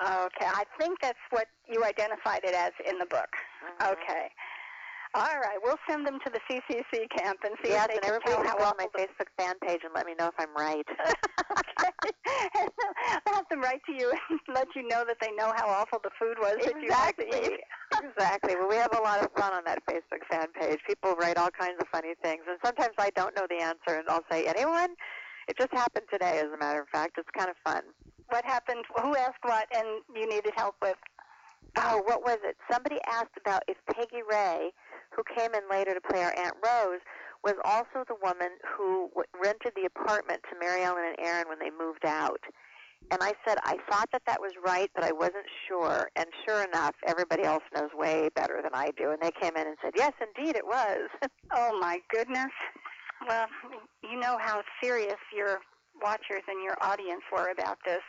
Okay, 0.00 0.46
I 0.46 0.64
think 0.78 1.00
that's 1.00 1.18
what 1.30 1.46
you 1.68 1.84
identified 1.84 2.40
it 2.44 2.54
as 2.54 2.72
in 2.88 2.98
the 2.98 3.06
book. 3.06 3.30
Mhm. 3.80 3.92
Okay. 3.92 4.30
All 5.14 5.24
right, 5.40 5.56
we'll 5.62 5.78
send 5.88 6.06
them 6.06 6.18
to 6.24 6.30
the 6.30 6.40
CCC 6.50 7.08
camp 7.16 7.38
and 7.44 7.54
see 7.64 7.70
Yes, 7.70 7.84
if 7.84 7.88
they 7.88 7.94
and 7.94 8.02
can 8.02 8.14
everybody 8.14 8.32
tell 8.32 8.44
how 8.46 8.58
go 8.58 8.64
on 8.64 8.74
my 8.78 8.86
Facebook 8.96 9.28
fan 9.38 9.54
page 9.66 9.80
and 9.84 9.92
let 9.94 10.06
me 10.06 10.14
know 10.18 10.28
if 10.28 10.34
I'm 10.38 10.54
right. 10.54 10.86
okay. 11.58 12.12
I'll 13.26 13.34
have 13.34 13.48
them 13.50 13.60
write 13.60 13.80
to 13.86 13.92
you 13.92 14.12
and 14.30 14.40
let 14.54 14.68
you 14.76 14.86
know 14.86 15.04
that 15.06 15.16
they 15.20 15.32
know 15.32 15.52
how 15.56 15.66
awful 15.68 15.98
the 16.04 16.10
food 16.18 16.36
was 16.38 16.56
that 16.64 16.74
you 16.80 16.92
had 16.92 17.16
to 17.16 17.26
Exactly. 17.26 17.54
eat. 17.54 17.60
exactly. 18.04 18.54
Well, 18.56 18.68
we 18.68 18.76
have 18.76 18.92
a 18.96 19.02
lot 19.02 19.24
of 19.24 19.32
fun 19.36 19.52
on 19.52 19.62
that 19.64 19.84
Facebook 19.86 20.24
fan 20.30 20.48
page. 20.58 20.78
People 20.86 21.14
write 21.14 21.38
all 21.38 21.50
kinds 21.50 21.76
of 21.80 21.88
funny 21.90 22.14
things, 22.22 22.42
and 22.48 22.58
sometimes 22.64 22.94
I 22.98 23.10
don't 23.16 23.34
know 23.34 23.46
the 23.48 23.62
answer, 23.62 23.98
and 23.98 24.08
I'll 24.08 24.24
say, 24.30 24.44
"Anyone?" 24.46 24.94
It 25.48 25.56
just 25.56 25.72
happened 25.72 26.04
today, 26.12 26.38
as 26.40 26.52
a 26.54 26.58
matter 26.58 26.80
of 26.82 26.88
fact. 26.92 27.16
It's 27.16 27.28
kind 27.36 27.48
of 27.48 27.56
fun. 27.64 27.82
What 28.28 28.44
happened? 28.44 28.84
Who 29.02 29.16
asked 29.16 29.40
what 29.42 29.66
and 29.74 29.86
you 30.14 30.28
needed 30.28 30.52
help 30.56 30.74
with? 30.82 30.96
Oh, 31.76 32.02
what 32.04 32.22
was 32.22 32.38
it? 32.44 32.56
Somebody 32.70 32.96
asked 33.06 33.36
about 33.40 33.62
if 33.68 33.76
Peggy 33.94 34.22
Ray, 34.28 34.72
who 35.18 35.24
came 35.34 35.50
in 35.54 35.68
later 35.68 35.94
to 35.94 36.00
play 36.00 36.22
our 36.22 36.32
Aunt 36.38 36.54
Rose, 36.64 37.00
was 37.42 37.54
also 37.64 38.06
the 38.06 38.14
woman 38.22 38.54
who 38.76 39.10
w- 39.10 39.26
rented 39.34 39.72
the 39.74 39.86
apartment 39.86 40.40
to 40.50 40.58
Mary 40.58 40.82
Ellen 40.82 41.02
and 41.04 41.26
Erin 41.26 41.48
when 41.48 41.58
they 41.58 41.70
moved 41.70 42.06
out. 42.06 42.40
And 43.10 43.22
I 43.22 43.32
said 43.46 43.58
I 43.64 43.76
thought 43.90 44.08
that 44.12 44.22
that 44.26 44.40
was 44.40 44.52
right, 44.64 44.90
but 44.94 45.02
I 45.02 45.12
wasn't 45.12 45.46
sure. 45.66 46.08
And 46.14 46.26
sure 46.46 46.62
enough, 46.62 46.94
everybody 47.06 47.42
else 47.42 47.62
knows 47.74 47.90
way 47.94 48.28
better 48.34 48.60
than 48.62 48.72
I 48.74 48.90
do. 48.96 49.10
And 49.10 49.18
they 49.20 49.32
came 49.40 49.56
in 49.56 49.66
and 49.66 49.76
said, 49.82 49.92
"Yes, 49.96 50.12
indeed, 50.20 50.56
it 50.56 50.66
was." 50.66 51.08
Oh 51.50 51.78
my 51.80 51.98
goodness. 52.10 52.52
Well, 53.26 53.46
you 54.02 54.20
know 54.20 54.36
how 54.38 54.62
serious 54.82 55.16
your 55.34 55.60
watchers 56.02 56.42
and 56.46 56.62
your 56.62 56.76
audience 56.82 57.22
were 57.32 57.50
about 57.50 57.78
this. 57.86 58.02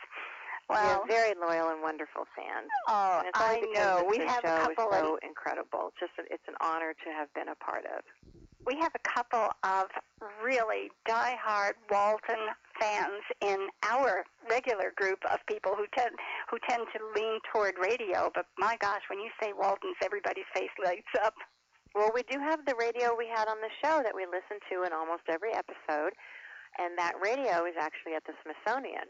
Well, 0.70 1.04
You're 1.06 1.16
very 1.16 1.34
loyal 1.40 1.68
and 1.70 1.82
wonderful 1.82 2.24
fans. 2.36 2.68
oh, 2.88 3.18
And 3.18 3.28
it's 3.28 3.40
only 3.40 3.68
I 3.68 3.72
know. 3.74 4.04
We 4.08 4.18
have 4.24 4.40
show 4.44 4.54
a 4.54 4.74
couple 4.74 4.92
is 4.92 5.02
of 5.02 5.18
incredible. 5.22 5.92
Just 5.98 6.12
a, 6.18 6.22
it's 6.32 6.46
an 6.48 6.54
honor 6.60 6.94
to 7.04 7.10
have 7.12 7.32
been 7.34 7.48
a 7.48 7.56
part 7.56 7.84
of. 7.86 8.02
we 8.66 8.76
have 8.80 8.92
a 8.94 9.02
couple 9.08 9.48
of 9.64 9.86
really 10.44 10.90
diehard 11.08 11.72
Walton 11.90 12.38
fans 12.78 13.22
in 13.40 13.68
our 13.88 14.24
regular 14.48 14.92
group 14.96 15.18
of 15.32 15.38
people 15.46 15.72
who 15.76 15.86
tend 15.96 16.12
who 16.50 16.58
tend 16.68 16.84
to 16.94 16.98
lean 17.16 17.40
toward 17.52 17.74
radio. 17.80 18.30
But 18.34 18.46
my 18.58 18.76
gosh, 18.80 19.02
when 19.10 19.18
you 19.20 19.30
say 19.42 19.52
Waltons, 19.52 19.96
everybody's 20.04 20.48
face 20.54 20.70
lights 20.84 21.10
up. 21.24 21.34
Well, 21.94 22.10
we 22.14 22.22
do 22.30 22.38
have 22.38 22.64
the 22.66 22.74
radio 22.78 23.16
we 23.18 23.26
had 23.26 23.48
on 23.48 23.56
the 23.60 23.72
show 23.82 24.00
that 24.04 24.14
we 24.14 24.24
listen 24.24 24.60
to 24.70 24.84
in 24.84 24.92
almost 24.92 25.22
every 25.28 25.52
episode, 25.52 26.12
and 26.78 26.96
that 26.98 27.14
radio 27.20 27.64
is 27.66 27.74
actually 27.80 28.14
at 28.14 28.22
the 28.24 28.32
Smithsonian. 28.44 29.08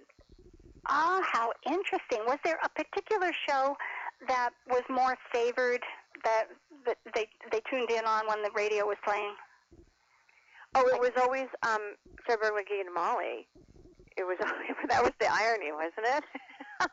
Ah, 0.87 1.20
how 1.33 1.53
interesting. 1.66 2.20
Was 2.26 2.39
there 2.45 2.59
a 2.64 2.68
particular 2.68 3.33
show 3.49 3.76
that 4.28 4.51
was 4.68 4.83
more 4.89 5.16
favored 5.33 5.83
that, 6.24 6.45
that 6.87 6.97
they 7.14 7.28
they 7.51 7.61
tuned 7.70 7.91
in 7.91 8.05
on 8.05 8.26
when 8.26 8.43
the 8.43 8.51
radio 8.55 8.87
was 8.87 8.97
playing? 9.05 9.35
Oh, 10.74 10.87
it 10.89 11.01
was 11.01 11.12
always 11.20 11.49
um 11.66 11.97
Fibber 12.26 12.51
McGee 12.51 12.81
and 12.81 12.95
Molly. 12.95 13.47
It 14.16 14.24
was 14.24 14.39
that 14.89 15.03
was 15.03 15.12
the 15.20 15.33
irony, 15.33 15.72
wasn't 15.72 16.07
it? 16.07 16.24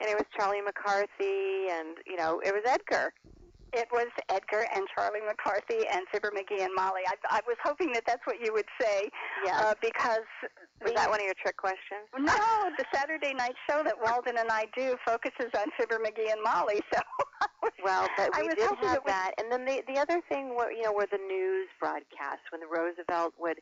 and 0.00 0.10
it 0.10 0.14
was 0.16 0.26
Charlie 0.38 0.60
McCarthy, 0.60 1.68
and 1.70 1.96
you 2.06 2.16
know, 2.16 2.40
it 2.44 2.52
was 2.52 2.62
Edgar. 2.66 3.12
It 3.72 3.88
was 3.92 4.06
Edgar 4.30 4.64
and 4.74 4.84
Charlie 4.94 5.20
McCarthy 5.26 5.86
and 5.92 6.06
Fibber 6.12 6.30
McGee 6.30 6.62
and 6.64 6.72
Molly. 6.74 7.02
I, 7.06 7.14
I 7.38 7.40
was 7.46 7.56
hoping 7.62 7.92
that 7.92 8.04
that's 8.06 8.24
what 8.26 8.36
you 8.40 8.52
would 8.52 8.64
say, 8.80 9.10
Yes. 9.44 9.60
uh, 9.60 9.74
because 9.82 10.24
was 10.80 10.90
the- 10.90 10.92
that 10.94 11.10
one 11.10 11.20
of 11.20 11.26
your 11.26 11.34
trick 11.34 11.56
questions? 11.56 12.06
No, 12.16 12.70
the 12.78 12.84
Saturday 12.94 13.34
night 13.34 13.54
show 13.68 13.82
that 13.84 13.94
Walden 14.00 14.38
and 14.38 14.50
I 14.50 14.66
do 14.76 14.96
focuses 15.04 15.50
on 15.58 15.66
Fibber 15.76 15.98
McGee 15.98 16.32
and 16.32 16.40
Molly. 16.42 16.80
So 16.92 17.00
Well, 17.84 18.08
but 18.16 18.30
I 18.34 18.42
we 18.42 18.46
was 18.48 18.56
did 18.56 18.64
have 18.68 18.80
was- 18.80 19.00
that, 19.06 19.32
and 19.38 19.50
then 19.52 19.64
the 19.64 19.82
the 19.92 20.00
other 20.00 20.20
thing, 20.28 20.54
were, 20.56 20.70
you 20.70 20.82
know, 20.82 20.92
were 20.92 21.06
the 21.10 21.18
news 21.18 21.68
broadcasts 21.80 22.46
when 22.50 22.60
the 22.60 22.66
Roosevelt 22.66 23.34
would, 23.38 23.58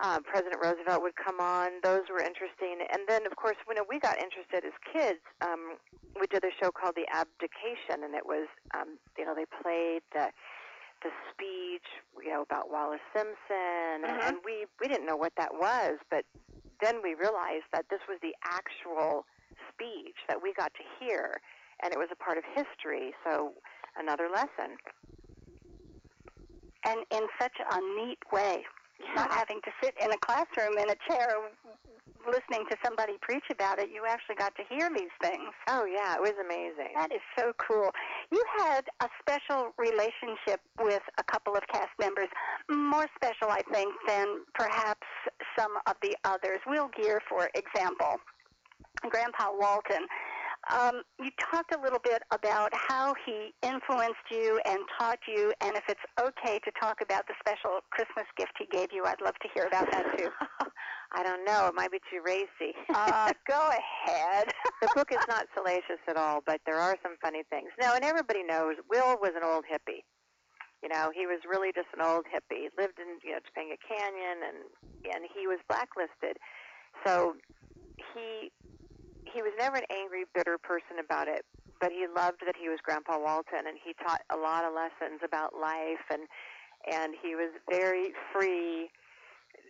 uh, 0.00 0.20
President 0.24 0.56
Roosevelt 0.62 1.02
would 1.02 1.16
come 1.16 1.40
on. 1.40 1.80
Those 1.82 2.02
were 2.10 2.20
interesting, 2.20 2.82
and 2.92 3.02
then 3.08 3.26
of 3.26 3.36
course, 3.36 3.56
when 3.66 3.76
we 3.88 3.98
got 4.00 4.18
interested 4.18 4.64
as 4.64 4.72
kids, 4.92 5.20
um, 5.40 5.78
we 6.20 6.26
did 6.26 6.44
a 6.44 6.50
show 6.62 6.70
called 6.70 6.94
The 6.96 7.06
Abdication, 7.12 8.04
and 8.04 8.14
it 8.14 8.26
was, 8.26 8.48
um, 8.74 8.98
you 9.18 9.24
know, 9.24 9.34
they 9.34 9.46
played 9.62 10.02
the 10.12 10.30
the 11.02 11.10
speech, 11.32 11.86
you 12.22 12.30
know, 12.30 12.42
about 12.42 12.70
Wallis 12.70 13.00
Simpson, 13.12 14.06
and, 14.06 14.20
Mhm. 14.20 14.28
and 14.28 14.36
we 14.44 14.66
we 14.80 14.86
didn't 14.88 15.06
know 15.06 15.16
what 15.16 15.34
that 15.36 15.52
was, 15.54 15.98
but 16.10 16.24
then 16.80 17.02
we 17.02 17.14
realized 17.14 17.64
that 17.72 17.88
this 17.90 18.00
was 18.08 18.18
the 18.22 18.34
actual 18.44 19.26
speech 19.72 20.16
that 20.28 20.40
we 20.42 20.52
got 20.54 20.72
to 20.74 20.82
hear 21.00 21.40
and 21.82 21.92
it 21.92 21.98
was 21.98 22.08
a 22.12 22.16
part 22.16 22.38
of 22.38 22.44
history. 22.54 23.14
So 23.24 23.54
another 23.96 24.28
lesson. 24.28 24.78
and 26.84 26.98
in 27.12 27.28
such 27.40 27.56
a 27.60 27.78
neat 27.96 28.18
way, 28.32 28.64
not 29.14 29.30
having 29.30 29.60
to 29.64 29.70
sit 29.82 29.94
in 30.02 30.12
a 30.12 30.18
classroom 30.18 30.78
in 30.78 30.90
a 30.90 30.96
chair 31.08 31.36
listening 32.26 32.66
to 32.70 32.76
somebody 32.84 33.14
preach 33.20 33.44
about 33.50 33.78
it, 33.78 33.90
you 33.92 34.02
actually 34.06 34.36
got 34.36 34.54
to 34.56 34.62
hear 34.68 34.90
these 34.94 35.12
things. 35.20 35.50
Oh 35.68 35.84
yeah, 35.84 36.14
it 36.14 36.20
was 36.20 36.34
amazing. 36.40 36.94
That 36.94 37.12
is 37.12 37.20
so 37.36 37.52
cool. 37.58 37.90
You 38.30 38.42
had 38.58 38.86
a 39.00 39.08
special 39.20 39.72
relationship 39.78 40.60
with 40.80 41.02
a 41.18 41.24
couple 41.24 41.56
of 41.56 41.62
cast 41.72 41.90
members, 41.98 42.28
more 42.70 43.06
special, 43.16 43.50
I 43.50 43.62
think, 43.72 43.92
than 44.06 44.26
perhaps 44.54 45.06
some 45.58 45.72
of 45.86 45.96
the 46.02 46.16
others. 46.24 46.60
Will 46.66 46.90
Geer, 46.96 47.20
for 47.28 47.50
example, 47.54 48.20
Grandpa 49.10 49.50
Walton. 49.52 50.06
Um, 50.70 51.02
you 51.18 51.30
talked 51.50 51.74
a 51.74 51.80
little 51.80 51.98
bit 51.98 52.22
about 52.30 52.70
how 52.72 53.14
he 53.26 53.50
influenced 53.62 54.30
you 54.30 54.60
and 54.64 54.78
taught 54.98 55.18
you, 55.26 55.52
and 55.60 55.74
if 55.74 55.82
it's 55.88 56.00
okay 56.20 56.60
to 56.60 56.70
talk 56.80 57.00
about 57.02 57.26
the 57.26 57.34
special 57.40 57.80
Christmas 57.90 58.26
gift 58.36 58.52
he 58.58 58.66
gave 58.66 58.88
you, 58.92 59.04
I'd 59.04 59.20
love 59.20 59.34
to 59.42 59.48
hear 59.54 59.66
about 59.66 59.90
that 59.90 60.06
too. 60.16 60.30
I 61.14 61.22
don't 61.22 61.44
know. 61.44 61.66
It 61.66 61.74
might 61.74 61.90
be 61.90 61.98
too 62.10 62.22
racy. 62.24 62.74
Uh, 62.94 63.32
go 63.48 63.70
ahead. 63.70 64.48
the 64.82 64.88
book 64.94 65.10
is 65.10 65.24
not 65.28 65.46
salacious 65.54 66.00
at 66.08 66.16
all, 66.16 66.42
but 66.46 66.60
there 66.64 66.78
are 66.78 66.96
some 67.02 67.16
funny 67.20 67.42
things. 67.50 67.68
No, 67.80 67.94
and 67.94 68.04
everybody 68.04 68.42
knows 68.44 68.76
Will 68.88 69.18
was 69.20 69.32
an 69.36 69.42
old 69.44 69.64
hippie. 69.66 70.06
You 70.82 70.88
know, 70.88 71.10
he 71.14 71.26
was 71.26 71.38
really 71.48 71.70
just 71.74 71.88
an 71.94 72.02
old 72.02 72.24
hippie. 72.26 72.70
Lived 72.78 72.98
in 72.98 73.18
you 73.22 73.32
know 73.32 73.42
Topanga 73.42 73.76
Canyon, 73.86 74.38
and 74.46 75.14
and 75.14 75.24
he 75.34 75.46
was 75.46 75.58
blacklisted. 75.68 76.38
So 77.04 77.34
he 78.14 78.50
he 79.32 79.42
was 79.42 79.52
never 79.58 79.76
an 79.76 79.88
angry, 79.90 80.24
bitter 80.34 80.58
person 80.58 80.98
about 81.02 81.28
it. 81.28 81.44
But 81.80 81.90
he 81.90 82.06
loved 82.06 82.38
that 82.46 82.54
he 82.54 82.68
was 82.68 82.78
Grandpa 82.82 83.18
Walton, 83.18 83.66
and 83.66 83.76
he 83.82 83.94
taught 83.94 84.22
a 84.30 84.36
lot 84.36 84.64
of 84.64 84.72
lessons 84.72 85.20
about 85.24 85.54
life, 85.54 86.04
and 86.10 86.28
and 86.90 87.14
he 87.22 87.34
was 87.34 87.50
very 87.70 88.12
free, 88.32 88.90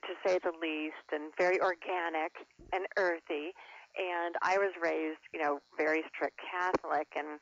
to 0.08 0.12
say 0.26 0.38
the 0.42 0.52
least, 0.60 1.04
and 1.12 1.32
very 1.38 1.60
organic 1.60 2.32
and 2.72 2.86
earthy 2.96 3.52
and 3.96 4.36
I 4.42 4.58
was 4.58 4.72
raised, 4.80 5.20
you 5.32 5.40
know, 5.40 5.60
very 5.76 6.02
strict 6.14 6.38
Catholic, 6.40 7.08
and 7.16 7.38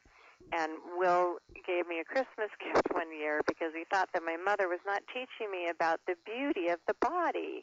and 0.53 0.73
Will 0.97 1.37
gave 1.67 1.87
me 1.87 2.01
a 2.01 2.05
Christmas 2.05 2.51
gift 2.65 2.89
one 2.93 3.15
year 3.17 3.41
because 3.47 3.73
he 3.75 3.85
thought 3.93 4.09
that 4.15 4.23
my 4.25 4.37
mother 4.37 4.69
was 4.69 4.81
not 4.87 5.03
teaching 5.13 5.51
me 5.53 5.69
about 5.69 6.01
the 6.07 6.15
beauty 6.25 6.69
of 6.69 6.81
the 6.89 6.95
body, 7.01 7.61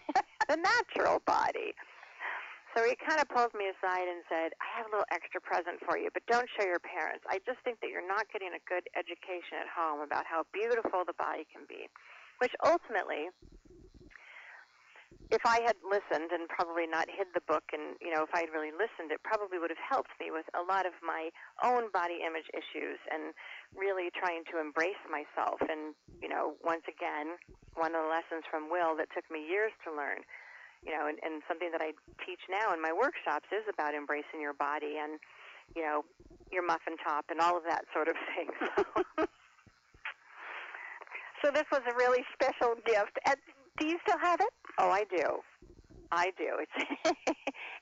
the 0.48 0.56
natural 0.56 1.20
body. 1.26 1.74
So 2.76 2.86
he 2.86 2.94
kind 2.94 3.18
of 3.18 3.26
pulled 3.28 3.52
me 3.54 3.66
aside 3.66 4.06
and 4.06 4.22
said, 4.28 4.54
"I 4.62 4.66
have 4.78 4.86
a 4.86 4.90
little 4.90 5.10
extra 5.10 5.40
present 5.40 5.82
for 5.84 5.98
you, 5.98 6.10
but 6.14 6.24
don't 6.26 6.48
show 6.54 6.64
your 6.64 6.78
parents. 6.78 7.24
I 7.28 7.40
just 7.44 7.58
think 7.66 7.80
that 7.80 7.90
you're 7.90 8.06
not 8.06 8.30
getting 8.30 8.54
a 8.54 8.62
good 8.68 8.86
education 8.94 9.58
at 9.58 9.68
home 9.68 10.00
about 10.00 10.26
how 10.26 10.46
beautiful 10.52 11.04
the 11.04 11.14
body 11.14 11.46
can 11.50 11.66
be." 11.66 11.88
Which 12.38 12.54
ultimately 12.64 13.30
if 15.30 15.46
I 15.46 15.62
had 15.62 15.78
listened 15.86 16.34
and 16.34 16.50
probably 16.50 16.90
not 16.90 17.06
hid 17.06 17.30
the 17.34 17.44
book 17.46 17.62
and, 17.70 17.94
you 18.02 18.10
know, 18.10 18.26
if 18.26 18.34
I 18.34 18.42
had 18.42 18.50
really 18.50 18.74
listened, 18.74 19.14
it 19.14 19.22
probably 19.22 19.62
would 19.62 19.70
have 19.70 19.78
helped 19.78 20.10
me 20.18 20.34
with 20.34 20.46
a 20.58 20.62
lot 20.62 20.86
of 20.86 20.92
my 21.06 21.30
own 21.62 21.86
body 21.94 22.26
image 22.26 22.50
issues 22.50 22.98
and 23.14 23.30
really 23.70 24.10
trying 24.10 24.42
to 24.50 24.58
embrace 24.58 24.98
myself. 25.06 25.62
And, 25.62 25.94
you 26.18 26.26
know, 26.26 26.58
once 26.66 26.82
again, 26.90 27.38
one 27.78 27.94
of 27.94 28.02
the 28.02 28.10
lessons 28.10 28.42
from 28.50 28.70
Will 28.74 28.98
that 28.98 29.14
took 29.14 29.22
me 29.30 29.46
years 29.46 29.70
to 29.86 29.94
learn, 29.94 30.26
you 30.84 30.92
know, 30.92 31.06
and, 31.06 31.18
and 31.22 31.42
something 31.48 31.70
that 31.72 31.82
I 31.82 31.92
teach 32.24 32.40
now 32.50 32.72
in 32.72 32.80
my 32.80 32.92
workshops 32.92 33.46
is 33.52 33.64
about 33.72 33.94
embracing 33.94 34.40
your 34.40 34.54
body 34.54 34.96
and, 35.00 35.18
you 35.76 35.82
know, 35.82 36.04
your 36.50 36.64
muffin 36.66 36.96
top 37.04 37.26
and 37.30 37.40
all 37.40 37.56
of 37.56 37.64
that 37.64 37.84
sort 37.92 38.08
of 38.08 38.16
thing. 38.34 38.48
So, 39.16 39.26
So 41.42 41.50
this 41.50 41.64
was 41.72 41.80
a 41.88 41.94
really 41.96 42.22
special 42.34 42.74
gift. 42.84 43.18
Uh, 43.24 43.34
do 43.78 43.86
you 43.86 43.98
still 44.06 44.18
have 44.18 44.40
it? 44.40 44.52
Oh, 44.78 44.90
I 44.90 45.04
do. 45.04 45.40
I 46.12 46.26
do. 46.36 46.58
It's 46.60 46.76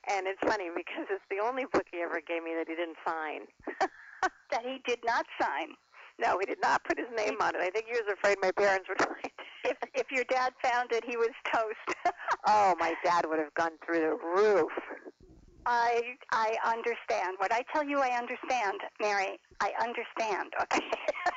and 0.09 0.27
it's 0.27 0.39
funny 0.47 0.69
because 0.73 1.07
it's 1.09 1.23
the 1.29 1.43
only 1.43 1.65
book 1.65 1.83
he 1.91 1.99
ever 1.99 2.21
gave 2.25 2.43
me 2.43 2.51
that 2.55 2.67
he 2.67 2.75
didn't 2.75 2.97
sign. 3.05 3.41
That 4.51 4.65
he 4.65 4.81
did 4.85 4.99
not 5.05 5.25
sign. 5.39 5.69
No, 6.19 6.37
he 6.39 6.45
did 6.45 6.57
not 6.61 6.83
put 6.83 6.97
his 6.97 7.07
name 7.15 7.37
on 7.39 7.55
it. 7.55 7.61
I 7.61 7.69
think 7.69 7.85
he 7.85 7.93
was 7.93 8.11
afraid 8.11 8.35
my 8.41 8.51
parents 8.51 8.89
would 8.89 8.97
find 8.99 9.23
it. 9.23 9.31
If 9.63 9.77
if 9.93 10.11
your 10.11 10.23
dad 10.25 10.53
found 10.63 10.91
it, 10.91 11.05
he 11.05 11.15
was 11.15 11.29
toast. 11.53 11.87
Oh, 12.47 12.75
my 12.79 12.93
dad 13.03 13.25
would 13.27 13.39
have 13.39 13.53
gone 13.55 13.71
through 13.85 13.99
the 13.99 14.17
roof. 14.41 14.71
I 15.65 16.15
I 16.31 16.55
understand. 16.65 17.35
What 17.37 17.51
I 17.51 17.63
tell 17.73 17.83
you, 17.83 17.99
I 17.99 18.17
understand, 18.17 18.79
Mary. 18.99 19.39
I 19.59 19.71
understand. 19.81 20.51
Okay. 20.61 20.85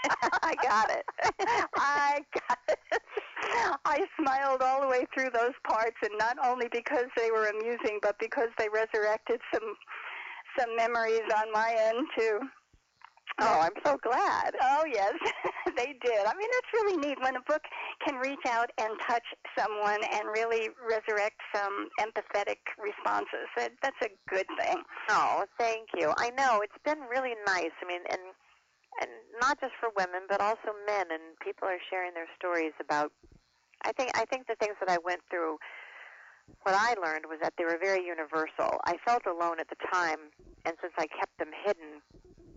I 0.42 0.54
got 0.62 0.90
it. 0.90 1.04
I 1.76 2.20
got 2.48 2.58
it. 2.68 3.02
I 3.84 4.00
smiled 4.18 4.62
all 4.62 4.80
the 4.80 4.88
way 4.88 5.04
through 5.12 5.30
those 5.34 5.52
parts, 5.68 5.96
and 6.02 6.12
not 6.18 6.36
only 6.46 6.68
because 6.70 7.06
they 7.16 7.30
were 7.30 7.46
amusing, 7.46 7.98
but 8.00 8.16
because 8.18 8.48
they 8.58 8.68
resurrected 8.72 9.40
some 9.52 9.74
some 10.58 10.76
memories 10.76 11.28
on 11.36 11.52
my 11.52 11.74
end 11.78 12.06
too. 12.18 12.38
Oh, 13.40 13.60
I'm 13.60 13.72
so 13.84 13.96
glad. 14.02 14.54
Oh 14.62 14.84
yes, 14.86 15.14
they 15.76 15.94
did. 16.04 16.26
I 16.26 16.34
mean, 16.34 16.48
that's 16.52 16.72
really 16.74 16.96
neat 16.96 17.18
when 17.20 17.36
a 17.36 17.42
book 17.48 17.62
can 18.06 18.16
reach 18.16 18.44
out 18.48 18.70
and 18.78 18.90
touch 19.08 19.24
someone 19.56 20.00
and 20.12 20.28
really 20.28 20.70
resurrect 20.80 21.40
some 21.54 21.88
empathetic 22.00 22.60
responses. 22.78 23.48
That, 23.56 23.72
that's 23.82 24.00
a 24.02 24.10
good 24.28 24.46
thing. 24.58 24.76
Oh, 25.08 25.44
thank 25.58 25.88
you. 25.96 26.12
I 26.18 26.30
know 26.30 26.60
it's 26.62 26.78
been 26.84 27.00
really 27.10 27.34
nice. 27.46 27.72
I 27.82 27.86
mean, 27.86 28.02
and 28.10 28.20
and 29.00 29.10
not 29.40 29.58
just 29.60 29.72
for 29.80 29.88
women, 29.96 30.28
but 30.28 30.40
also 30.40 30.76
men. 30.86 31.06
And 31.10 31.38
people 31.40 31.66
are 31.66 31.80
sharing 31.90 32.14
their 32.14 32.28
stories 32.36 32.72
about. 32.80 33.12
I 33.84 33.92
think 33.92 34.10
I 34.14 34.24
think 34.26 34.46
the 34.46 34.56
things 34.60 34.76
that 34.80 34.90
I 34.90 34.98
went 35.04 35.20
through. 35.30 35.58
What 36.64 36.74
I 36.74 36.94
learned 37.00 37.26
was 37.28 37.38
that 37.42 37.54
they 37.56 37.64
were 37.64 37.78
very 37.80 38.04
universal. 38.04 38.78
I 38.84 38.96
felt 39.06 39.22
alone 39.26 39.60
at 39.60 39.68
the 39.68 39.78
time, 39.92 40.18
and 40.66 40.74
since 40.82 40.92
I 40.98 41.06
kept 41.06 41.38
them 41.38 41.50
hidden, 41.64 42.02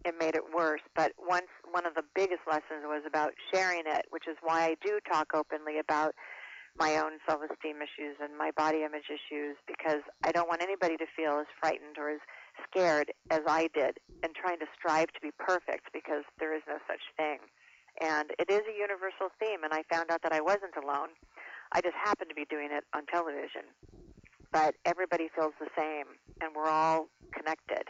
it 0.05 0.15
made 0.19 0.35
it 0.35 0.43
worse. 0.53 0.81
But 0.95 1.13
once 1.17 1.47
one 1.69 1.85
of 1.85 1.93
the 1.95 2.03
biggest 2.15 2.41
lessons 2.47 2.85
was 2.85 3.03
about 3.07 3.33
sharing 3.53 3.83
it, 3.85 4.05
which 4.09 4.27
is 4.27 4.37
why 4.41 4.63
I 4.63 4.75
do 4.85 4.99
talk 5.11 5.31
openly 5.33 5.79
about 5.79 6.13
my 6.77 6.97
own 6.97 7.19
self-esteem 7.27 7.77
issues 7.77 8.17
and 8.21 8.37
my 8.37 8.51
body 8.51 8.83
image 8.83 9.07
issues 9.07 9.55
because 9.65 10.01
I 10.23 10.31
don't 10.31 10.47
want 10.47 10.61
anybody 10.61 10.97
to 10.97 11.05
feel 11.15 11.39
as 11.39 11.47
frightened 11.59 11.97
or 11.97 12.09
as 12.09 12.19
scared 12.69 13.11
as 13.31 13.41
I 13.47 13.69
did 13.73 13.97
and 14.23 14.35
trying 14.35 14.59
to 14.59 14.65
strive 14.77 15.07
to 15.13 15.21
be 15.21 15.31
perfect 15.39 15.91
because 15.93 16.23
there 16.39 16.55
is 16.55 16.63
no 16.67 16.77
such 16.87 17.01
thing. 17.15 17.39
And 18.01 18.31
it 18.39 18.51
is 18.51 18.61
a 18.67 18.75
universal 18.77 19.31
theme 19.39 19.63
and 19.63 19.73
I 19.73 19.83
found 19.89 20.11
out 20.11 20.21
that 20.23 20.33
I 20.33 20.41
wasn't 20.41 20.75
alone. 20.75 21.15
I 21.71 21.81
just 21.81 21.95
happened 21.95 22.29
to 22.29 22.35
be 22.35 22.45
doing 22.45 22.69
it 22.71 22.83
on 22.93 23.05
television. 23.05 23.71
But 24.51 24.75
everybody 24.85 25.29
feels 25.33 25.53
the 25.59 25.67
same 25.77 26.05
and 26.41 26.51
we're 26.55 26.69
all 26.69 27.07
connected. 27.31 27.87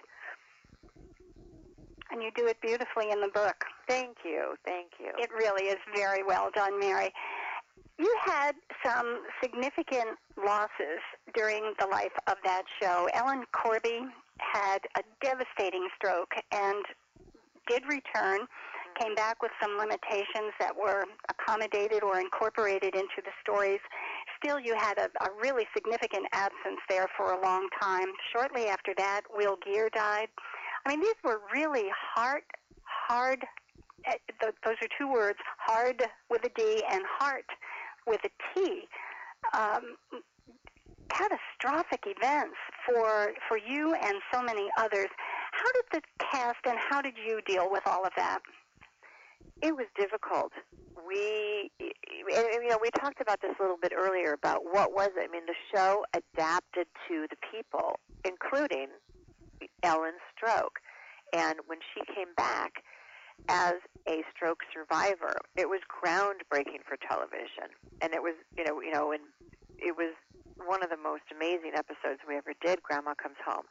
And 2.12 2.22
you 2.22 2.30
do 2.36 2.46
it 2.48 2.62
beautifully 2.62 3.10
in 3.10 3.20
the 3.20 3.30
book. 3.34 3.66
Thank 3.88 4.18
you, 4.24 4.56
thank 4.64 4.92
you. 5.00 5.12
It 5.18 5.30
really 5.32 5.70
is 5.70 5.80
very 5.96 6.24
well 6.24 6.50
done, 6.54 6.80
Mary. 6.80 7.12
You 7.98 8.14
had 8.26 8.56
some 8.84 9.24
significant 9.42 10.18
losses 10.38 11.00
during 11.34 11.74
the 11.80 11.88
life 11.88 12.12
of 12.28 12.36
that 12.44 12.64
show. 12.82 13.08
Ellen 13.14 13.46
Corby 13.52 14.06
had 14.38 14.80
a 14.98 15.02
devastating 15.22 15.88
stroke 15.96 16.34
and 16.52 16.84
did 17.68 17.84
return, 17.88 18.48
came 19.00 19.16
back 19.16 19.42
with 19.42 19.52
some 19.62 19.78
limitations 19.78 20.54
that 20.60 20.76
were 20.76 21.06
accommodated 21.30 22.04
or 22.04 22.20
incorporated 22.20 22.96
into 22.96 23.22
the 23.24 23.32
stories. 23.42 23.80
Still, 24.44 24.60
you 24.60 24.76
had 24.78 24.98
a, 24.98 25.10
a 25.24 25.30
really 25.42 25.66
significant 25.74 26.26
absence 26.34 26.80
there 26.90 27.08
for 27.18 27.32
a 27.32 27.42
long 27.42 27.68
time. 27.82 28.08
Shortly 28.34 28.68
after 28.68 28.94
that, 28.98 29.22
Will 29.34 29.58
Geer 29.66 29.90
died. 29.94 30.28
I 30.86 30.90
mean, 30.90 31.02
these 31.02 31.16
were 31.24 31.42
really 31.54 31.86
hard, 32.14 32.44
hard, 32.84 33.44
eh, 34.06 34.18
those 34.42 34.76
are 34.82 34.88
two 35.00 35.12
words, 35.12 35.40
hard 35.58 36.04
with 36.30 36.44
a 36.46 36.50
D 36.56 36.84
and 36.92 37.04
heart 37.20 37.46
with 38.06 38.22
a 38.24 38.30
T. 38.54 38.88
Um, 39.54 39.98
catastrophic 41.10 42.04
events 42.06 42.58
for 42.86 43.34
for 43.48 43.58
you 43.58 43.94
and 43.94 44.16
so 44.34 44.42
many 44.42 44.68
others. 44.78 45.08
How 45.52 45.72
did 45.72 45.86
the 45.94 46.02
cast 46.20 46.60
and 46.66 46.78
how 46.78 47.02
did 47.02 47.14
you 47.18 47.42
deal 47.46 47.70
with 47.72 47.84
all 47.86 48.06
of 48.06 48.12
that? 48.18 48.40
It 49.62 49.76
was 49.76 49.86
difficult. 49.98 50.52
We, 51.08 51.70
and, 51.80 52.46
and, 52.54 52.64
you 52.64 52.70
know, 52.70 52.80
we 52.82 52.90
talked 53.00 53.22
about 53.22 53.40
this 53.42 53.52
a 53.60 53.62
little 53.62 53.78
bit 53.82 53.94
earlier 53.96 54.34
about 54.34 54.64
what 54.64 54.92
was 54.92 55.10
it. 55.16 55.30
I 55.30 55.32
mean, 55.32 55.46
the 55.46 55.56
show 55.74 56.04
adapted 56.14 56.88
to 57.08 57.28
the 57.30 57.38
people, 57.54 58.00
including 58.26 58.88
Ellen's 59.84 60.20
stroke. 60.36 60.80
And 61.32 61.60
when 61.68 61.80
she 61.94 62.02
came 62.14 62.34
back 62.36 62.84
as 63.50 63.76
a 64.08 64.24
stroke 64.36 64.62
survivor, 64.74 65.38
it 65.56 65.70
was 65.70 65.82
groundbreaking 65.90 66.84
for 66.88 66.98
television. 66.98 67.74
And 68.02 68.14
it 68.14 68.22
was, 68.22 68.36
you 68.58 68.64
know, 68.64 68.82
you 68.82 68.92
know, 68.92 69.12
and 69.12 69.22
it 69.78 69.96
was 69.98 70.14
one 70.58 70.84
of 70.84 70.90
the 70.90 70.98
most 70.98 71.24
amazing 71.36 71.72
episodes 71.76 72.22
we 72.28 72.36
ever 72.36 72.54
did. 72.64 72.82
Grandma 72.82 73.14
comes 73.16 73.36
home, 73.46 73.66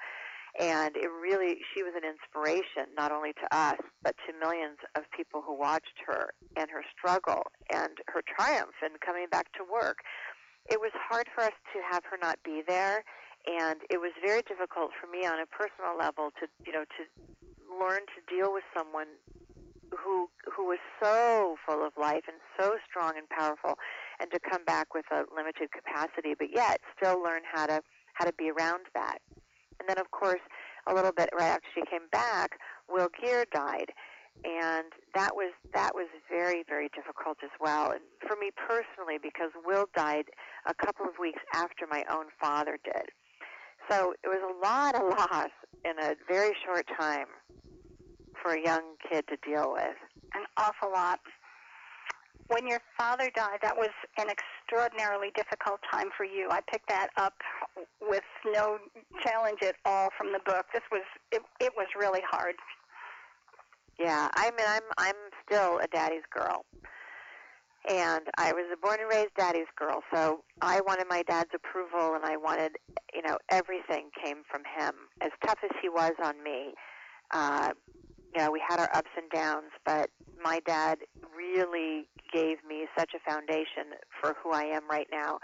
and 0.59 0.97
it 0.97 1.09
really 1.11 1.59
she 1.75 1.83
was 1.83 1.93
an 1.97 2.05
inspiration 2.05 2.93
not 2.97 3.11
only 3.11 3.33
to 3.33 3.47
us 3.57 3.81
but 4.03 4.15
to 4.27 4.33
millions 4.39 4.79
of 4.95 5.03
people 5.17 5.43
who 5.43 5.57
watched 5.57 5.99
her 6.07 6.31
and 6.57 6.71
her 6.71 6.85
struggle 6.97 7.43
and 7.73 7.99
her 8.09 8.23
triumph 8.23 8.75
in 8.85 8.91
coming 9.05 9.27
back 9.31 9.51
to 9.53 9.65
work. 9.65 9.99
It 10.71 10.81
was 10.81 10.93
hard 10.95 11.27
for 11.35 11.45
us 11.45 11.57
to 11.75 11.79
have 11.91 12.05
her 12.11 12.17
not 12.21 12.39
be 12.43 12.63
there, 12.67 13.05
and 13.47 13.81
it 13.91 14.01
was 14.01 14.13
very 14.25 14.43
difficult 14.43 14.91
for 14.99 15.07
me 15.07 15.27
on 15.27 15.41
a 15.41 15.47
personal 15.47 15.97
level 15.99 16.31
to 16.41 16.47
you 16.65 16.73
know 16.73 16.85
to 16.85 17.03
learn 17.81 18.01
to 18.15 18.21
deal 18.29 18.53
with 18.53 18.65
someone 18.77 19.09
who 20.03 20.29
who 20.51 20.67
was 20.67 20.79
so 21.03 21.57
full 21.67 21.85
of 21.85 21.93
life 21.99 22.25
and 22.29 22.39
so 22.59 22.77
strong 22.89 23.13
and 23.17 23.29
powerful 23.29 23.79
and 24.21 24.31
to 24.31 24.39
come 24.39 24.65
back 24.65 24.95
with 24.95 25.05
a 25.11 25.25
limited 25.35 25.71
capacity 25.73 26.35
but 26.39 26.49
yet 26.53 26.81
still 26.97 27.23
learn 27.23 27.43
how 27.51 27.67
to 27.67 27.81
how 28.15 28.25
to 28.25 28.33
be 28.39 28.51
around 28.51 28.87
that. 28.95 29.19
And 29.81 29.89
then 29.89 29.99
of 29.99 30.11
course 30.11 30.41
a 30.87 30.95
little 30.95 31.13
bit 31.13 31.31
right 31.39 31.49
after 31.49 31.69
she 31.75 31.83
came 31.91 32.09
back 32.13 32.59
will 32.89 33.09
geer 33.21 33.45
died. 33.53 33.93
And 34.45 34.93
that 35.15 35.35
was 35.35 35.53
that 35.73 35.95
was 35.95 36.09
very 36.29 36.65
very 36.69 36.89
difficult 36.95 37.39
as 37.43 37.51
well. 37.61 37.91
And 37.91 38.03
for 38.27 38.37
me 38.37 38.51
personally 38.55 39.19
because 39.23 39.51
will 39.65 39.87
died 39.97 40.27
a 40.67 40.75
couple 40.75 41.07
of 41.07 41.19
weeks 41.21 41.41
after 41.55 41.87
my 41.91 42.05
own 42.11 42.27
father 42.41 42.79
did. 42.85 43.11
So 43.91 44.15
it 44.25 44.29
was 44.29 44.41
a 44.41 44.67
lot 44.67 44.95
of 44.95 45.03
loss 45.19 45.51
in 45.85 45.99
a 46.03 46.15
very 46.29 46.55
short 46.65 46.87
time 46.99 47.27
for 48.45 48.53
a 48.53 48.63
young 48.63 48.83
kid 49.11 49.25
to 49.29 49.37
deal 49.49 49.73
with. 49.73 49.97
An 50.35 50.45
awful 50.59 50.93
lot. 50.93 51.19
When 52.49 52.69
your 52.69 52.81
father 52.99 53.31
died, 53.35 53.59
that 53.63 53.75
was 53.75 53.89
an 54.19 54.27
extraordinarily 54.29 55.31
difficult 55.35 55.81
time 55.91 56.11
for 56.15 56.25
you. 56.25 56.49
I 56.51 56.61
picked 56.71 56.89
that 56.91 57.09
up 57.17 57.33
with 58.03 58.23
no 58.45 58.77
challenge 59.23 59.61
at 59.63 59.77
all 59.87 60.11
from 60.19 60.33
the 60.33 60.41
book. 60.45 60.67
This 60.75 60.83
was 60.93 61.03
it, 61.33 61.41
it 61.59 61.73
was 61.75 61.87
really 61.99 62.21
hard. 62.31 62.57
Yeah, 63.99 64.29
I 64.35 64.51
mean 64.51 64.67
I'm 64.69 64.83
I'm 64.99 65.15
still 65.47 65.79
a 65.79 65.87
daddy's 65.87 66.27
girl. 66.31 66.67
And 67.89 68.29
I 68.39 68.53
was 68.53 68.65
a 68.73 68.79
born 68.79 68.99
and 69.01 69.11
raised 69.11 69.35
daddy's 69.37 69.69
girl, 69.77 70.03
so 70.13 70.43
I 70.63 70.81
wanted 70.81 71.07
my 71.09 71.23
dad's 71.23 71.51
approval 71.55 72.15
and 72.15 72.25
I 72.25 72.35
wanted, 72.39 72.73
you 73.15 73.21
know, 73.21 73.37
everything 73.51 74.09
came 74.25 74.39
from 74.51 74.63
him. 74.79 74.95
As 75.21 75.31
tough 75.45 75.59
as 75.63 75.71
he 75.83 75.91
was 75.91 76.13
on 76.23 76.43
me, 76.43 76.73
uh, 77.33 77.73
know, 78.41 78.51
we 78.51 78.63
had 78.67 78.81
our 78.81 78.91
ups 78.95 79.11
and 79.17 79.31
downs, 79.31 79.71
but 79.85 80.11
my 80.43 80.61
dad 80.67 80.99
really 81.37 82.07
gave 82.33 82.59
me 82.69 82.87
such 82.99 83.13
a 83.15 83.31
foundation 83.31 83.95
for 84.21 84.35
who 84.43 84.53
I 84.53 84.65
am 84.65 84.89
right 84.89 85.09
now, 85.11 85.39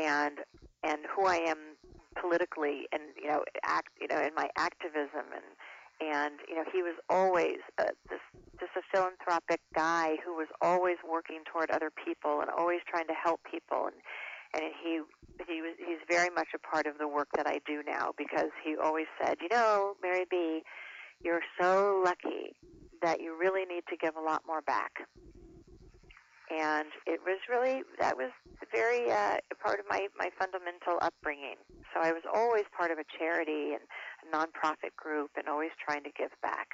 and 0.00 0.38
and 0.82 1.00
who 1.14 1.26
I 1.26 1.36
am 1.36 1.76
politically, 2.20 2.86
and 2.92 3.02
you 3.20 3.28
know, 3.28 3.44
act, 3.64 3.88
you 4.00 4.08
know, 4.08 4.20
in 4.20 4.34
my 4.34 4.48
activism, 4.56 5.26
and 5.34 5.44
and 6.00 6.34
you 6.48 6.54
know, 6.54 6.64
he 6.72 6.82
was 6.82 6.94
always 7.08 7.58
uh, 7.78 7.84
this 8.08 8.20
just 8.60 8.72
a 8.76 8.82
philanthropic 8.92 9.60
guy 9.74 10.16
who 10.24 10.34
was 10.34 10.48
always 10.60 10.96
working 11.08 11.42
toward 11.50 11.70
other 11.70 11.90
people 11.90 12.40
and 12.40 12.50
always 12.50 12.80
trying 12.88 13.06
to 13.06 13.14
help 13.14 13.40
people, 13.50 13.86
and 13.86 13.96
and 14.54 14.72
he 14.82 15.00
he 15.46 15.62
was 15.62 15.74
he's 15.78 15.98
very 16.08 16.30
much 16.30 16.48
a 16.54 16.58
part 16.58 16.86
of 16.86 16.98
the 16.98 17.08
work 17.08 17.28
that 17.36 17.46
I 17.46 17.60
do 17.66 17.82
now 17.86 18.10
because 18.16 18.50
he 18.64 18.76
always 18.76 19.06
said, 19.22 19.36
you 19.40 19.48
know, 19.50 19.94
Mary 20.02 20.24
B 20.30 20.62
you're 21.22 21.42
so 21.60 22.02
lucky 22.04 22.54
that 23.02 23.20
you 23.20 23.36
really 23.38 23.64
need 23.64 23.82
to 23.88 23.96
give 23.96 24.16
a 24.16 24.20
lot 24.20 24.42
more 24.46 24.60
back. 24.62 24.92
And 26.50 26.88
it 27.06 27.20
was 27.26 27.38
really, 27.48 27.82
that 28.00 28.16
was 28.16 28.30
very 28.72 29.10
uh, 29.10 29.36
part 29.62 29.80
of 29.80 29.86
my, 29.90 30.08
my 30.18 30.30
fundamental 30.38 30.98
upbringing. 31.02 31.56
So 31.94 32.00
I 32.00 32.12
was 32.12 32.22
always 32.32 32.64
part 32.76 32.90
of 32.90 32.98
a 32.98 33.04
charity 33.18 33.74
and 33.74 33.82
a 34.24 34.36
nonprofit 34.36 34.96
group 34.96 35.30
and 35.36 35.46
always 35.48 35.70
trying 35.84 36.04
to 36.04 36.10
give 36.16 36.30
back. 36.42 36.68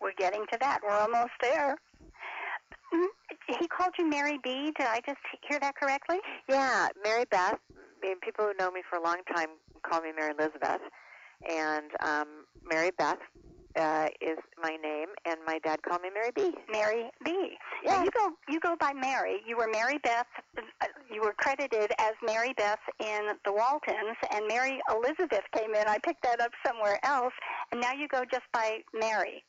We're 0.00 0.14
getting 0.16 0.44
to 0.52 0.58
that. 0.60 0.80
We're 0.82 0.96
almost 0.96 1.32
there. 1.42 1.76
Mm-hmm. 2.94 3.56
He 3.60 3.66
called 3.66 3.92
you 3.98 4.08
Mary 4.08 4.38
B. 4.42 4.72
Did 4.78 4.86
I 4.86 5.00
just 5.04 5.18
hear 5.48 5.58
that 5.60 5.74
correctly? 5.76 6.18
Yeah, 6.48 6.88
Mary 7.04 7.24
Beth. 7.30 7.58
I 7.72 8.06
mean, 8.06 8.16
people 8.20 8.46
who 8.46 8.54
know 8.58 8.70
me 8.70 8.82
for 8.88 8.98
a 8.98 9.02
long 9.02 9.18
time 9.34 9.48
call 9.82 10.00
me 10.00 10.10
Mary 10.16 10.32
Elizabeth 10.38 10.80
and 11.48 11.90
um, 12.02 12.28
Mary 12.68 12.90
Beth 12.96 13.18
uh, 13.76 14.08
is 14.20 14.38
my 14.60 14.76
name, 14.82 15.08
and 15.24 15.36
my 15.46 15.58
dad 15.60 15.82
called 15.82 16.02
me 16.02 16.10
Mary 16.12 16.30
B. 16.34 16.52
Mary 16.70 17.10
B. 17.24 17.56
Yeah. 17.84 17.96
Now 17.96 18.04
you 18.04 18.10
go 18.10 18.30
you 18.48 18.60
go 18.60 18.76
by 18.78 18.92
Mary. 18.92 19.40
You 19.46 19.56
were 19.56 19.68
Mary 19.70 19.98
Beth. 20.02 20.26
Uh, 20.58 20.86
you 21.12 21.20
were 21.20 21.34
credited 21.36 21.92
as 21.98 22.12
Mary 22.24 22.52
Beth 22.56 22.80
in 22.98 23.32
the 23.44 23.52
Waltons, 23.52 24.16
and 24.32 24.46
Mary 24.48 24.80
Elizabeth 24.90 25.44
came 25.54 25.74
in. 25.74 25.86
I 25.86 25.98
picked 25.98 26.22
that 26.24 26.40
up 26.40 26.50
somewhere 26.66 26.98
else, 27.04 27.34
and 27.72 27.80
now 27.80 27.92
you 27.92 28.08
go 28.08 28.22
just 28.30 28.44
by 28.52 28.78
Mary. 28.92 29.44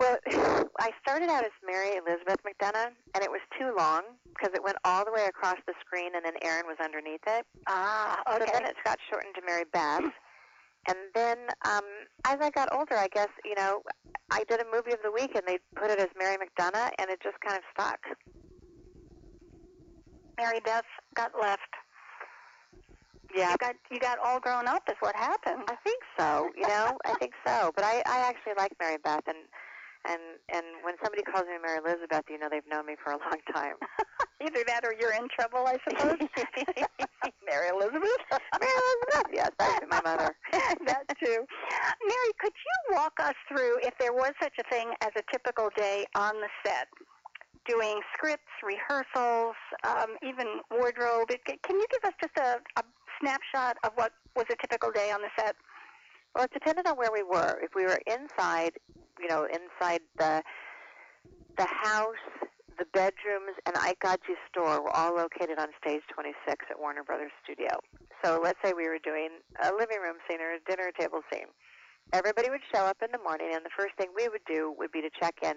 Well, 0.00 0.16
I 0.80 0.90
started 1.02 1.28
out 1.28 1.44
as 1.44 1.50
Mary 1.64 1.96
Elizabeth 1.96 2.38
McDonough, 2.46 2.90
and 3.14 3.24
it 3.24 3.30
was 3.30 3.40
too 3.58 3.72
long 3.76 4.02
because 4.28 4.54
it 4.54 4.62
went 4.62 4.76
all 4.84 5.04
the 5.04 5.12
way 5.12 5.26
across 5.26 5.56
the 5.66 5.74
screen, 5.84 6.10
and 6.14 6.24
then 6.24 6.34
Erin 6.42 6.66
was 6.66 6.76
underneath 6.82 7.22
it. 7.26 7.46
Ah, 7.66 8.20
okay. 8.34 8.46
So 8.46 8.52
then 8.52 8.64
it 8.66 8.76
got 8.84 8.98
shortened 9.10 9.34
to 9.36 9.42
Mary 9.46 9.64
Beth. 9.72 10.02
And 10.86 10.96
then 11.14 11.38
um, 11.66 11.84
as 12.24 12.38
I 12.40 12.50
got 12.50 12.72
older, 12.72 12.96
I 12.96 13.08
guess, 13.08 13.28
you 13.44 13.54
know, 13.54 13.82
I 14.30 14.44
did 14.48 14.60
a 14.60 14.64
movie 14.72 14.92
of 14.92 15.00
the 15.02 15.12
week 15.12 15.34
and 15.34 15.42
they 15.46 15.58
put 15.74 15.90
it 15.90 15.98
as 15.98 16.08
Mary 16.18 16.36
McDonough 16.36 16.90
and 16.98 17.10
it 17.10 17.20
just 17.22 17.40
kind 17.40 17.58
of 17.58 17.64
stuck. 17.72 17.98
Mary 20.38 20.60
Beth 20.64 20.84
got 21.14 21.32
left. 21.40 21.60
Yeah. 23.34 23.50
You 23.50 23.56
got 23.58 23.74
you 23.90 23.98
got 23.98 24.18
all 24.24 24.40
grown 24.40 24.66
up 24.66 24.84
is 24.88 24.96
what 25.00 25.14
happened. 25.14 25.62
I 25.68 25.76
think 25.84 26.02
so, 26.18 26.48
you 26.56 26.66
know, 26.66 26.96
I 27.04 27.14
think 27.14 27.32
so. 27.46 27.72
But 27.74 27.84
I, 27.84 28.02
I 28.06 28.20
actually 28.20 28.54
like 28.56 28.72
Mary 28.80 28.96
Beth 29.02 29.24
and 29.26 29.36
and 30.06 30.38
and 30.52 30.64
when 30.82 30.94
somebody 31.02 31.22
calls 31.22 31.44
me 31.46 31.58
Mary 31.60 31.78
Elizabeth, 31.78 32.22
you 32.30 32.38
know 32.38 32.48
they've 32.50 32.66
known 32.70 32.86
me 32.86 32.94
for 33.02 33.12
a 33.12 33.18
long 33.18 33.40
time. 33.54 33.74
Either 34.40 34.62
that 34.66 34.84
or 34.84 34.94
you're 34.94 35.14
in 35.14 35.26
trouble, 35.34 35.66
I 35.66 35.76
suppose. 35.82 36.16
Mary 37.44 37.68
Elizabeth? 37.68 38.22
Mary 38.60 38.78
Elizabeth, 38.78 39.30
yes, 39.32 39.50
that's 39.58 39.84
my 39.90 40.00
mother. 40.02 40.34
that 40.86 41.04
too. 41.22 41.44
Mary, 42.06 42.32
could 42.38 42.52
you 42.54 42.94
walk 42.94 43.14
us 43.20 43.34
through 43.48 43.78
if 43.82 43.94
there 43.98 44.12
was 44.12 44.32
such 44.40 44.54
a 44.60 44.74
thing 44.74 44.92
as 45.00 45.10
a 45.16 45.22
typical 45.32 45.70
day 45.76 46.06
on 46.14 46.34
the 46.40 46.48
set? 46.64 46.86
Doing 47.66 48.00
scripts, 48.14 48.52
rehearsals, 48.62 49.56
um, 49.84 50.16
even 50.22 50.60
wardrobe. 50.70 51.28
Can 51.28 51.76
you 51.76 51.86
give 51.90 52.04
us 52.04 52.14
just 52.22 52.36
a, 52.38 52.60
a 52.80 52.84
snapshot 53.20 53.76
of 53.84 53.92
what 53.96 54.12
was 54.36 54.46
a 54.50 54.56
typical 54.56 54.90
day 54.92 55.10
on 55.10 55.20
the 55.20 55.28
set? 55.38 55.56
Well, 56.34 56.44
it 56.44 56.52
depended 56.52 56.86
on 56.86 56.96
where 56.96 57.10
we 57.12 57.22
were. 57.22 57.58
If 57.62 57.74
we 57.74 57.84
were 57.84 57.98
inside, 58.06 58.72
you 59.20 59.28
know, 59.28 59.46
inside 59.46 60.00
the 60.18 60.42
the 61.56 61.66
house, 61.66 62.14
the 62.78 62.86
bedrooms, 62.92 63.58
and 63.66 63.76
Ike 63.76 63.98
Godsey 64.04 64.38
store 64.48 64.80
were 64.82 64.94
all 64.94 65.14
located 65.16 65.58
on 65.58 65.68
stage 65.82 66.02
26 66.14 66.66
at 66.70 66.78
Warner 66.78 67.02
Brothers 67.02 67.32
Studio. 67.42 67.80
So 68.24 68.40
let's 68.42 68.58
say 68.64 68.72
we 68.72 68.86
were 68.86 68.98
doing 69.02 69.30
a 69.62 69.72
living 69.72 69.98
room 70.00 70.16
scene 70.28 70.40
or 70.40 70.54
a 70.54 70.60
dinner 70.68 70.92
table 70.98 71.22
scene. 71.32 71.46
everybody 72.12 72.48
would 72.48 72.60
show 72.72 72.84
up 72.84 72.98
in 73.02 73.10
the 73.12 73.18
morning, 73.18 73.50
and 73.52 73.64
the 73.64 73.74
first 73.76 73.94
thing 73.98 74.08
we 74.16 74.28
would 74.28 74.44
do 74.46 74.74
would 74.78 74.92
be 74.92 75.02
to 75.02 75.10
check 75.20 75.34
in, 75.42 75.56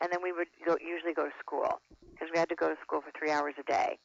and 0.00 0.12
then 0.12 0.22
we 0.22 0.32
would 0.32 0.48
go, 0.64 0.76
usually 0.80 1.14
go 1.14 1.24
to 1.24 1.32
school 1.40 1.80
because 2.12 2.28
we 2.32 2.38
had 2.38 2.48
to 2.48 2.54
go 2.54 2.68
to 2.68 2.76
school 2.82 3.00
for 3.00 3.10
three 3.18 3.30
hours 3.30 3.54
a 3.58 3.64
day. 3.64 3.98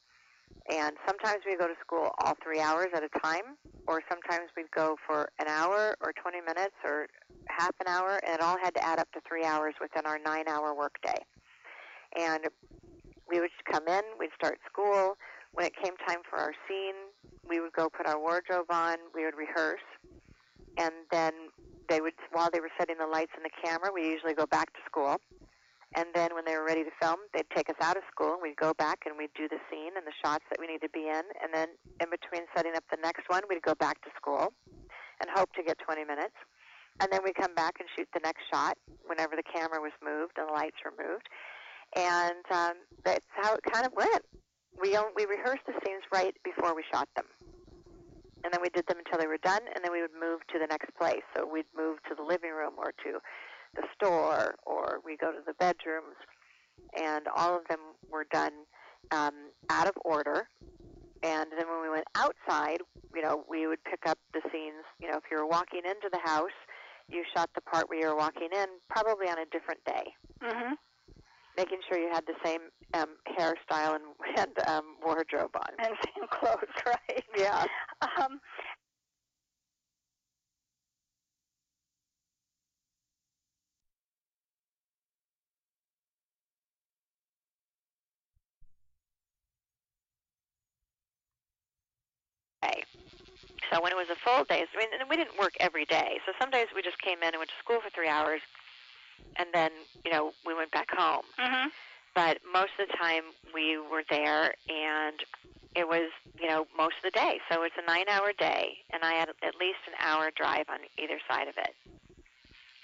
And 0.69 0.95
sometimes 1.05 1.41
we 1.45 1.57
go 1.57 1.67
to 1.67 1.75
school 1.81 2.11
all 2.19 2.35
three 2.41 2.59
hours 2.61 2.87
at 2.95 3.03
a 3.03 3.09
time, 3.19 3.57
or 3.85 4.01
sometimes 4.09 4.49
we'd 4.55 4.71
go 4.71 4.95
for 5.05 5.29
an 5.39 5.47
hour 5.47 5.95
or 6.01 6.13
20 6.13 6.39
minutes 6.39 6.75
or 6.85 7.07
half 7.49 7.73
an 7.81 7.87
hour, 7.87 8.19
and 8.25 8.35
it 8.35 8.41
all 8.41 8.57
had 8.57 8.73
to 8.75 8.83
add 8.83 8.97
up 8.97 9.11
to 9.11 9.19
three 9.27 9.43
hours 9.43 9.73
within 9.81 10.05
our 10.05 10.17
nine-hour 10.17 10.73
workday. 10.73 11.17
And 12.17 12.45
we 13.29 13.41
would 13.41 13.49
come 13.69 13.87
in, 13.87 14.03
we'd 14.17 14.29
start 14.37 14.59
school. 14.69 15.17
When 15.51 15.65
it 15.65 15.73
came 15.75 15.95
time 16.07 16.19
for 16.29 16.39
our 16.39 16.53
scene, 16.67 16.95
we 17.47 17.59
would 17.59 17.73
go 17.73 17.89
put 17.89 18.07
our 18.07 18.19
wardrobe 18.19 18.67
on, 18.71 18.97
we 19.13 19.25
would 19.25 19.35
rehearse, 19.35 19.81
and 20.77 20.93
then 21.11 21.33
they 21.89 21.99
would, 21.99 22.13
while 22.31 22.49
they 22.51 22.61
were 22.61 22.71
setting 22.79 22.97
the 22.97 23.05
lights 23.05 23.33
and 23.35 23.43
the 23.43 23.67
camera, 23.67 23.91
we 23.93 24.09
usually 24.09 24.33
go 24.33 24.45
back 24.45 24.71
to 24.73 24.79
school. 24.85 25.17
And 25.95 26.07
then 26.13 26.33
when 26.33 26.45
they 26.45 26.57
were 26.57 26.65
ready 26.65 26.83
to 26.83 26.89
film, 26.99 27.17
they'd 27.33 27.49
take 27.55 27.69
us 27.69 27.75
out 27.81 27.97
of 27.97 28.03
school 28.09 28.33
and 28.33 28.41
we'd 28.41 28.57
go 28.57 28.73
back 28.73 29.05
and 29.05 29.17
we'd 29.17 29.33
do 29.35 29.47
the 29.47 29.61
scene 29.69 29.93
and 29.95 30.05
the 30.05 30.15
shots 30.23 30.43
that 30.49 30.57
we 30.59 30.65
need 30.65 30.81
to 30.81 30.89
be 30.89 31.05
in. 31.05 31.21
And 31.41 31.53
then 31.53 31.69
in 32.01 32.09
between 32.09 32.49
setting 32.55 32.73
up 32.75 32.83
the 32.89 32.97
next 33.01 33.29
one, 33.29 33.41
we'd 33.49 33.61
go 33.61 33.75
back 33.75 34.01
to 34.01 34.09
school 34.17 34.53
and 35.21 35.29
hope 35.29 35.53
to 35.53 35.63
get 35.63 35.77
20 35.79 36.03
minutes. 36.03 36.35
And 36.99 37.11
then 37.11 37.21
we'd 37.23 37.35
come 37.35 37.53
back 37.53 37.77
and 37.79 37.87
shoot 37.95 38.07
the 38.13 38.21
next 38.23 38.41
shot 38.51 38.77
whenever 39.05 39.35
the 39.35 39.43
camera 39.43 39.81
was 39.81 39.93
moved 40.03 40.37
and 40.37 40.49
the 40.49 40.53
lights 40.53 40.77
were 40.83 40.93
moved. 40.97 41.29
And 41.95 42.45
um, 42.49 42.73
that's 43.05 43.25
how 43.29 43.53
it 43.53 43.61
kind 43.71 43.85
of 43.85 43.93
went. 43.93 44.25
We, 44.81 44.97
we 45.15 45.25
rehearsed 45.25 45.65
the 45.67 45.73
scenes 45.85 46.01
right 46.11 46.33
before 46.43 46.75
we 46.75 46.83
shot 46.91 47.07
them 47.15 47.25
and 48.43 48.51
then 48.51 48.61
we 48.61 48.69
did 48.69 48.85
them 48.87 48.99
until 48.99 49.19
they 49.19 49.27
were 49.27 49.39
done, 49.39 49.61
and 49.73 49.83
then 49.83 49.91
we 49.91 50.01
would 50.01 50.13
move 50.19 50.41
to 50.51 50.59
the 50.59 50.67
next 50.67 50.91
place. 50.99 51.23
So 51.35 51.47
we'd 51.47 51.69
move 51.75 52.03
to 52.09 52.15
the 52.15 52.23
living 52.23 52.51
room 52.51 52.73
or 52.77 52.91
to 53.03 53.23
the 53.75 53.83
store, 53.95 54.55
or 54.65 54.99
we 55.05 55.17
go 55.17 55.31
to 55.31 55.39
the 55.45 55.53
bedrooms, 55.53 56.15
and 56.99 57.25
all 57.35 57.55
of 57.55 57.67
them 57.69 57.79
were 58.11 58.25
done 58.31 58.51
um, 59.11 59.33
out 59.69 59.87
of 59.87 59.93
order. 60.03 60.47
And 61.23 61.47
then 61.57 61.67
when 61.69 61.81
we 61.81 61.89
went 61.89 62.05
outside, 62.15 62.79
you 63.15 63.21
know, 63.21 63.43
we 63.49 63.67
would 63.67 63.83
pick 63.85 64.05
up 64.05 64.17
the 64.33 64.41
scenes. 64.51 64.83
You 64.99 65.09
know, 65.09 65.17
if 65.17 65.23
you 65.31 65.37
were 65.37 65.47
walking 65.47 65.81
into 65.85 66.09
the 66.11 66.19
house, 66.23 66.51
you 67.09 67.23
shot 67.35 67.49
the 67.55 67.61
part 67.61 67.89
where 67.89 67.99
you 67.99 68.07
were 68.07 68.17
walking 68.17 68.49
in, 68.51 68.65
probably 68.89 69.27
on 69.27 69.39
a 69.39 69.45
different 69.51 69.83
day. 69.85 70.03
Mm-hmm. 70.43 70.73
Making 71.55 71.77
sure 71.87 71.99
you 71.99 72.09
had 72.11 72.25
the 72.25 72.33
same 72.43 72.61
um, 72.93 73.15
hairstyle 73.37 73.95
and, 73.95 74.03
and 74.37 74.67
um, 74.67 74.95
wardrobe 75.03 75.55
on. 75.55 75.75
And 75.79 75.95
same 76.03 76.27
clothes, 76.29 76.65
right? 76.85 77.23
Yeah. 77.37 77.65
Um, 78.01 78.39
day. 92.73 92.83
So 93.73 93.81
when 93.81 93.91
it 93.91 93.97
was 93.97 94.09
a 94.09 94.15
full 94.15 94.43
day, 94.43 94.65
I 94.69 94.77
mean, 94.77 94.89
and 94.99 95.09
we 95.09 95.17
didn't 95.17 95.39
work 95.39 95.53
every 95.59 95.85
day. 95.85 96.19
So 96.27 96.33
some 96.39 96.51
days 96.51 96.67
we 96.75 96.83
just 96.83 97.01
came 97.01 97.17
in 97.23 97.33
and 97.33 97.37
went 97.37 97.49
to 97.49 97.57
school 97.57 97.81
for 97.81 97.89
three 97.89 98.07
hours, 98.07 98.41
and 99.37 99.49
then 99.51 99.71
you 100.05 100.11
know 100.11 100.31
we 100.45 100.53
went 100.53 100.71
back 100.71 100.89
home. 100.91 101.25
mm-hmm. 101.39 101.69
But 102.13 102.37
most 102.45 102.77
of 102.77 102.87
the 102.87 102.93
time 102.93 103.23
we 103.53 103.79
were 103.79 104.03
there, 104.11 104.53
and 104.69 105.17
it 105.75 105.87
was 105.87 106.13
you 106.39 106.47
know 106.47 106.67
most 106.77 107.01
of 107.01 107.11
the 107.11 107.17
day. 107.17 107.39
So 107.49 107.63
it's 107.63 107.73
a 107.81 107.85
nine-hour 107.89 108.33
day, 108.37 108.77
and 108.93 109.03
I 109.03 109.13
had 109.13 109.29
at 109.29 109.55
least 109.57 109.81
an 109.87 109.97
hour 109.99 110.29
drive 110.35 110.69
on 110.69 110.77
either 111.01 111.17
side 111.27 111.47
of 111.47 111.57
it. 111.57 111.73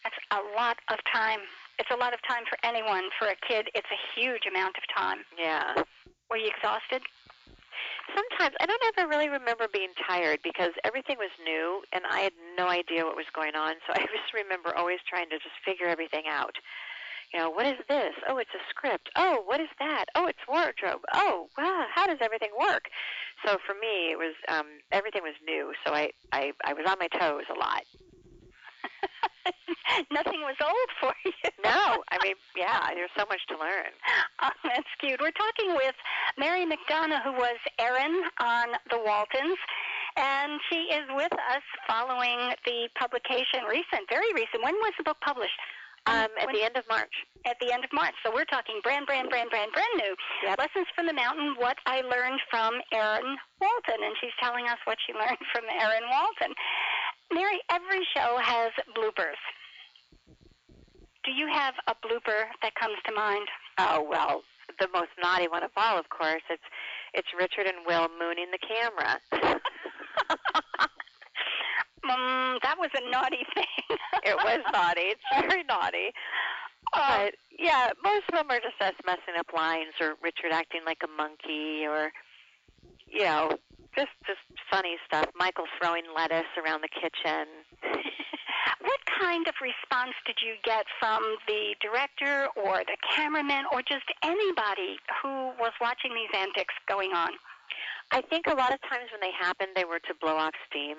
That's 0.04 0.18
a 0.32 0.42
lot 0.58 0.78
of 0.90 0.98
time. 1.14 1.40
It's 1.78 1.92
a 1.92 1.98
lot 1.98 2.14
of 2.16 2.20
time 2.28 2.44
for 2.50 2.58
anyone. 2.66 3.04
For 3.20 3.28
a 3.28 3.38
kid, 3.48 3.70
it's 3.76 3.90
a 3.94 4.20
huge 4.20 4.48
amount 4.50 4.76
of 4.78 4.84
time. 4.98 5.20
Yeah. 5.38 5.84
Were 6.32 6.38
you 6.38 6.50
exhausted? 6.50 7.04
Sometimes 8.20 8.56
I 8.60 8.66
don't 8.66 8.84
ever 8.98 9.08
really 9.08 9.30
remember 9.30 9.68
being 9.72 9.96
tired 10.08 10.40
because 10.44 10.72
everything 10.84 11.16
was 11.18 11.32
new 11.44 11.82
and 11.94 12.04
I 12.10 12.20
had 12.20 12.34
no 12.58 12.68
idea 12.68 13.06
what 13.06 13.16
was 13.16 13.32
going 13.34 13.56
on. 13.56 13.76
So 13.88 13.94
I 13.96 14.00
just 14.00 14.34
remember 14.34 14.76
always 14.76 15.00
trying 15.08 15.30
to 15.30 15.38
just 15.38 15.56
figure 15.64 15.88
everything 15.88 16.24
out. 16.30 16.56
You 17.34 17.40
know, 17.40 17.50
what 17.50 17.68
is 17.68 17.78
this? 17.88 18.14
Oh, 18.28 18.38
it's 18.38 18.50
a 18.56 18.64
script. 18.70 19.10
Oh, 19.16 19.44
what 19.46 19.62
is 19.62 19.70
that? 19.78 20.06
Oh, 20.16 20.26
it's 20.26 20.40
wardrobe. 20.50 21.02
Oh, 21.14 21.48
wow, 21.58 21.86
how 21.94 22.08
does 22.08 22.18
everything 22.22 22.50
work? 22.60 22.90
So 23.46 23.58
for 23.66 23.74
me, 23.76 24.12
it 24.12 24.18
was 24.18 24.34
um, 24.50 24.66
everything 24.92 25.22
was 25.22 25.36
new. 25.46 25.72
So 25.86 25.94
I, 25.94 26.10
I 26.34 26.52
I 26.66 26.74
was 26.74 26.86
on 26.90 26.98
my 27.00 27.08
toes 27.08 27.46
a 27.56 27.60
lot. 27.60 27.84
Nothing 30.12 30.42
was 30.42 30.56
old 30.64 30.90
for 31.00 31.14
you. 31.26 31.32
No, 31.64 32.04
I 32.12 32.18
mean, 32.24 32.36
yeah, 32.56 32.90
there's 32.94 33.12
so 33.18 33.26
much 33.30 33.42
to 33.50 33.58
learn. 33.58 33.92
Oh, 34.42 34.56
that's 34.64 34.88
cute. 35.02 35.20
We're 35.20 35.36
talking 35.36 35.76
with 35.76 35.96
Mary 36.38 36.64
McDonough, 36.66 37.24
who 37.28 37.34
was 37.34 37.60
Erin 37.78 38.24
on 38.40 38.70
The 38.90 38.96
Waltons, 39.04 39.60
and 40.16 40.62
she 40.72 40.88
is 40.96 41.04
with 41.12 41.34
us 41.34 41.64
following 41.90 42.56
the 42.66 42.88
publication, 42.98 43.68
recent, 43.68 44.08
very 44.10 44.32
recent. 44.34 44.64
When 44.64 44.76
was 44.76 44.94
the 44.98 45.04
book 45.04 45.18
published? 45.20 45.60
Um, 46.08 46.32
at 46.40 46.48
When- 46.48 46.56
the 46.56 46.64
end 46.64 46.78
of 46.78 46.88
March. 46.88 47.12
At 47.46 47.60
the 47.60 47.72
end 47.74 47.84
of 47.84 47.92
March. 47.92 48.16
So 48.24 48.32
we're 48.34 48.48
talking 48.48 48.80
brand, 48.82 49.06
brand, 49.06 49.30
brand, 49.30 49.50
brand, 49.50 49.72
brand 49.74 49.94
new. 49.98 50.16
Yep. 50.44 50.58
Lessons 50.60 50.88
from 50.96 51.06
the 51.08 51.14
Mountain, 51.14 51.56
what 51.60 51.78
I 51.86 52.00
learned 52.02 52.40
from 52.50 52.80
Erin 52.94 53.36
Walton. 53.60 54.00
And 54.04 54.16
she's 54.20 54.36
telling 54.42 54.68
us 54.68 54.80
what 54.86 54.98
she 55.06 55.12
learned 55.14 55.38
from 55.52 55.64
Erin 55.68 56.04
Walton. 56.10 56.56
Mary, 57.34 57.60
every 57.72 58.06
show 58.16 58.38
has 58.42 58.72
bloopers. 58.96 59.40
Do 61.24 61.32
you 61.32 61.48
have 61.48 61.76
a 61.88 61.94
blooper 61.94 62.46
that 62.62 62.74
comes 62.76 62.96
to 63.06 63.14
mind? 63.14 63.48
Oh 63.78 64.06
well, 64.10 64.42
the 64.80 64.88
most 64.94 65.10
naughty 65.22 65.48
one 65.48 65.64
of 65.64 65.72
all, 65.78 65.98
of 65.98 66.10
course. 66.10 66.42
It's 66.50 66.64
it's 67.14 67.28
Richard 67.38 67.68
and 67.68 67.86
Will 67.86 68.08
mooning 68.20 68.48
the 68.52 68.58
camera. 68.58 69.20
Um, 72.10 72.58
that 72.64 72.76
was 72.78 72.90
a 72.96 73.10
naughty 73.12 73.46
thing. 73.54 73.66
it 74.24 74.36
was 74.36 74.60
naughty. 74.72 75.02
It's 75.14 75.22
very 75.48 75.64
naughty. 75.64 76.12
Oh, 76.94 77.02
But 77.26 77.36
yeah, 77.58 77.90
most 78.04 78.24
of 78.30 78.36
them 78.36 78.50
are 78.50 78.60
just 78.60 78.82
us 78.82 78.94
messing 79.06 79.38
up 79.38 79.48
lines, 79.56 79.94
or 80.02 80.16
Richard 80.24 80.52
acting 80.52 80.82
like 80.86 81.02
a 81.04 81.08
monkey, 81.08 81.86
or 81.86 82.12
you 83.08 83.24
know, 83.24 83.58
just 84.00 84.16
just 84.24 84.40
funny 84.72 84.96
stuff. 85.06 85.28
Michael 85.36 85.68
throwing 85.76 86.08
lettuce 86.16 86.48
around 86.56 86.80
the 86.80 86.88
kitchen. 86.88 87.52
what 88.88 89.02
kind 89.20 89.44
of 89.48 89.56
response 89.60 90.16
did 90.26 90.40
you 90.40 90.56
get 90.64 90.86
from 91.00 91.20
the 91.48 91.76
director 91.84 92.48
or 92.56 92.80
the 92.88 92.96
cameraman 93.12 93.66
or 93.74 93.82
just 93.84 94.08
anybody 94.24 94.96
who 95.20 95.52
was 95.60 95.76
watching 95.82 96.16
these 96.16 96.32
antics 96.32 96.74
going 96.88 97.12
on? 97.12 97.36
I 98.12 98.22
think 98.22 98.48
a 98.48 98.56
lot 98.56 98.74
of 98.74 98.80
times 98.88 99.12
when 99.12 99.20
they 99.22 99.36
happened, 99.36 99.76
they 99.76 99.86
were 99.86 100.00
to 100.08 100.14
blow 100.16 100.38
off 100.38 100.56
steam 100.70 100.96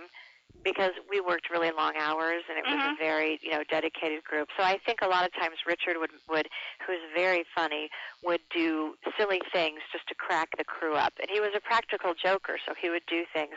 because 0.65 0.93
we 1.09 1.21
worked 1.21 1.51
really 1.51 1.71
long 1.71 1.97
hours 1.97 2.43
and 2.49 2.59
it 2.59 2.65
was 2.65 2.81
Mhm. 2.81 2.93
a 2.93 2.97
very 2.97 3.39
you 3.43 3.51
know 3.51 3.65
dedicated 3.65 4.23
group. 4.25 4.49
So 4.57 4.63
I 4.63 4.79
think 4.79 5.03
a 5.03 5.09
lot 5.09 5.25
of 5.25 5.33
times 5.35 5.57
Richard 5.67 5.97
would 5.99 6.13
would 6.29 6.49
who's 6.87 7.01
very 7.15 7.45
funny 7.55 7.91
would 8.23 8.43
do 8.51 8.97
silly 9.17 9.41
things 9.53 9.81
just 9.93 10.07
to 10.09 10.15
crack 10.15 10.49
the 10.57 10.65
crew 10.65 10.95
up, 10.95 11.13
and 11.21 11.31
he 11.31 11.41
was 11.41 11.51
a 11.55 11.61
practical 11.61 12.15
joker, 12.15 12.59
so 12.67 12.75
he 12.75 12.91
would 12.91 13.07
do 13.07 13.25
things 13.33 13.55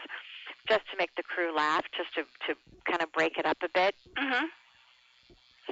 just 0.68 0.90
to 0.92 0.98
make 0.98 1.14
the 1.16 1.24
crew 1.24 1.54
laugh, 1.56 1.84
just 1.96 2.14
to 2.16 2.24
to 2.48 2.58
kind 2.86 3.02
of 3.02 3.12
break 3.12 3.38
it 3.38 3.46
up 3.46 3.58
a 3.64 3.70
bit. 3.70 3.96
Mm-hmm. 4.18 4.46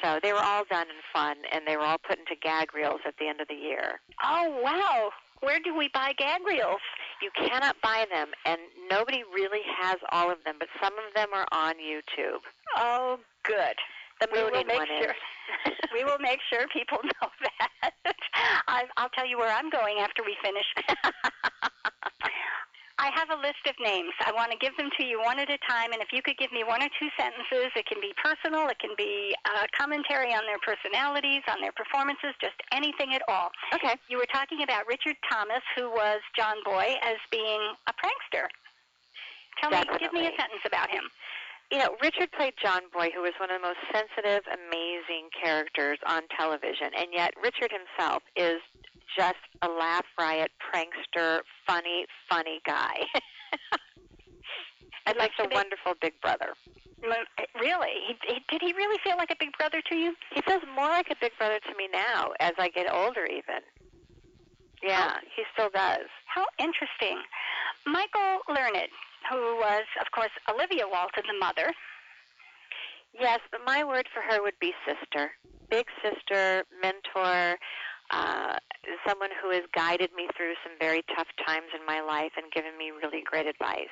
So 0.01 0.19
they 0.23 0.31
were 0.31 0.39
all 0.39 0.63
done 0.69 0.87
in 0.89 0.95
fun, 1.13 1.37
and 1.51 1.67
they 1.67 1.75
were 1.75 1.83
all 1.83 1.97
put 1.97 2.17
into 2.17 2.35
gag 2.41 2.73
reels 2.73 3.01
at 3.05 3.17
the 3.17 3.27
end 3.27 3.41
of 3.41 3.47
the 3.47 3.55
year. 3.55 3.99
Oh, 4.23 4.61
wow. 4.63 5.11
Where 5.41 5.59
do 5.63 5.75
we 5.75 5.89
buy 5.93 6.13
gag 6.17 6.41
reels? 6.45 6.81
You 7.21 7.29
cannot 7.35 7.75
buy 7.81 8.05
them, 8.11 8.27
and 8.45 8.59
nobody 8.89 9.23
really 9.33 9.61
has 9.79 9.97
all 10.11 10.31
of 10.31 10.37
them, 10.45 10.55
but 10.59 10.69
some 10.81 10.93
of 10.93 11.13
them 11.15 11.29
are 11.33 11.47
on 11.51 11.75
YouTube. 11.75 12.41
Oh, 12.77 13.19
good. 13.43 13.75
The 14.21 14.27
We 14.31 14.43
will 14.43 14.63
make 14.65 14.87
sure. 14.87 15.15
we 15.93 16.03
will 16.03 16.19
make 16.19 16.39
sure 16.49 16.67
people 16.71 16.99
know 17.03 17.29
that. 17.41 17.93
I, 18.67 18.83
I'll 18.97 19.09
tell 19.09 19.25
you 19.25 19.37
where 19.37 19.51
I'm 19.51 19.69
going 19.71 19.97
after 19.97 20.23
we 20.23 20.37
finish. 20.43 20.65
I 23.01 23.09
have 23.17 23.33
a 23.33 23.41
list 23.41 23.65
of 23.65 23.73
names. 23.81 24.13
I 24.21 24.31
want 24.31 24.53
to 24.53 24.57
give 24.61 24.77
them 24.77 24.93
to 24.93 25.03
you 25.03 25.17
one 25.17 25.41
at 25.41 25.49
a 25.49 25.57
time, 25.65 25.89
and 25.91 26.05
if 26.05 26.13
you 26.13 26.21
could 26.21 26.37
give 26.37 26.53
me 26.53 26.63
one 26.63 26.85
or 26.85 26.89
two 27.01 27.09
sentences, 27.17 27.73
it 27.73 27.89
can 27.89 27.97
be 27.97 28.13
personal, 28.13 28.69
it 28.69 28.77
can 28.77 28.93
be 28.95 29.33
uh, 29.49 29.65
commentary 29.73 30.29
on 30.37 30.45
their 30.45 30.61
personalities, 30.61 31.41
on 31.49 31.57
their 31.65 31.73
performances, 31.73 32.37
just 32.37 32.53
anything 32.71 33.17
at 33.17 33.25
all. 33.27 33.49
okay. 33.73 33.97
You 34.07 34.21
were 34.21 34.29
talking 34.29 34.61
about 34.61 34.85
Richard 34.85 35.17
Thomas, 35.25 35.65
who 35.75 35.89
was 35.89 36.21
John 36.37 36.61
Boy, 36.63 36.93
as 37.01 37.17
being 37.33 37.73
a 37.89 37.93
prankster. 37.97 38.45
Tell 39.57 39.73
me, 39.73 39.81
give 39.97 40.13
me 40.13 40.29
a 40.29 40.33
sentence 40.37 40.61
about 40.65 40.93
him. 40.93 41.09
You 41.71 41.77
know, 41.77 41.95
Richard 42.01 42.31
played 42.33 42.53
John 42.61 42.81
Boy, 42.93 43.09
who 43.15 43.21
was 43.21 43.31
one 43.39 43.49
of 43.49 43.61
the 43.61 43.67
most 43.67 43.79
sensitive, 43.93 44.43
amazing 44.51 45.29
characters 45.31 45.99
on 46.05 46.23
television, 46.37 46.91
and 46.97 47.07
yet 47.13 47.33
Richard 47.41 47.71
himself 47.71 48.23
is 48.35 48.59
just 49.17 49.39
a 49.61 49.69
laugh 49.69 50.05
riot, 50.19 50.51
prankster, 50.59 51.39
funny, 51.65 52.05
funny 52.29 52.61
guy. 52.65 52.99
and 55.05 55.17
like 55.17 55.31
a 55.39 55.47
wonderful 55.49 55.93
big 56.01 56.13
brother. 56.21 56.53
Really? 57.59 57.95
He, 58.07 58.15
he, 58.27 58.39
did 58.49 58.61
he 58.61 58.73
really 58.73 58.99
feel 59.03 59.17
like 59.17 59.31
a 59.31 59.35
big 59.39 59.57
brother 59.57 59.81
to 59.89 59.95
you? 59.95 60.13
He 60.33 60.41
feels 60.41 60.61
more 60.75 60.89
like 60.89 61.09
a 61.09 61.15
big 61.19 61.31
brother 61.37 61.59
to 61.59 61.77
me 61.77 61.87
now 61.91 62.31
as 62.39 62.51
I 62.57 62.69
get 62.69 62.91
older, 62.91 63.25
even. 63.25 63.63
Yeah, 64.83 65.17
he 65.35 65.43
still 65.53 65.69
does. 65.73 66.07
How 66.25 66.45
interesting. 66.59 67.21
Michael 67.85 68.39
Learned, 68.49 68.89
who 69.29 69.55
was, 69.57 69.83
of 69.99 70.11
course, 70.11 70.31
Olivia 70.49 70.87
Walton, 70.87 71.23
the 71.27 71.37
mother. 71.39 71.73
Yes, 73.19 73.39
but 73.51 73.61
my 73.65 73.83
word 73.83 74.07
for 74.13 74.21
her 74.21 74.41
would 74.41 74.57
be 74.59 74.73
sister. 74.85 75.31
Big 75.69 75.85
sister, 76.01 76.63
mentor, 76.81 77.57
uh, 78.11 78.55
someone 79.07 79.29
who 79.41 79.51
has 79.51 79.63
guided 79.73 80.11
me 80.15 80.27
through 80.35 80.53
some 80.63 80.73
very 80.79 81.03
tough 81.15 81.27
times 81.45 81.67
in 81.77 81.85
my 81.85 82.01
life 82.01 82.31
and 82.37 82.51
given 82.51 82.77
me 82.77 82.91
really 82.91 83.23
great 83.23 83.47
advice. 83.47 83.87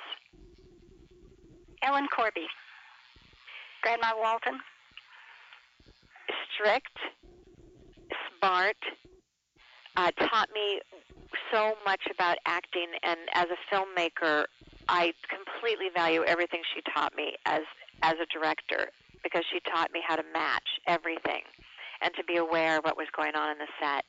Ellen 1.82 2.08
Corby. 2.08 2.48
Grandma 3.82 4.12
Walton. 4.18 4.60
Strict, 6.54 6.98
smart, 8.38 8.76
uh, 9.96 10.12
taught 10.12 10.50
me 10.54 10.82
so 11.52 11.76
much 11.86 12.02
about 12.12 12.38
acting, 12.46 12.88
and 13.04 13.20
as 13.34 13.48
a 13.50 13.74
filmmaker, 13.74 14.46
I 14.90 15.14
completely 15.30 15.90
value 15.96 16.24
everything 16.24 16.62
she 16.74 16.82
taught 16.92 17.16
me 17.16 17.36
as 17.46 17.62
as 18.02 18.16
a 18.16 18.26
director 18.34 18.90
because 19.24 19.44
she 19.52 19.60
taught 19.72 19.92
me 19.92 20.02
how 20.06 20.16
to 20.16 20.24
match 20.34 20.68
everything 20.88 21.44
and 22.02 22.12
to 22.16 22.24
be 22.24 22.38
aware 22.38 22.80
of 22.80 22.86
what 22.86 22.98
was 22.98 23.08
going 23.16 23.36
on 23.36 23.52
in 23.52 23.58
the 23.60 23.68
set. 23.80 24.06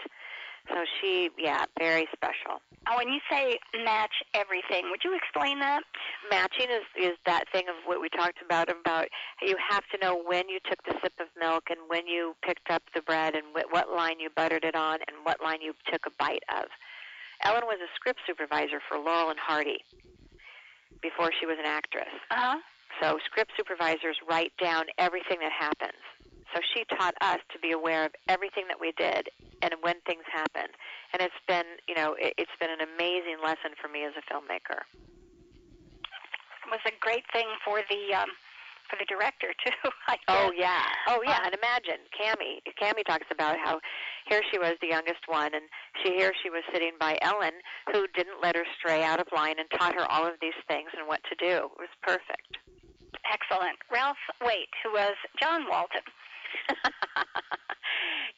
So 0.68 0.84
she, 1.00 1.28
yeah, 1.36 1.64
very 1.78 2.06
special. 2.14 2.62
Oh, 2.88 2.96
when 2.96 3.08
you 3.08 3.20
say 3.30 3.58
match 3.84 4.22
everything, 4.32 4.84
would 4.90 5.02
you 5.04 5.14
explain 5.14 5.58
that? 5.58 5.82
Matching 6.30 6.68
is 6.70 6.86
is 6.96 7.18
that 7.26 7.44
thing 7.52 7.68
of 7.68 7.74
what 7.84 8.00
we 8.00 8.08
talked 8.08 8.40
about 8.42 8.70
about 8.70 9.08
you 9.42 9.56
have 9.68 9.84
to 9.92 9.98
know 10.00 10.22
when 10.24 10.48
you 10.48 10.60
took 10.66 10.82
the 10.84 10.94
sip 11.02 11.12
of 11.20 11.26
milk 11.38 11.64
and 11.68 11.78
when 11.88 12.06
you 12.06 12.34
picked 12.42 12.70
up 12.70 12.82
the 12.94 13.02
bread 13.02 13.34
and 13.34 13.44
wh- 13.52 13.70
what 13.70 13.90
line 13.90 14.18
you 14.18 14.30
buttered 14.34 14.64
it 14.64 14.74
on 14.74 15.00
and 15.08 15.16
what 15.24 15.42
line 15.42 15.60
you 15.60 15.74
took 15.92 16.06
a 16.06 16.10
bite 16.18 16.44
of. 16.56 16.66
Ellen 17.42 17.64
was 17.66 17.78
a 17.84 17.90
script 17.94 18.20
supervisor 18.26 18.80
for 18.88 18.98
Laurel 18.98 19.28
and 19.28 19.38
Hardy 19.38 19.84
before 21.02 21.30
she 21.38 21.46
was 21.46 21.56
an 21.58 21.66
actress. 21.66 22.12
Uh 22.30 22.36
huh. 22.36 22.58
So 23.00 23.18
script 23.24 23.52
supervisors 23.56 24.16
write 24.28 24.52
down 24.62 24.84
everything 24.98 25.38
that 25.40 25.52
happens. 25.52 25.98
So 26.54 26.60
she 26.74 26.84
taught 26.96 27.14
us 27.20 27.38
to 27.52 27.58
be 27.60 27.70
aware 27.70 28.04
of 28.04 28.12
everything 28.28 28.64
that 28.68 28.80
we 28.80 28.92
did 28.98 29.30
and 29.62 29.74
when 29.82 30.00
things 30.06 30.24
happened. 30.30 30.74
And 31.12 31.22
it's 31.22 31.40
been, 31.46 31.78
you 31.88 31.94
know, 31.94 32.14
it, 32.18 32.34
it's 32.36 32.54
been 32.58 32.70
an 32.70 32.80
amazing 32.80 33.38
lesson 33.42 33.78
for 33.80 33.88
me 33.88 34.04
as 34.04 34.12
a 34.18 34.24
filmmaker. 34.32 34.82
It 36.66 36.70
was 36.70 36.80
a 36.86 36.92
great 37.00 37.24
thing 37.32 37.46
for 37.64 37.80
the 37.88 38.14
um, 38.14 38.30
for 38.90 38.98
the 38.98 39.06
director 39.06 39.54
too. 39.64 39.90
I 40.08 40.16
Oh 40.28 40.52
yeah, 40.56 40.82
oh 41.08 41.22
yeah. 41.24 41.38
Uh, 41.38 41.46
And 41.46 41.54
imagine 41.54 42.02
Kami. 42.12 42.60
Kami 42.78 43.02
talks 43.04 43.26
about 43.30 43.56
how 43.62 43.80
here 44.28 44.42
she 44.50 44.58
was, 44.58 44.74
the 44.82 44.88
youngest 44.88 45.22
one, 45.26 45.54
and 45.54 45.64
she 46.02 46.14
here 46.14 46.32
she 46.42 46.50
was 46.50 46.62
sitting 46.72 46.92
by 46.98 47.18
Ellen, 47.22 47.54
who 47.92 48.06
didn't 48.14 48.42
let 48.42 48.56
her 48.56 48.66
stray 48.78 49.02
out 49.02 49.20
of 49.20 49.26
line 49.34 49.56
and 49.58 49.68
taught 49.78 49.94
her 49.94 50.10
all 50.10 50.26
of 50.26 50.34
these 50.42 50.58
things 50.68 50.90
and 50.98 51.06
what 51.06 51.20
to 51.30 51.34
do. 51.38 51.70
It 51.70 51.78
was 51.78 51.94
perfect. 52.02 52.58
Excellent. 53.30 53.78
Ralph 53.90 54.18
Waite, 54.44 54.74
who 54.82 54.92
was 54.92 55.14
John 55.40 55.66
Walton. 55.70 56.02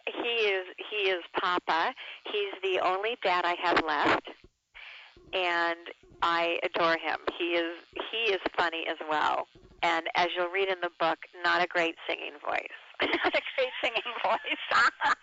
he 0.06 0.48
is 0.52 0.66
he 0.90 1.10
is 1.10 1.22
Papa. 1.40 1.94
He's 2.30 2.54
the 2.62 2.80
only 2.84 3.16
dad 3.22 3.44
I 3.44 3.56
have 3.62 3.80
left, 3.86 4.28
and 5.32 5.88
I 6.22 6.58
adore 6.62 6.96
him. 6.96 7.18
He 7.38 7.54
is 7.54 7.76
he 8.10 8.32
is 8.32 8.40
funny 8.56 8.86
as 8.88 8.96
well, 9.10 9.48
and 9.82 10.06
as 10.14 10.28
you'll 10.36 10.48
read 10.48 10.68
in 10.68 10.80
the 10.80 10.90
book, 10.98 11.18
not 11.44 11.62
a 11.62 11.66
great 11.66 11.96
singing 12.06 12.34
voice. 12.44 12.68
Not 13.02 13.34
a 13.34 13.42
great 13.56 13.74
singing 13.82 14.14
voice. 14.22 14.64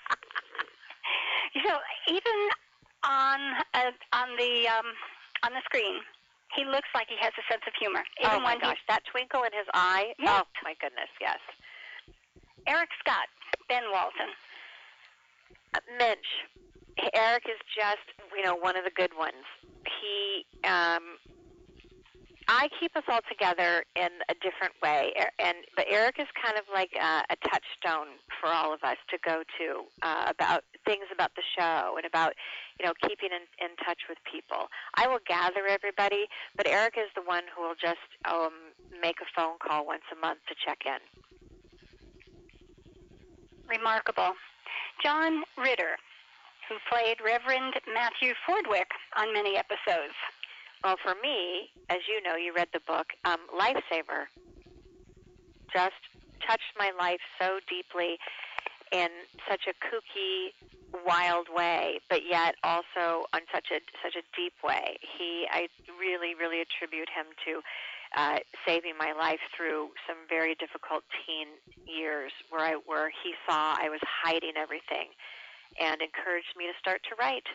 you 1.56 1.64
know, 1.64 1.78
even 2.10 2.50
on 3.06 3.40
uh, 3.74 3.92
on 4.12 4.36
the 4.38 4.68
um, 4.68 4.86
on 5.46 5.54
the 5.54 5.62
screen, 5.64 6.02
he 6.56 6.66
looks 6.66 6.90
like 6.94 7.08
he 7.08 7.16
has 7.22 7.32
a 7.40 7.52
sense 7.52 7.64
of 7.66 7.74
humor. 7.80 8.04
Even 8.20 8.36
oh 8.36 8.40
my 8.42 8.58
gosh, 8.58 8.80
that 8.90 9.04
twinkle 9.10 9.44
in 9.44 9.54
his 9.54 9.68
eye! 9.74 10.14
Yes. 10.20 10.44
Oh 10.44 10.48
my 10.64 10.74
goodness, 10.82 11.08
yes. 11.22 11.40
Eric 12.68 12.90
Scott, 13.00 13.28
Ben 13.70 13.84
Walton. 13.94 14.28
Uh, 15.74 15.80
Minch, 15.98 16.28
Eric 17.14 17.44
is 17.48 17.60
just 17.76 18.06
you 18.36 18.44
know 18.44 18.56
one 18.56 18.76
of 18.76 18.84
the 18.84 18.92
good 18.92 19.12
ones. 19.18 19.46
He, 20.02 20.46
um, 20.68 21.18
I 22.48 22.68
keep 22.80 22.96
us 22.96 23.04
all 23.08 23.22
together 23.30 23.84
in 23.96 24.10
a 24.30 24.34
different 24.42 24.74
way, 24.82 25.14
and 25.40 25.58
but 25.76 25.86
Eric 25.90 26.16
is 26.20 26.28
kind 26.42 26.58
of 26.58 26.66
like 26.74 26.92
a, 26.96 27.24
a 27.30 27.36
touchstone 27.48 28.18
for 28.42 28.50
all 28.50 28.74
of 28.74 28.84
us 28.84 28.98
to 29.10 29.18
go 29.24 29.44
to 29.60 29.84
uh, 30.02 30.26
about 30.30 30.64
things 30.86 31.06
about 31.14 31.32
the 31.36 31.44
show 31.58 31.96
and 31.98 32.06
about 32.06 32.34
you 32.80 32.86
know 32.86 32.94
keeping 33.08 33.30
in, 33.32 33.46
in 33.64 33.76
touch 33.86 34.00
with 34.10 34.18
people. 34.30 34.68
I 34.96 35.08
will 35.08 35.22
gather 35.28 35.68
everybody, 35.68 36.26
but 36.58 36.68
Eric 36.68 36.96
is 36.98 37.10
the 37.16 37.22
one 37.22 37.44
who 37.56 37.62
will 37.62 37.76
just 37.80 38.10
um, 38.26 38.74
make 39.02 39.18
a 39.22 39.30
phone 39.36 39.58
call 39.60 39.86
once 39.86 40.04
a 40.12 40.20
month 40.20 40.40
to 40.50 40.56
check 40.66 40.80
in. 40.86 41.00
Remarkable. 43.68 44.34
John 45.04 45.44
Ritter, 45.58 45.96
who 46.70 46.78
played 46.88 47.18
Reverend 47.26 47.74
Matthew 47.92 48.34
Fordwick 48.46 48.94
on 49.18 49.34
many 49.34 49.58
episodes. 49.58 50.14
Well, 50.84 50.96
for 51.04 51.16
me, 51.22 51.72
as 51.90 51.98
you 52.08 52.22
know, 52.22 52.36
you 52.36 52.54
read 52.54 52.70
the 52.72 52.80
book, 52.86 53.08
um, 53.26 53.40
Lifesaver 53.52 54.30
just 55.74 56.00
touched 56.48 56.74
my 56.78 56.92
life 56.98 57.20
so 57.42 57.60
deeply 57.68 58.18
in 58.92 59.10
such 59.50 59.68
a 59.68 59.74
kooky, 59.86 60.54
wild 61.06 61.48
way, 61.54 62.00
but 62.10 62.22
yet 62.26 62.56
also 62.64 63.26
on 63.34 63.42
such 63.54 63.70
a 63.72 63.80
such 64.02 64.16
a 64.16 64.24
deep 64.36 64.54
way. 64.64 64.98
He, 65.18 65.46
I 65.52 65.68
really, 66.00 66.34
really 66.34 66.62
attribute 66.62 67.10
him 67.10 67.26
to 67.46 67.62
uh, 68.18 68.40
saving 68.66 68.98
my 68.98 69.14
life 69.14 69.40
through 69.56 69.90
some 70.08 70.18
very 70.28 70.56
difficult 70.56 71.04
teen 71.26 71.48
years, 71.86 72.32
where 72.50 72.62
I 72.62 72.74
where 72.86 73.10
he 73.10 73.34
saw 73.48 73.76
I 73.78 73.90
was 73.90 74.02
hiding 74.02 74.54
everything, 74.58 75.10
and 75.80 76.02
encouraged 76.02 76.56
me 76.58 76.66
to 76.68 76.74
start 76.80 77.02
to 77.10 77.16
write. 77.20 77.48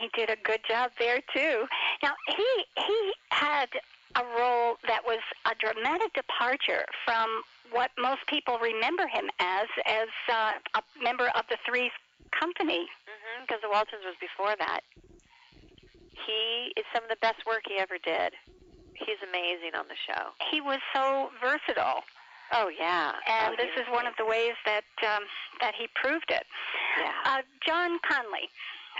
He 0.00 0.08
did 0.14 0.30
a 0.30 0.36
good 0.44 0.60
job 0.68 0.92
there 0.98 1.20
too. 1.34 1.66
Now 2.02 2.12
he 2.28 2.64
he 2.86 3.12
had 3.30 3.68
a 4.16 4.24
role 4.38 4.76
that 4.86 5.04
was 5.04 5.20
a 5.46 5.54
dramatic 5.58 6.14
departure 6.14 6.84
from 7.04 7.42
what 7.70 7.90
most 7.98 8.20
people 8.26 8.58
remember 8.58 9.06
him 9.06 9.28
as 9.38 9.66
as 9.86 10.08
uh, 10.32 10.52
a 10.74 10.82
member 11.02 11.28
of 11.34 11.44
the 11.50 11.58
Three's 11.66 11.92
Company. 12.30 12.86
Because 13.42 13.60
the 13.62 13.68
Waltons 13.70 14.02
was 14.04 14.16
before 14.20 14.54
that. 14.58 14.80
He 16.26 16.72
is 16.76 16.84
some 16.92 17.04
of 17.04 17.08
the 17.08 17.20
best 17.22 17.46
work 17.46 17.62
he 17.66 17.78
ever 17.78 17.96
did. 18.02 18.34
He's 18.94 19.20
amazing 19.22 19.78
on 19.78 19.86
the 19.88 19.94
show. 19.94 20.34
He 20.50 20.60
was 20.60 20.78
so 20.94 21.30
versatile, 21.40 22.02
Oh 22.52 22.68
yeah. 22.68 23.12
and 23.28 23.54
oh, 23.54 23.56
this 23.56 23.70
he 23.74 23.80
is 23.82 23.86
one 23.90 24.06
of 24.06 24.14
the 24.18 24.24
ways 24.24 24.54
that 24.64 24.84
um, 25.02 25.24
that 25.60 25.74
he 25.74 25.88
proved 25.94 26.30
it. 26.30 26.44
Yeah. 26.98 27.12
Uh, 27.24 27.42
John 27.66 27.98
Conley, 28.08 28.48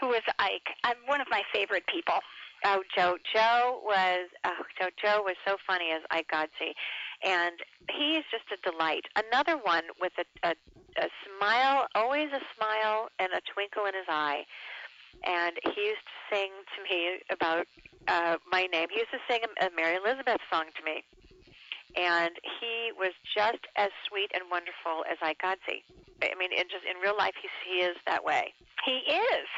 who 0.00 0.08
was 0.08 0.22
Ike, 0.38 0.68
uh, 0.84 0.94
one 1.06 1.20
of 1.20 1.28
my 1.30 1.42
favorite 1.52 1.84
people. 1.86 2.20
Oh, 2.64 2.82
Joe. 2.96 3.16
Joe 3.32 3.80
was 3.84 4.28
oh, 4.44 4.64
Joe. 4.78 4.88
Joe 5.02 5.22
was 5.22 5.36
so 5.46 5.56
funny 5.66 5.90
as 5.92 6.02
Ike 6.10 6.28
Godsey, 6.32 6.74
and 7.24 7.54
he 7.90 8.16
is 8.16 8.24
just 8.30 8.44
a 8.52 8.70
delight. 8.70 9.06
Another 9.16 9.56
one 9.56 9.84
with 10.00 10.12
a, 10.18 10.48
a 10.48 10.54
a 10.98 11.08
smile, 11.24 11.86
always 11.94 12.28
a 12.32 12.42
smile 12.56 13.08
and 13.18 13.32
a 13.32 13.40
twinkle 13.52 13.86
in 13.86 13.94
his 13.94 14.06
eye. 14.08 14.44
And 15.26 15.56
he 15.62 15.80
used 15.82 16.04
to 16.06 16.16
sing 16.34 16.50
to 16.76 16.78
me 16.82 17.18
about 17.30 17.66
uh, 18.06 18.36
my 18.50 18.66
name. 18.66 18.88
He 18.90 19.00
used 19.00 19.10
to 19.10 19.22
sing 19.28 19.40
a 19.60 19.68
Mary 19.74 19.96
Elizabeth 19.96 20.40
song 20.50 20.66
to 20.76 20.84
me, 20.84 21.02
and 21.96 22.36
he 22.60 22.92
was 22.96 23.12
just 23.34 23.64
as 23.76 23.90
sweet 24.08 24.30
and 24.34 24.44
wonderful 24.50 25.04
as 25.10 25.18
Ike 25.22 25.40
Godsey. 25.42 25.84
I 26.22 26.34
mean, 26.38 26.52
in 26.52 26.68
just 26.68 26.84
in 26.84 27.00
real 27.00 27.16
life, 27.16 27.34
he's, 27.40 27.54
he 27.64 27.80
is 27.80 27.96
that 28.06 28.24
way. 28.24 28.52
He 28.84 29.04
is. 29.10 29.48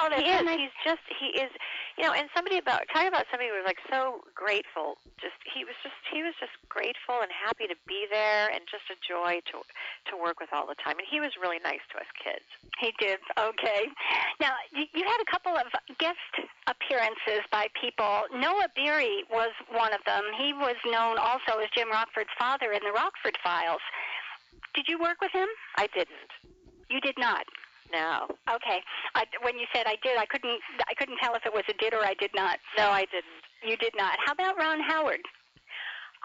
Oh, 0.00 0.08
He 0.16 0.30
is. 0.30 0.48
He's 0.48 0.76
just. 0.84 1.04
He 1.18 1.36
is. 1.36 1.50
You 1.98 2.06
know, 2.08 2.12
and 2.12 2.28
somebody 2.34 2.56
about 2.56 2.88
talking 2.88 3.08
about 3.08 3.26
somebody 3.30 3.50
who 3.52 3.56
was 3.60 3.68
like 3.68 3.80
so 3.90 4.24
grateful. 4.34 4.96
Just 5.20 5.36
he 5.44 5.64
was 5.68 5.76
just 5.82 6.00
he 6.08 6.22
was 6.22 6.32
just 6.40 6.56
grateful 6.68 7.20
and 7.20 7.28
happy 7.28 7.68
to 7.68 7.76
be 7.86 8.06
there, 8.10 8.48
and 8.48 8.64
just 8.64 8.88
a 8.88 8.96
joy 9.04 9.44
to 9.52 9.60
to 10.08 10.16
work 10.16 10.40
with 10.40 10.48
all 10.52 10.66
the 10.66 10.78
time. 10.80 10.96
And 10.96 11.04
he 11.04 11.20
was 11.20 11.36
really 11.36 11.60
nice 11.60 11.84
to 11.92 12.00
us 12.00 12.08
kids. 12.16 12.46
He 12.80 12.94
did. 12.98 13.20
Okay. 13.36 13.92
Now, 14.40 14.56
you 14.72 15.04
had 15.04 15.20
a 15.20 15.28
couple 15.30 15.52
of 15.52 15.68
guest 15.98 16.16
appearances 16.66 17.44
by 17.52 17.68
people. 17.78 18.24
Noah 18.32 18.72
Beery 18.74 19.24
was 19.30 19.52
one 19.68 19.92
of 19.92 20.00
them. 20.06 20.24
He 20.38 20.54
was 20.54 20.76
known 20.86 21.18
also 21.18 21.60
as 21.60 21.68
Jim 21.76 21.90
Rockford's 21.90 22.32
father 22.38 22.72
in 22.72 22.80
the 22.82 22.92
Rockford 22.92 23.36
Files. 23.44 23.84
Did 24.74 24.88
you 24.88 24.98
work 24.98 25.20
with 25.20 25.32
him? 25.32 25.48
I 25.76 25.88
didn't. 25.88 26.32
You 26.88 27.00
did 27.00 27.18
not. 27.18 27.44
No. 27.92 28.28
Okay. 28.48 28.80
I, 29.14 29.24
when 29.42 29.58
you 29.58 29.66
said 29.74 29.86
I 29.86 29.96
did, 30.02 30.16
I 30.16 30.26
couldn't. 30.26 30.60
I 30.88 30.94
couldn't 30.94 31.18
tell 31.18 31.34
if 31.34 31.44
it 31.44 31.52
was 31.52 31.64
a 31.68 31.74
did 31.74 31.94
or 31.94 32.04
I 32.04 32.14
did 32.14 32.30
not. 32.34 32.58
No, 32.78 32.90
I 32.90 33.06
didn't. 33.10 33.42
You 33.66 33.76
did 33.76 33.92
not. 33.96 34.16
How 34.24 34.32
about 34.32 34.56
Ron 34.56 34.80
Howard? 34.80 35.20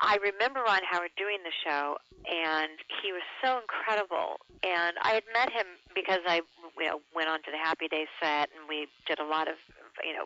I 0.02 0.18
remember 0.20 0.60
Ron 0.60 0.84
Howard 0.92 1.12
doing 1.16 1.40
the 1.44 1.56
show, 1.64 1.96
and 2.28 2.76
he 3.02 3.14
was 3.16 3.24
so 3.40 3.60
incredible. 3.64 4.44
And 4.64 4.98
I 5.02 5.16
had 5.16 5.24
met 5.32 5.52
him 5.52 5.80
because 5.96 6.20
I, 6.28 6.42
you 6.78 6.88
know, 6.88 7.00
went 7.16 7.30
on 7.30 7.40
to 7.44 7.52
the 7.52 7.58
Happy 7.58 7.88
Days 7.88 8.12
set, 8.22 8.52
and 8.52 8.68
we 8.68 8.88
did 9.08 9.20
a 9.20 9.24
lot 9.24 9.48
of, 9.48 9.56
you 10.04 10.12
know, 10.12 10.26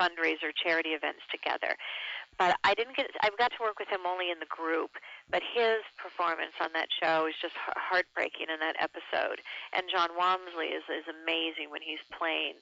fundraiser 0.00 0.56
charity 0.56 0.90
events 0.90 1.20
together. 1.30 1.76
But 2.38 2.56
I 2.64 2.74
didn't 2.74 2.96
get, 2.96 3.10
I 3.20 3.28
got 3.38 3.52
to 3.52 3.60
work 3.60 3.78
with 3.78 3.88
him 3.88 4.06
only 4.06 4.30
in 4.30 4.38
the 4.38 4.48
group. 4.48 4.92
But 5.30 5.42
his 5.42 5.84
performance 5.98 6.56
on 6.60 6.72
that 6.72 6.88
show 6.90 7.26
is 7.26 7.34
just 7.40 7.54
heartbreaking 7.56 8.46
in 8.52 8.60
that 8.60 8.76
episode. 8.80 9.40
And 9.72 9.84
Jon 9.92 10.10
Walmsley 10.16 10.72
is 10.72 10.84
is 10.88 11.04
amazing 11.08 11.70
when 11.70 11.82
he's 11.82 12.02
playing. 12.16 12.54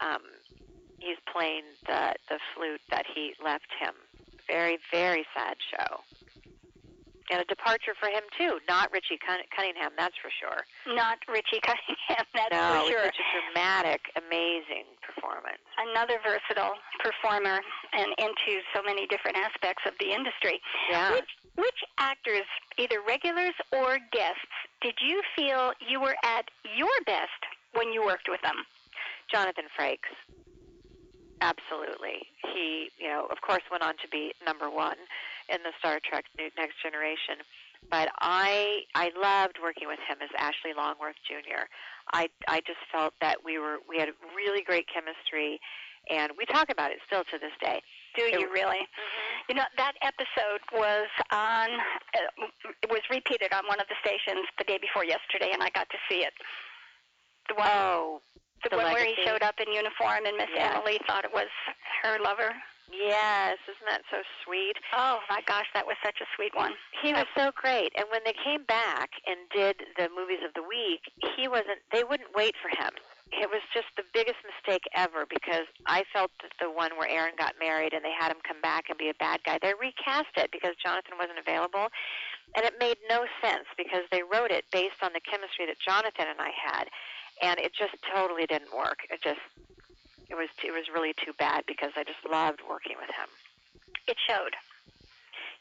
Um, 0.00 0.22
he's 0.98 1.18
playing 1.26 1.64
the 1.86 2.14
the 2.28 2.38
flute 2.54 2.82
that 2.90 3.06
he 3.12 3.34
left 3.42 3.70
him 3.78 3.94
very, 4.46 4.78
very 4.92 5.26
sad 5.34 5.56
show. 5.70 6.00
And 7.30 7.40
a 7.40 7.44
departure 7.48 7.96
for 7.98 8.08
him 8.08 8.22
too. 8.36 8.60
Not 8.68 8.92
Richie 8.92 9.16
Cunningham, 9.16 9.96
that's 9.96 10.16
for 10.20 10.28
sure. 10.28 10.68
Not 10.94 11.18
Richie 11.24 11.60
Cunningham, 11.64 12.26
that's 12.36 12.52
no, 12.52 12.84
for 12.84 12.92
sure. 12.92 13.00
No, 13.00 13.08
such 13.08 13.20
a 13.20 13.28
dramatic, 13.32 14.00
amazing 14.16 14.84
performance. 15.00 15.64
Another 15.80 16.20
versatile 16.20 16.76
performer 17.00 17.64
and 17.96 18.12
into 18.18 18.60
so 18.76 18.84
many 18.84 19.06
different 19.06 19.38
aspects 19.40 19.82
of 19.88 19.94
the 20.00 20.12
industry. 20.12 20.60
Yeah. 20.90 21.12
Which, 21.16 21.32
which 21.56 21.80
actors, 21.96 22.44
either 22.76 23.00
regulars 23.00 23.54
or 23.72 23.96
guests, 24.12 24.52
did 24.82 24.94
you 25.00 25.22
feel 25.34 25.72
you 25.80 26.00
were 26.00 26.16
at 26.24 26.44
your 26.76 26.92
best 27.06 27.40
when 27.72 27.92
you 27.92 28.04
worked 28.04 28.28
with 28.28 28.42
them? 28.42 28.68
Jonathan 29.32 29.64
Frakes. 29.72 30.12
Absolutely. 31.40 32.28
He, 32.52 32.90
you 32.98 33.08
know, 33.08 33.26
of 33.30 33.40
course, 33.40 33.62
went 33.70 33.82
on 33.82 33.94
to 34.02 34.08
be 34.08 34.32
number 34.44 34.70
one 34.70 34.96
in 35.48 35.62
the 35.62 35.72
Star 35.78 36.00
Trek 36.04 36.24
Next 36.56 36.82
Generation. 36.82 37.44
But 37.90 38.08
I, 38.20 38.80
I 38.94 39.10
loved 39.20 39.58
working 39.62 39.88
with 39.88 40.00
him 40.08 40.18
as 40.22 40.30
Ashley 40.38 40.72
Longworth 40.76 41.20
Jr. 41.28 41.68
I, 42.12 42.28
I 42.48 42.60
just 42.66 42.80
felt 42.90 43.12
that 43.20 43.44
we 43.44 43.58
were, 43.58 43.78
we 43.88 43.98
had 43.98 44.08
really 44.34 44.62
great 44.62 44.86
chemistry, 44.88 45.60
and 46.10 46.32
we 46.38 46.46
talk 46.46 46.70
about 46.70 46.92
it 46.92 46.98
still 47.06 47.24
to 47.24 47.38
this 47.38 47.52
day. 47.60 47.80
Do 48.16 48.22
you 48.22 48.48
really? 48.52 48.78
Mm-hmm. 48.78 49.50
You 49.50 49.54
know 49.56 49.64
that 49.76 49.94
episode 50.00 50.62
was 50.72 51.08
on, 51.32 51.68
uh, 52.14 52.46
was 52.88 53.02
repeated 53.10 53.52
on 53.52 53.66
one 53.66 53.80
of 53.80 53.86
the 53.88 53.98
stations 54.00 54.46
the 54.56 54.64
day 54.64 54.78
before 54.78 55.04
yesterday, 55.04 55.50
and 55.52 55.62
I 55.62 55.70
got 55.70 55.90
to 55.90 55.98
see 56.08 56.22
it. 56.22 56.32
The 57.48 57.56
one, 57.56 57.68
oh, 57.68 58.20
the, 58.62 58.70
the 58.70 58.76
one 58.76 58.86
legacy. 58.86 59.04
where 59.04 59.14
he 59.14 59.24
showed 59.26 59.42
up 59.42 59.56
in 59.58 59.72
uniform 59.72 60.24
and 60.26 60.36
Miss 60.36 60.48
yes. 60.54 60.72
Emily 60.72 61.00
thought 61.06 61.24
it 61.24 61.34
was 61.34 61.50
her 62.02 62.18
lover. 62.22 62.54
Yes, 62.92 63.58
isn't 63.64 63.88
that 63.88 64.02
so 64.10 64.18
sweet? 64.44 64.76
Oh 64.92 65.20
my 65.28 65.40
gosh, 65.46 65.66
that 65.74 65.86
was 65.86 65.96
such 66.04 66.20
a 66.20 66.28
sweet 66.36 66.54
one. 66.54 66.72
He 67.02 67.12
was 67.12 67.26
so 67.36 67.50
great. 67.54 67.92
And 67.96 68.06
when 68.10 68.20
they 68.24 68.34
came 68.44 68.64
back 68.64 69.10
and 69.26 69.48
did 69.50 69.88
the 69.96 70.08
movies 70.14 70.44
of 70.46 70.54
the 70.54 70.62
week, 70.62 71.00
he 71.36 71.48
wasn't 71.48 71.80
they 71.92 72.04
wouldn't 72.04 72.34
wait 72.36 72.54
for 72.60 72.68
him. 72.68 72.92
It 73.32 73.50
was 73.50 73.64
just 73.74 73.90
the 73.96 74.06
biggest 74.14 74.38
mistake 74.46 74.84
ever 74.94 75.26
because 75.26 75.66
I 75.86 76.04
felt 76.12 76.30
that 76.42 76.52
the 76.60 76.70
one 76.70 76.94
where 76.94 77.08
Erin 77.08 77.34
got 77.36 77.58
married 77.58 77.92
and 77.92 78.04
they 78.04 78.14
had 78.14 78.30
him 78.30 78.38
come 78.46 78.60
back 78.60 78.86
and 78.88 78.98
be 78.98 79.10
a 79.10 79.18
bad 79.18 79.42
guy, 79.42 79.58
they 79.58 79.74
recast 79.74 80.30
it 80.36 80.52
because 80.52 80.78
Jonathan 80.78 81.18
wasn't 81.18 81.42
available. 81.42 81.88
And 82.54 82.62
it 82.62 82.78
made 82.78 82.98
no 83.10 83.26
sense 83.42 83.66
because 83.76 84.06
they 84.12 84.22
wrote 84.22 84.52
it 84.54 84.64
based 84.70 85.02
on 85.02 85.10
the 85.12 85.24
chemistry 85.24 85.66
that 85.66 85.82
Jonathan 85.82 86.30
and 86.30 86.38
I 86.38 86.54
had 86.54 86.86
and 87.42 87.58
it 87.58 87.72
just 87.74 87.94
totally 88.14 88.46
didn't 88.46 88.74
work. 88.74 88.98
It 89.10 89.20
just 89.22 89.40
it 90.30 90.34
was 90.34 90.48
it 90.62 90.72
was 90.72 90.84
really 90.92 91.14
too 91.24 91.32
bad 91.38 91.64
because 91.66 91.92
I 91.96 92.04
just 92.04 92.24
loved 92.30 92.60
working 92.68 92.96
with 92.98 93.10
him. 93.10 93.28
It 94.06 94.16
showed. 94.28 94.54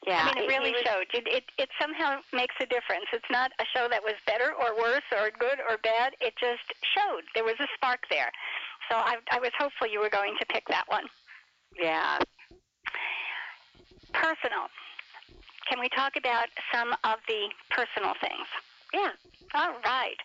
Yeah, 0.06 0.28
I 0.28 0.36
mean, 0.36 0.44
it 0.44 0.48
really 0.48 0.72
was, 0.72 0.82
showed. 0.84 1.08
It, 1.14 1.28
it 1.28 1.44
it 1.58 1.70
somehow 1.80 2.20
makes 2.34 2.56
a 2.60 2.66
difference. 2.66 3.06
It's 3.14 3.32
not 3.32 3.52
a 3.60 3.66
show 3.76 3.88
that 3.90 4.04
was 4.04 4.16
better 4.28 4.52
or 4.52 4.76
worse 4.76 5.08
or 5.12 5.32
good 5.32 5.60
or 5.70 5.78
bad. 5.78 6.14
It 6.20 6.34
just 6.40 6.68
showed 6.96 7.24
there 7.36 7.46
was 7.46 7.56
a 7.60 7.68
spark 7.76 8.04
there. 8.10 8.32
So 8.90 8.98
I 8.98 9.18
I 9.32 9.40
was 9.40 9.52
hopeful 9.58 9.88
you 9.88 10.00
were 10.00 10.10
going 10.10 10.36
to 10.40 10.46
pick 10.48 10.68
that 10.68 10.86
one. 10.88 11.06
Yeah. 11.80 12.20
Personal. 14.14 14.68
Can 15.70 15.80
we 15.80 15.90
talk 15.90 16.14
about 16.18 16.48
some 16.74 16.92
of 17.04 17.18
the 17.28 17.48
personal 17.72 18.14
things? 18.20 18.48
Yeah. 18.94 19.12
All 19.56 19.74
right. 19.86 20.18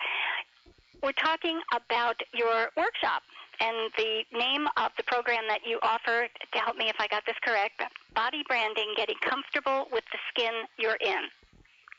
We're 1.03 1.13
talking 1.13 1.61
about 1.73 2.17
your 2.35 2.71
workshop 2.77 3.23
and 3.61 3.91
the 3.97 4.25
name 4.33 4.67
of 4.77 4.91
the 4.97 5.03
program 5.05 5.45
that 5.49 5.61
you 5.67 5.79
offer, 5.83 6.29
to 6.29 6.59
help 6.59 6.77
me 6.77 6.89
if 6.89 6.97
I 6.99 7.09
got 7.09 7.25
this 7.27 7.37
correct, 7.43 7.83
Body 8.15 8.43
Branding, 8.47 8.95
Getting 8.97 9.19
Comfortable 9.23 9.89
with 9.93 10.05
the 10.13 10.19
Skin 10.31 10.67
You're 10.79 10.99
In. 11.01 11.29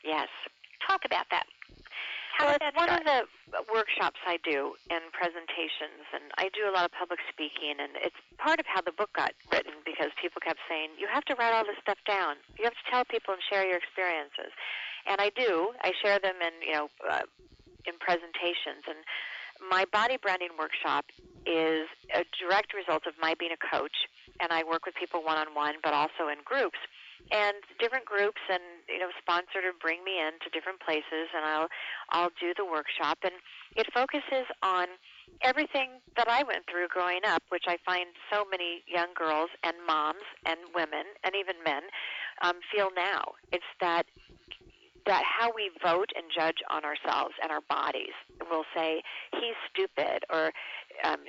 Yes. 0.04 0.28
Talk 0.88 1.04
about 1.06 1.26
that. 1.32 1.46
How 2.40 2.48
well, 2.48 2.58
it's 2.62 2.78
one 2.78 2.88
start? 2.88 3.04
of 3.04 3.28
the 3.52 3.64
workshops 3.68 4.16
I 4.24 4.40
do 4.48 4.72
and 4.88 5.04
presentations, 5.12 6.08
and 6.16 6.32
I 6.40 6.48
do 6.56 6.72
a 6.72 6.72
lot 6.72 6.88
of 6.88 6.92
public 6.96 7.20
speaking, 7.28 7.76
and 7.84 8.00
it's 8.00 8.16
part 8.40 8.64
of 8.64 8.66
how 8.66 8.80
the 8.80 8.96
book 8.96 9.12
got 9.12 9.36
written 9.52 9.76
because 9.84 10.08
people 10.22 10.40
kept 10.40 10.64
saying, 10.72 10.96
you 10.96 11.12
have 11.12 11.28
to 11.28 11.36
write 11.36 11.52
all 11.52 11.68
this 11.68 11.76
stuff 11.84 12.00
down. 12.08 12.40
You 12.56 12.64
have 12.64 12.80
to 12.80 12.86
tell 12.88 13.04
people 13.04 13.36
and 13.36 13.44
share 13.44 13.68
your 13.68 13.76
experiences. 13.76 14.56
And 15.04 15.20
I 15.20 15.36
do. 15.36 15.76
I 15.84 15.92
share 16.00 16.20
them 16.20 16.40
in, 16.40 16.56
you 16.64 16.74
know, 16.80 16.88
uh, 17.04 17.28
in 17.84 18.00
presentations. 18.00 18.88
And 18.88 19.04
my 19.68 19.84
body 19.92 20.16
branding 20.16 20.56
workshop 20.58 21.12
is 21.46 21.88
a 22.14 22.24
direct 22.40 22.74
result 22.74 23.06
of 23.08 23.14
my 23.22 23.34
being 23.38 23.52
a 23.52 23.62
coach, 23.78 24.08
and 24.40 24.52
I 24.52 24.64
work 24.64 24.86
with 24.86 24.96
people 24.96 25.24
one 25.24 25.38
on 25.38 25.54
one, 25.54 25.76
but 25.84 25.94
also 25.94 26.28
in 26.32 26.40
groups. 26.44 26.80
And 27.32 27.58
different 27.80 28.06
groups 28.06 28.42
and 28.50 28.64
you 28.88 28.98
know 28.98 29.10
sponsor 29.22 29.62
to 29.62 29.76
bring 29.80 30.04
me 30.04 30.18
in 30.18 30.40
to 30.42 30.50
different 30.50 30.80
places, 30.80 31.30
and 31.36 31.46
I'll 31.46 31.68
I'll 32.10 32.32
do 32.40 32.54
the 32.58 32.66
workshop, 32.66 33.20
and 33.24 33.34
it 33.76 33.88
focuses 33.94 34.48
on 34.64 34.88
everything 35.44 36.02
that 36.18 36.28
I 36.28 36.44
went 36.44 36.66
through 36.70 36.88
growing 36.88 37.22
up, 37.28 37.44
which 37.50 37.66
I 37.68 37.78
find 37.86 38.08
so 38.32 38.46
many 38.50 38.84
young 38.88 39.14
girls 39.16 39.50
and 39.64 39.76
moms 39.86 40.26
and 40.46 40.60
women 40.74 41.06
and 41.24 41.36
even 41.36 41.56
men 41.64 41.84
um, 42.42 42.60
feel 42.72 42.90
now. 42.96 43.36
It's 43.52 43.68
that 43.80 44.06
that 45.06 45.24
how 45.24 45.52
we 45.56 45.72
vote 45.84 46.10
and 46.16 46.26
judge 46.36 46.58
on 46.70 46.84
ourselves 46.84 47.34
and 47.42 47.52
our 47.52 47.62
bodies. 47.70 48.14
We'll 48.50 48.66
say 48.76 49.02
he's 49.32 49.56
stupid 49.72 50.24
or 50.32 50.52
um, 51.04 51.20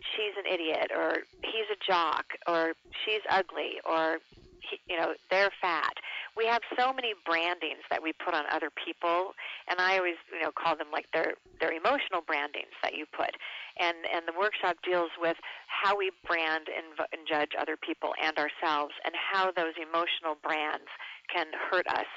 she's 0.00 0.34
an 0.38 0.50
idiot 0.52 0.90
or 0.94 1.18
he's 1.42 1.68
a 1.72 1.78
jock 1.86 2.24
or 2.46 2.72
she's 3.04 3.22
ugly 3.30 3.80
or 3.84 4.18
he, 4.60 4.80
you 4.88 4.98
know 4.98 5.14
they're 5.30 5.50
fat. 5.60 5.94
We 6.36 6.46
have 6.46 6.62
so 6.78 6.92
many 6.92 7.14
brandings 7.26 7.82
that 7.90 8.02
we 8.02 8.12
put 8.12 8.34
on 8.34 8.44
other 8.50 8.70
people, 8.70 9.32
and 9.68 9.80
I 9.80 9.98
always 9.98 10.16
you 10.32 10.42
know 10.42 10.52
call 10.52 10.76
them 10.76 10.88
like 10.92 11.06
their 11.12 11.34
their 11.60 11.72
emotional 11.72 12.22
brandings 12.26 12.76
that 12.82 12.94
you 12.94 13.06
put. 13.06 13.36
And 13.78 13.96
and 14.12 14.26
the 14.28 14.38
workshop 14.38 14.76
deals 14.84 15.10
with 15.18 15.36
how 15.66 15.96
we 15.96 16.10
brand 16.26 16.68
and, 16.68 16.94
and 17.12 17.26
judge 17.26 17.50
other 17.58 17.76
people 17.76 18.12
and 18.22 18.36
ourselves, 18.38 18.94
and 19.04 19.14
how 19.14 19.50
those 19.50 19.74
emotional 19.80 20.36
brands 20.42 20.88
can 21.32 21.46
hurt 21.70 21.86
us 21.88 22.08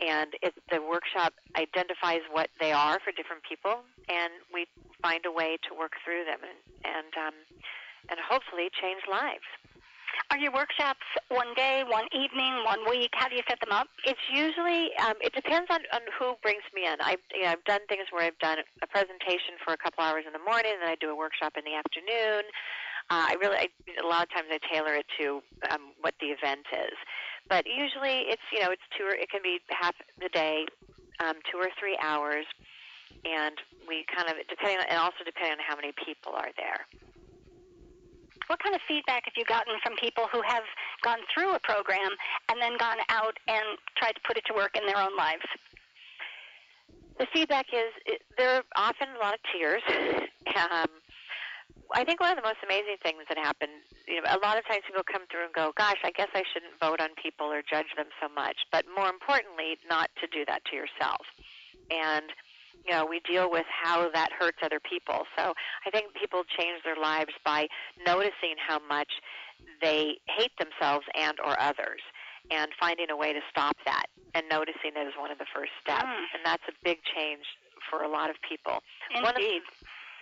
and 0.00 0.34
it, 0.42 0.54
the 0.70 0.80
workshop 0.80 1.34
identifies 1.56 2.20
what 2.30 2.50
they 2.60 2.72
are 2.72 2.98
for 3.00 3.12
different 3.12 3.42
people, 3.48 3.80
and 4.08 4.32
we 4.52 4.66
find 5.02 5.24
a 5.26 5.32
way 5.32 5.58
to 5.68 5.74
work 5.74 5.92
through 6.04 6.24
them 6.24 6.40
and 6.42 6.58
and 6.84 7.12
um, 7.16 7.36
and 8.10 8.18
hopefully 8.20 8.68
change 8.80 9.02
lives. 9.10 9.46
Are 10.30 10.36
your 10.36 10.52
workshops 10.52 11.04
one 11.28 11.54
day, 11.54 11.84
one 11.88 12.04
evening, 12.12 12.64
one 12.64 12.84
week? 12.88 13.10
How 13.14 13.28
do 13.28 13.36
you 13.36 13.42
set 13.48 13.60
them 13.60 13.72
up? 13.72 13.88
It's 14.04 14.20
usually 14.32 14.92
um, 15.00 15.14
it 15.20 15.32
depends 15.32 15.70
on, 15.70 15.80
on 15.92 16.02
who 16.18 16.34
brings 16.42 16.64
me 16.74 16.84
in. 16.84 16.96
I've 17.00 17.22
you 17.32 17.44
know, 17.44 17.56
I've 17.56 17.64
done 17.64 17.80
things 17.88 18.08
where 18.10 18.24
I've 18.24 18.38
done 18.38 18.58
a 18.82 18.86
presentation 18.86 19.56
for 19.64 19.72
a 19.72 19.78
couple 19.78 20.04
hours 20.04 20.24
in 20.26 20.32
the 20.32 20.42
morning, 20.42 20.72
and 20.76 20.82
then 20.82 20.90
I 20.90 20.96
do 21.00 21.10
a 21.10 21.16
workshop 21.16 21.56
in 21.56 21.64
the 21.64 21.76
afternoon. 21.76 22.44
Uh, 23.10 23.32
I 23.32 23.36
really 23.40 23.56
I, 23.56 23.68
a 24.02 24.06
lot 24.06 24.22
of 24.22 24.30
times 24.30 24.48
I 24.50 24.58
tailor 24.72 24.94
it 24.94 25.06
to 25.18 25.40
um, 25.70 25.96
what 26.00 26.14
the 26.20 26.26
event 26.26 26.66
is. 26.72 26.96
But 27.48 27.64
usually 27.66 28.28
it's 28.28 28.44
you 28.52 28.60
know 28.60 28.70
it's 28.70 28.84
two 28.96 29.04
or 29.04 29.16
it 29.16 29.30
can 29.30 29.40
be 29.42 29.60
half 29.70 29.94
the 30.20 30.28
day, 30.28 30.66
um, 31.24 31.40
two 31.50 31.56
or 31.58 31.68
three 31.80 31.96
hours, 32.02 32.44
and 33.24 33.56
we 33.88 34.04
kind 34.14 34.28
of 34.28 34.36
depending 34.48 34.78
on, 34.78 34.86
and 34.88 34.98
also 34.98 35.24
depending 35.24 35.56
on 35.56 35.64
how 35.64 35.74
many 35.74 35.92
people 36.04 36.32
are 36.36 36.52
there. 36.56 36.84
What 38.48 38.62
kind 38.62 38.74
of 38.74 38.80
feedback 38.88 39.24
have 39.24 39.36
you 39.36 39.44
gotten 39.44 39.74
from 39.82 39.96
people 39.96 40.28
who 40.32 40.40
have 40.40 40.64
gone 41.02 41.18
through 41.32 41.54
a 41.54 41.60
program 41.60 42.12
and 42.48 42.60
then 42.60 42.76
gone 42.78 42.96
out 43.08 43.36
and 43.46 43.76
tried 43.96 44.12
to 44.12 44.20
put 44.26 44.36
it 44.36 44.44
to 44.48 44.54
work 44.54 44.76
in 44.76 44.86
their 44.86 44.96
own 44.96 45.16
lives? 45.16 45.44
The 47.18 47.26
feedback 47.32 47.66
is 47.72 47.92
it, 48.06 48.22
there 48.36 48.56
are 48.56 48.62
often 48.76 49.08
a 49.16 49.18
lot 49.18 49.34
of 49.34 49.40
tears. 49.52 49.82
um, 50.56 50.88
I 51.94 52.04
think 52.04 52.20
one 52.20 52.30
of 52.30 52.36
the 52.36 52.42
most 52.42 52.58
amazing 52.62 52.96
things 53.02 53.22
that 53.28 53.38
happened, 53.38 53.72
you 54.06 54.20
know, 54.20 54.28
a 54.28 54.38
lot 54.44 54.58
of 54.58 54.66
times 54.66 54.82
people 54.86 55.02
come 55.02 55.22
through 55.30 55.44
and 55.44 55.54
go, 55.54 55.72
gosh, 55.76 55.96
I 56.04 56.10
guess 56.10 56.28
I 56.34 56.42
shouldn't 56.52 56.78
vote 56.80 57.00
on 57.00 57.10
people 57.20 57.46
or 57.46 57.62
judge 57.62 57.88
them 57.96 58.08
so 58.20 58.28
much. 58.28 58.56
But 58.70 58.84
more 58.94 59.08
importantly, 59.08 59.78
not 59.88 60.10
to 60.20 60.26
do 60.26 60.44
that 60.46 60.64
to 60.66 60.76
yourself. 60.76 61.24
And, 61.90 62.26
you 62.84 62.92
know, 62.92 63.06
we 63.06 63.20
deal 63.20 63.50
with 63.50 63.64
how 63.68 64.10
that 64.12 64.30
hurts 64.38 64.58
other 64.62 64.80
people. 64.80 65.24
So 65.36 65.54
I 65.86 65.90
think 65.90 66.12
people 66.14 66.44
change 66.58 66.84
their 66.84 66.96
lives 67.00 67.32
by 67.44 67.68
noticing 68.06 68.60
how 68.60 68.80
much 68.86 69.08
they 69.80 70.18
hate 70.28 70.52
themselves 70.58 71.06
and 71.16 71.40
or 71.40 71.58
others. 71.58 72.00
and 72.50 72.70
finding 72.80 73.10
a 73.10 73.16
way 73.16 73.32
to 73.32 73.40
stop 73.50 73.76
that 73.84 74.06
and 74.34 74.44
noticing 74.50 74.92
it 74.96 75.06
as 75.06 75.14
one 75.18 75.30
of 75.30 75.38
the 75.38 75.46
first 75.54 75.72
steps. 75.80 76.04
Mm. 76.04 76.34
And 76.34 76.40
that's 76.44 76.62
a 76.68 76.72
big 76.84 76.98
change 77.14 77.44
for 77.90 78.02
a 78.02 78.08
lot 78.08 78.30
of 78.30 78.36
people. 78.46 78.82
Indeed. 79.10 79.24
One 79.24 79.36
of, 79.36 79.42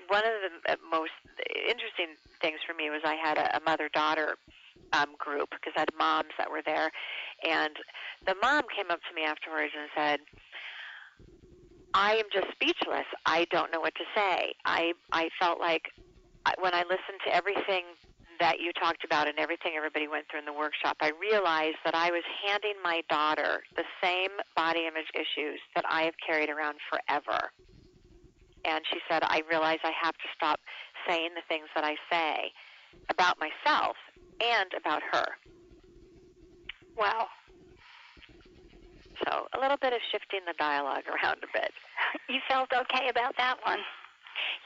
one 0.09 0.24
of 0.24 0.32
the 0.44 0.72
uh, 0.72 0.76
most 0.90 1.12
interesting 1.68 2.16
things 2.40 2.59
for 2.66 2.74
me 2.74 2.90
was 2.90 3.00
I 3.04 3.14
had 3.14 3.38
a, 3.38 3.57
a 3.57 3.61
mother-daughter 3.61 4.36
um, 4.92 5.14
group 5.18 5.50
because 5.50 5.72
I 5.76 5.80
had 5.80 5.90
moms 5.98 6.32
that 6.38 6.50
were 6.50 6.62
there, 6.64 6.90
and 7.44 7.74
the 8.26 8.34
mom 8.40 8.64
came 8.74 8.90
up 8.90 9.00
to 9.09 9.14
me 9.14 9.22
afterwards 9.24 9.72
and 9.76 9.88
said, 9.96 10.20
"I 11.94 12.16
am 12.16 12.26
just 12.32 12.52
speechless. 12.52 13.07
I 13.24 13.46
don't 13.50 13.72
know 13.72 13.80
what 13.80 13.94
to 13.96 14.04
say. 14.14 14.54
I 14.64 14.92
I 15.12 15.28
felt 15.40 15.61
like 15.61 15.90
when 16.59 16.74
I 16.74 16.82
listened 16.82 17.20
to 17.26 17.34
everything 17.34 17.84
that 18.38 18.61
you 18.61 18.70
talked 18.72 19.02
about 19.02 19.26
and 19.26 19.38
everything 19.38 19.72
everybody 19.76 20.07
went 20.07 20.26
through 20.30 20.40
in 20.40 20.44
the 20.44 20.52
workshop, 20.52 20.98
I 21.00 21.11
realized 21.18 21.78
that 21.84 21.94
I 21.94 22.11
was 22.11 22.22
handing 22.46 22.74
my 22.82 23.00
daughter 23.09 23.62
the 23.74 23.84
same 24.02 24.30
body 24.54 24.86
image 24.86 25.09
issues 25.14 25.59
that 25.74 25.84
I 25.88 26.02
have 26.02 26.14
carried 26.24 26.50
around 26.50 26.78
forever." 26.90 27.50
And 28.66 28.84
she 28.92 28.98
said, 29.08 29.22
"I 29.22 29.42
realize 29.48 29.78
I 29.84 29.92
have 30.02 30.14
to 30.14 30.28
stop 30.34 30.60
saying 31.08 31.30
the 31.34 31.42
things 31.48 31.68
that 31.74 31.84
I 31.84 31.96
say 32.10 32.52
about 33.08 33.38
myself 33.38 33.96
and 34.40 34.72
about 34.74 35.02
her." 35.12 35.36
Wow. 36.96 37.28
So 39.24 39.46
a 39.54 39.60
little 39.60 39.76
bit 39.78 39.92
of 39.92 40.00
shifting 40.10 40.40
the 40.46 40.54
dialogue 40.58 41.04
around 41.08 41.38
a 41.42 41.58
bit. 41.58 41.72
You 42.28 42.40
felt 42.48 42.72
okay 42.72 43.08
about 43.08 43.36
that 43.38 43.56
one. 43.64 43.80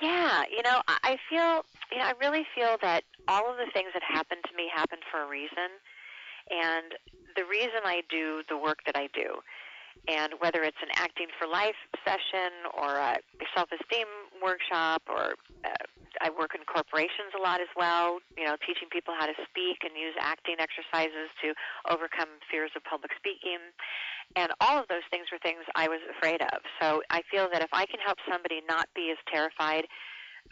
Yeah, 0.01 0.43
you 0.51 0.63
know, 0.63 0.81
I 0.89 1.17
feel, 1.29 1.65
you 1.93 1.99
know, 1.99 2.05
I 2.05 2.15
really 2.21 2.47
feel 2.55 2.77
that 2.83 3.05
all 3.29 3.51
of 3.51 3.57
the 3.57 3.71
things 3.73 3.91
that 3.95 4.03
happened 4.03 4.43
to 4.49 4.57
me 4.57 4.69
happened 4.75 5.03
for 5.11 5.23
a 5.23 5.29
reason, 5.29 5.71
and 6.51 6.95
the 7.37 7.45
reason 7.45 7.85
I 7.85 8.03
do 8.11 8.43
the 8.49 8.57
work 8.57 8.79
that 8.87 8.97
I 8.97 9.09
do, 9.15 9.39
and 10.09 10.35
whether 10.41 10.63
it's 10.63 10.81
an 10.83 10.89
acting 10.97 11.29
for 11.39 11.47
life 11.47 11.79
session 12.05 12.51
or 12.75 12.97
a 12.97 13.19
self-esteem 13.55 14.07
workshop, 14.43 15.03
or 15.09 15.35
uh, 15.65 15.85
I 16.21 16.31
work 16.31 16.55
in 16.55 16.63
corporations 16.67 17.33
a 17.39 17.43
lot 17.43 17.61
as 17.61 17.71
well, 17.77 18.19
you 18.37 18.45
know, 18.45 18.57
teaching 18.67 18.89
people 18.91 19.15
how 19.19 19.27
to 19.27 19.37
speak 19.49 19.79
and 19.85 19.95
use 19.95 20.15
acting 20.19 20.57
exercises 20.59 21.31
to 21.43 21.55
overcome 21.89 22.29
fears 22.51 22.71
of 22.75 22.83
public 22.85 23.13
speaking. 23.17 23.59
And 24.37 24.53
all 24.61 24.79
of 24.79 24.89
those 24.89 25.07
things 25.11 25.27
were 25.31 25.39
things 25.39 25.63
I 25.75 25.89
was 25.89 26.01
afraid 26.11 26.41
of. 26.43 26.61
So 26.81 27.03
I 27.11 27.23
feel 27.31 27.49
that 27.53 27.63
if 27.63 27.71
I 27.73 27.87
can 27.87 28.01
help 28.05 28.19
somebody 28.31 28.61
not 28.69 28.89
be 28.95 29.11
as 29.11 29.19
terrified 29.33 29.87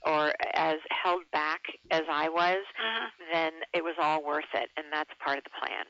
or 0.06 0.32
as 0.54 0.78
held 0.90 1.22
back 1.32 1.62
as 1.90 2.02
I 2.10 2.28
was, 2.28 2.64
Mhm. 2.78 3.10
then 3.32 3.52
it 3.72 3.82
was 3.82 3.94
all 3.98 4.22
worth 4.22 4.52
it. 4.54 4.70
And 4.76 4.92
that's 4.92 5.10
part 5.18 5.38
of 5.38 5.44
the 5.44 5.50
plan. 5.50 5.86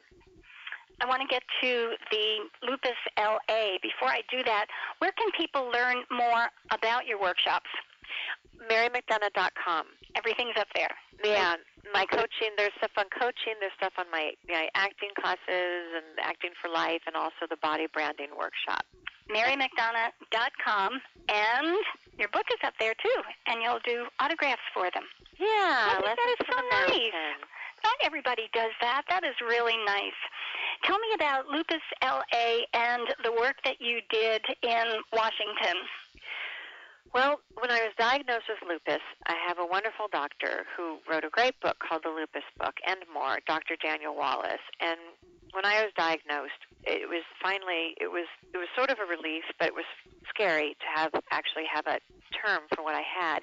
I 1.01 1.07
want 1.07 1.23
to 1.23 1.29
get 1.29 1.43
to 1.63 1.95
the 2.11 2.27
Lupus 2.67 2.99
LA. 3.17 3.79
Before 3.83 4.09
I 4.09 4.23
do 4.31 4.43
that, 4.45 4.67
where 4.99 5.13
can 5.13 5.31
people 5.37 5.71
learn 5.71 6.03
more 6.11 6.51
about 6.71 7.07
your 7.07 7.21
workshops? 7.21 7.71
MaryMcDonough.com. 8.71 9.87
Everything's 10.17 10.57
up 10.59 10.67
there. 10.75 10.91
Yeah, 11.25 11.55
my 11.93 12.05
coaching. 12.07 12.51
There's 12.57 12.73
stuff 12.79 12.91
on 12.97 13.07
coaching. 13.15 13.55
There's 13.61 13.73
stuff 13.77 13.93
on 13.99 14.11
my, 14.11 14.33
my 14.49 14.69
acting 14.75 15.11
classes 15.19 15.95
and 15.95 16.19
acting 16.21 16.51
for 16.61 16.69
life, 16.71 17.03
and 17.07 17.15
also 17.15 17.47
the 17.49 17.59
body 17.63 17.87
branding 17.93 18.31
workshop. 18.37 18.85
MaryMcDonough.com. 19.31 21.01
And 21.29 21.77
your 22.19 22.29
book 22.29 22.47
is 22.51 22.59
up 22.65 22.75
there 22.81 22.95
too, 22.95 23.21
and 23.47 23.63
you'll 23.63 23.83
do 23.85 24.07
autographs 24.19 24.67
for 24.75 24.91
them. 24.93 25.05
Yeah, 25.39 25.47
I 25.47 26.03
think 26.03 26.19
that 26.19 26.31
is 26.35 26.47
so 26.51 26.59
nice. 26.59 27.39
Not 27.85 27.95
everybody 28.03 28.51
does 28.53 28.75
that. 28.81 29.03
That 29.09 29.23
is 29.23 29.35
really 29.41 29.77
nice. 29.87 30.19
Tell 30.85 30.99
me 30.99 31.09
about 31.15 31.49
Lupus 31.49 31.83
LA 32.03 32.65
and 32.73 33.03
the 33.25 33.33
work 33.33 33.57
that 33.65 33.81
you 33.81 34.01
did 34.11 34.43
in 34.63 34.87
Washington. 35.13 35.77
Well, 37.15 37.41
when 37.59 37.71
I 37.71 37.81
was 37.81 37.93
diagnosed 37.99 38.45
with 38.49 38.59
lupus, 38.69 39.03
I 39.27 39.35
have 39.49 39.59
a 39.59 39.65
wonderful 39.65 40.07
doctor 40.13 40.67
who 40.77 40.99
wrote 41.09 41.25
a 41.25 41.31
great 41.31 41.59
book 41.61 41.77
called 41.81 42.03
The 42.05 42.11
Lupus 42.11 42.45
Book 42.59 42.75
and 42.87 43.01
more, 43.13 43.39
Dr. 43.47 43.77
Daniel 43.83 44.15
Wallace. 44.15 44.61
And 44.81 45.01
when 45.53 45.65
I 45.65 45.83
was 45.83 45.93
diagnosed, 45.97 46.61
it 46.85 47.09
was 47.09 47.25
finally 47.43 47.97
it 48.01 48.13
was 48.13 48.27
it 48.53 48.59
was 48.59 48.69
sort 48.77 48.91
of 48.91 48.99
a 48.99 49.09
relief, 49.09 49.45
but 49.59 49.69
it 49.69 49.75
was 49.75 49.89
scary 50.29 50.77
to 50.81 50.87
have 50.95 51.13
actually 51.31 51.65
have 51.73 51.87
a 51.87 51.99
term 52.37 52.69
for 52.75 52.85
what 52.85 52.95
I 52.95 53.03
had. 53.03 53.41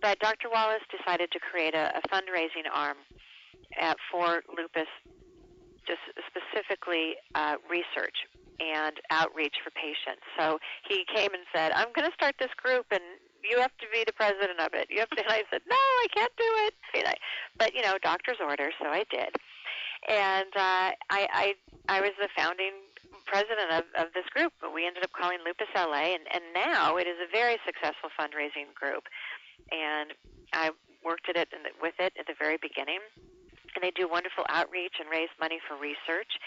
But 0.00 0.18
Dr. 0.20 0.48
Wallace 0.50 0.84
decided 0.90 1.30
to 1.32 1.38
create 1.38 1.74
a, 1.74 1.92
a 1.98 2.00
fundraising 2.08 2.64
arm 2.72 2.96
at, 3.78 3.96
for 4.10 4.42
lupus, 4.48 4.88
just 5.86 6.02
specifically 6.26 7.16
uh, 7.34 7.56
research 7.70 8.16
and 8.60 8.96
outreach 9.10 9.56
for 9.62 9.70
patients. 9.70 10.24
So 10.38 10.58
he 10.88 11.04
came 11.14 11.32
and 11.34 11.44
said, 11.54 11.72
"I'm 11.72 11.92
going 11.94 12.08
to 12.08 12.14
start 12.14 12.36
this 12.38 12.52
group, 12.56 12.86
and 12.90 13.02
you 13.42 13.58
have 13.60 13.76
to 13.78 13.86
be 13.92 14.04
the 14.04 14.12
president 14.12 14.60
of 14.60 14.74
it." 14.74 14.88
You 14.90 15.00
have 15.00 15.10
to. 15.10 15.22
And 15.22 15.32
I 15.32 15.42
said, 15.50 15.62
"No, 15.68 15.76
I 15.76 16.06
can't 16.14 16.32
do 16.36 16.50
it." 16.66 16.74
And 16.94 17.08
I, 17.08 17.14
but 17.58 17.74
you 17.74 17.82
know, 17.82 17.96
doctor's 18.02 18.38
orders, 18.40 18.74
so 18.80 18.88
I 18.88 19.04
did. 19.10 19.30
And 20.08 20.52
uh, 20.54 20.90
I, 21.10 21.26
I, 21.32 21.54
I 21.88 22.00
was 22.00 22.12
the 22.20 22.28
founding 22.36 22.86
president 23.26 23.72
of, 23.72 23.84
of 23.98 24.12
this 24.14 24.24
group. 24.30 24.52
But 24.60 24.72
we 24.72 24.86
ended 24.86 25.04
up 25.04 25.12
calling 25.12 25.38
Lupus 25.44 25.68
LA, 25.74 26.14
and, 26.14 26.24
and 26.32 26.44
now 26.54 26.96
it 26.96 27.06
is 27.06 27.18
a 27.18 27.28
very 27.30 27.58
successful 27.66 28.08
fundraising 28.14 28.72
group. 28.74 29.04
And 29.70 30.14
I 30.52 30.70
worked 31.04 31.28
at 31.28 31.36
it 31.36 31.48
and 31.52 31.62
with 31.82 31.94
it 31.98 32.14
at 32.18 32.26
the 32.26 32.34
very 32.38 32.56
beginning. 32.56 33.00
And 33.76 33.84
they 33.84 33.92
do 33.92 34.08
wonderful 34.08 34.44
outreach 34.48 34.96
and 34.98 35.08
raise 35.08 35.30
money 35.38 35.60
for 35.68 35.76
research 35.76 36.40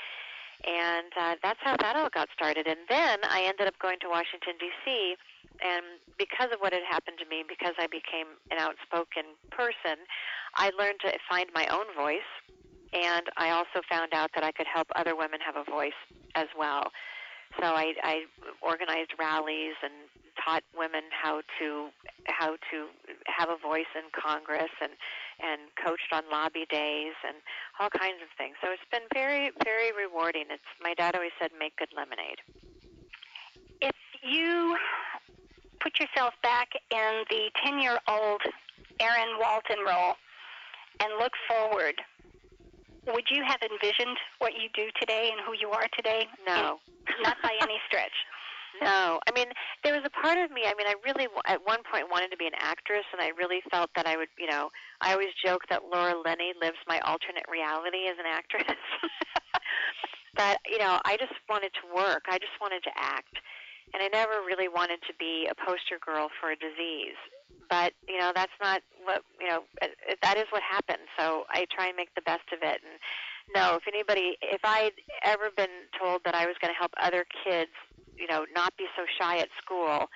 and 0.67 1.11
uh, 1.15 1.35
that's 1.41 1.59
how 1.63 1.77
that 1.77 1.95
all 1.95 2.09
got 2.09 2.27
started. 2.33 2.67
And 2.67 2.79
then 2.89 3.19
I 3.23 3.43
ended 3.43 3.67
up 3.67 3.79
going 3.79 3.99
to 4.01 4.09
Washington 4.09 4.59
D.C. 4.59 5.15
And 5.63 5.85
because 6.17 6.51
of 6.51 6.59
what 6.59 6.73
had 6.73 6.83
happened 6.89 7.17
to 7.19 7.25
me, 7.25 7.43
because 7.47 7.75
I 7.79 7.87
became 7.87 8.35
an 8.51 8.57
outspoken 8.59 9.35
person, 9.51 10.03
I 10.55 10.71
learned 10.77 10.99
to 11.01 11.13
find 11.29 11.49
my 11.53 11.65
own 11.67 11.85
voice. 11.95 12.27
And 12.91 13.27
I 13.37 13.51
also 13.51 13.81
found 13.89 14.13
out 14.13 14.31
that 14.35 14.43
I 14.43 14.51
could 14.51 14.67
help 14.67 14.87
other 14.95 15.15
women 15.15 15.39
have 15.45 15.55
a 15.55 15.69
voice 15.69 15.99
as 16.35 16.47
well. 16.57 16.91
So 17.57 17.65
I, 17.65 17.93
I 18.03 18.25
organized 18.61 19.13
rallies 19.17 19.73
and 19.83 19.93
taught 20.43 20.63
women 20.77 21.03
how 21.11 21.41
to 21.59 21.89
how 22.25 22.55
to 22.71 22.87
have 23.27 23.49
a 23.49 23.57
voice 23.57 23.89
in 23.95 24.03
Congress 24.13 24.71
and 24.81 24.93
and 25.41 25.61
coached 25.83 26.11
on 26.13 26.23
lobby 26.31 26.65
days 26.69 27.13
and 27.27 27.37
all 27.79 27.89
kinds 27.89 28.21
of 28.21 28.29
things. 28.37 28.55
So 28.61 28.71
it's 28.71 28.83
been 28.91 29.07
very 29.13 29.51
very 29.63 29.91
rewarding. 29.91 30.45
It's 30.49 30.63
my 30.81 30.93
dad 30.93 31.15
always 31.15 31.31
said 31.39 31.51
make 31.57 31.75
good 31.77 31.89
lemonade. 31.95 32.39
If 33.81 33.95
you 34.21 34.77
put 35.79 35.99
yourself 35.99 36.33
back 36.43 36.69
in 36.91 37.23
the 37.29 37.49
10 37.63 37.79
year 37.79 37.97
old 38.07 38.41
Erin 38.99 39.39
Walton 39.39 39.79
role 39.85 40.15
and 40.99 41.13
look 41.17 41.33
forward, 41.47 41.95
would 43.13 43.25
you 43.29 43.43
have 43.45 43.59
envisioned 43.61 44.17
what 44.39 44.53
you 44.53 44.69
do 44.73 44.89
today 44.99 45.29
and 45.31 45.41
who 45.45 45.53
you 45.53 45.69
are 45.69 45.87
today? 45.95 46.27
No. 46.45 46.79
Not 47.23 47.37
by 47.41 47.53
any 47.61 47.77
stretch. 47.87 48.13
No, 48.83 49.19
I 49.27 49.31
mean 49.33 49.47
there 49.83 49.93
was 49.93 50.05
a 50.05 50.13
part 50.21 50.37
of 50.37 50.51
me. 50.51 50.61
I 50.63 50.73
mean, 50.77 50.87
I 50.87 50.93
really 51.03 51.27
at 51.47 51.59
one 51.65 51.79
point 51.91 52.05
wanted 52.09 52.29
to 52.31 52.37
be 52.37 52.45
an 52.45 52.55
actress, 52.55 53.03
and 53.11 53.19
I 53.19 53.29
really 53.35 53.59
felt 53.71 53.89
that 53.95 54.05
I 54.05 54.15
would. 54.15 54.29
You 54.37 54.47
know, 54.47 54.69
I 55.01 55.11
always 55.11 55.33
joke 55.43 55.63
that 55.69 55.89
Laura 55.91 56.13
Linney 56.13 56.53
lives 56.61 56.77
my 56.87 56.99
alternate 56.99 57.43
reality 57.51 58.07
as 58.07 58.15
an 58.19 58.29
actress. 58.29 58.77
but 60.35 60.59
you 60.69 60.77
know, 60.77 61.01
I 61.03 61.17
just 61.17 61.33
wanted 61.49 61.71
to 61.81 61.93
work. 61.93 62.29
I 62.29 62.37
just 62.37 62.55
wanted 62.61 62.83
to 62.83 62.91
act, 62.95 63.35
and 63.93 64.03
I 64.03 64.07
never 64.13 64.45
really 64.45 64.69
wanted 64.69 65.01
to 65.07 65.13
be 65.19 65.49
a 65.49 65.55
poster 65.55 65.99
girl 65.99 66.29
for 66.39 66.51
a 66.51 66.55
disease. 66.55 67.17
But 67.69 67.93
you 68.07 68.17
know, 68.19 68.31
that's 68.35 68.51
not 68.61 68.81
what 69.03 69.23
you 69.39 69.47
know. 69.47 69.63
It, 69.81 69.91
it, 70.07 70.19
that 70.23 70.37
is 70.37 70.45
what 70.51 70.61
happened. 70.63 71.07
So 71.17 71.43
I 71.49 71.65
try 71.73 71.87
and 71.87 71.95
make 71.95 72.13
the 72.15 72.21
best 72.21 72.47
of 72.51 72.59
it. 72.61 72.81
And 72.83 72.99
no, 73.55 73.75
if 73.75 73.83
anybody, 73.87 74.37
if 74.41 74.61
I'd 74.63 74.93
ever 75.23 75.49
been 75.55 75.89
told 75.99 76.21
that 76.25 76.35
I 76.35 76.45
was 76.45 76.55
going 76.61 76.73
to 76.73 76.77
help 76.77 76.91
other 77.01 77.25
kids 77.43 77.71
you 78.17 78.27
know 78.27 78.45
not 78.53 78.75
be 78.77 78.85
so 78.97 79.03
shy 79.19 79.37
at 79.39 79.47
school 79.61 80.09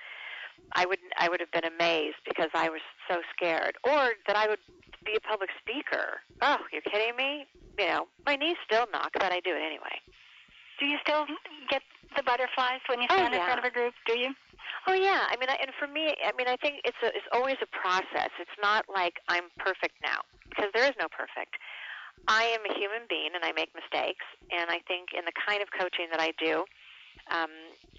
i 0.74 0.84
would 0.84 0.98
i 1.18 1.26
would 1.28 1.40
have 1.40 1.50
been 1.52 1.64
amazed 1.64 2.16
because 2.28 2.50
i 2.54 2.68
was 2.68 2.80
so 3.08 3.20
scared 3.34 3.76
or 3.82 4.12
that 4.26 4.36
i 4.36 4.46
would 4.46 4.58
be 5.06 5.16
a 5.16 5.20
public 5.20 5.48
speaker 5.58 6.20
oh 6.42 6.58
you're 6.70 6.82
kidding 6.82 7.16
me 7.16 7.46
you 7.78 7.86
know 7.86 8.06
my 8.26 8.36
knees 8.36 8.56
still 8.66 8.86
knock 8.92 9.10
but 9.14 9.32
i 9.32 9.40
do 9.40 9.50
it 9.56 9.62
anyway 9.64 9.96
Do 10.78 10.84
you 10.86 10.98
still 11.02 11.24
get 11.70 11.80
the 12.16 12.22
butterflies 12.22 12.80
when 12.88 13.00
you 13.00 13.06
Oh, 13.10 13.14
stand 13.14 13.34
in 13.34 13.40
front 13.40 13.58
of 13.58 13.64
a 13.64 13.70
group? 13.70 13.94
Do 14.06 14.18
you? 14.18 14.34
Oh 14.86 14.94
yeah. 14.94 15.26
I 15.30 15.36
mean 15.38 15.48
I, 15.48 15.56
and 15.60 15.70
for 15.78 15.86
me 15.86 16.14
i 16.24 16.32
mean 16.36 16.48
i 16.48 16.56
think 16.56 16.80
it's 16.84 16.98
a 17.02 17.08
it's 17.08 17.28
always 17.32 17.56
a 17.62 17.66
process. 17.66 18.30
It's 18.40 18.58
not 18.60 18.86
like 18.92 19.20
i'm 19.28 19.50
perfect 19.58 19.94
now 20.02 20.20
because 20.48 20.70
there 20.74 20.84
is 20.84 20.96
no 21.00 21.08
perfect. 21.08 21.56
I 22.28 22.44
am 22.44 22.62
a 22.70 22.72
human 22.78 23.06
being 23.08 23.30
and 23.34 23.44
i 23.44 23.52
make 23.52 23.70
mistakes 23.74 24.24
and 24.50 24.70
i 24.70 24.80
think 24.86 25.10
in 25.16 25.24
the 25.24 25.32
kind 25.46 25.62
of 25.62 25.68
coaching 25.72 26.08
that 26.10 26.20
i 26.20 26.32
do 26.38 26.64
um, 27.30 27.50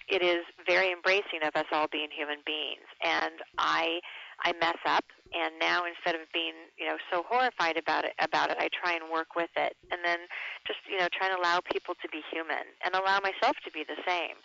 it 0.07 0.21
is 0.21 0.45
very 0.67 0.91
embracing 0.91 1.41
of 1.41 1.55
us 1.55 1.65
all 1.71 1.87
being 1.91 2.09
human 2.13 2.39
beings. 2.45 2.85
And 3.03 3.41
i 3.57 3.99
i 4.43 4.51
mess 4.59 4.77
up 4.85 5.05
and 5.33 5.55
now 5.61 5.83
instead 5.87 6.13
of 6.13 6.27
being 6.33 6.53
you 6.77 6.85
know 6.85 6.97
so 7.09 7.23
horrified 7.23 7.77
about 7.77 8.03
it 8.03 8.11
about 8.19 8.51
it 8.51 8.57
i 8.59 8.67
try 8.67 8.91
and 8.93 9.09
work 9.11 9.35
with 9.35 9.49
it. 9.55 9.75
And 9.91 10.01
then 10.03 10.27
just 10.67 10.79
you 10.89 10.99
know 10.99 11.07
trying 11.13 11.33
to 11.33 11.39
allow 11.41 11.59
people 11.59 11.95
to 12.01 12.07
be 12.09 12.21
human 12.31 12.67
and 12.83 12.93
allow 12.93 13.19
myself 13.19 13.55
to 13.65 13.71
be 13.71 13.83
the 13.83 13.97
same 14.05 14.37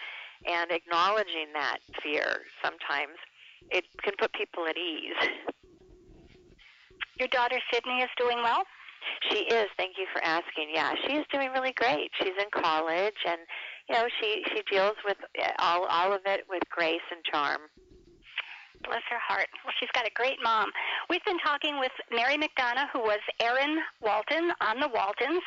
and 0.47 0.71
acknowledging 0.71 1.53
that 1.55 1.79
fear 2.03 2.43
sometimes 2.63 3.17
it 3.71 3.85
can 4.03 4.15
put 4.19 4.33
people 4.33 4.67
at 4.67 4.77
ease 4.77 5.17
your 7.19 7.29
daughter 7.29 7.59
sydney 7.73 8.01
is 8.01 8.11
doing 8.19 8.39
well 8.43 8.63
she 9.31 9.39
is 9.39 9.67
thank 9.77 9.97
you 9.99 10.07
for 10.13 10.23
asking 10.25 10.69
yeah 10.73 10.95
she 11.07 11.15
is 11.15 11.27
doing 11.33 11.51
really 11.53 11.73
great 11.73 12.11
she's 12.19 12.37
in 12.39 12.63
college 12.63 13.21
and 13.27 13.41
you 13.89 13.95
know 13.95 14.07
she 14.21 14.43
she 14.49 14.63
deals 14.71 14.97
with 15.05 15.17
uh, 15.43 15.51
all 15.59 15.85
all 15.87 16.13
of 16.13 16.21
it 16.27 16.45
with 16.49 16.63
grace 16.71 17.05
and 17.11 17.23
charm 17.25 17.61
Bless 18.85 19.03
her 19.11 19.21
heart. 19.21 19.49
Well, 19.65 19.75
she's 19.79 19.93
got 19.93 20.07
a 20.07 20.15
great 20.15 20.39
mom. 20.43 20.71
We've 21.11 21.25
been 21.25 21.39
talking 21.39 21.79
with 21.79 21.93
Mary 22.11 22.37
McDonough, 22.37 22.89
who 22.93 23.01
was 23.01 23.21
Erin 23.39 23.79
Walton 24.01 24.53
on 24.61 24.81
the 24.81 24.89
Waltons. 24.89 25.43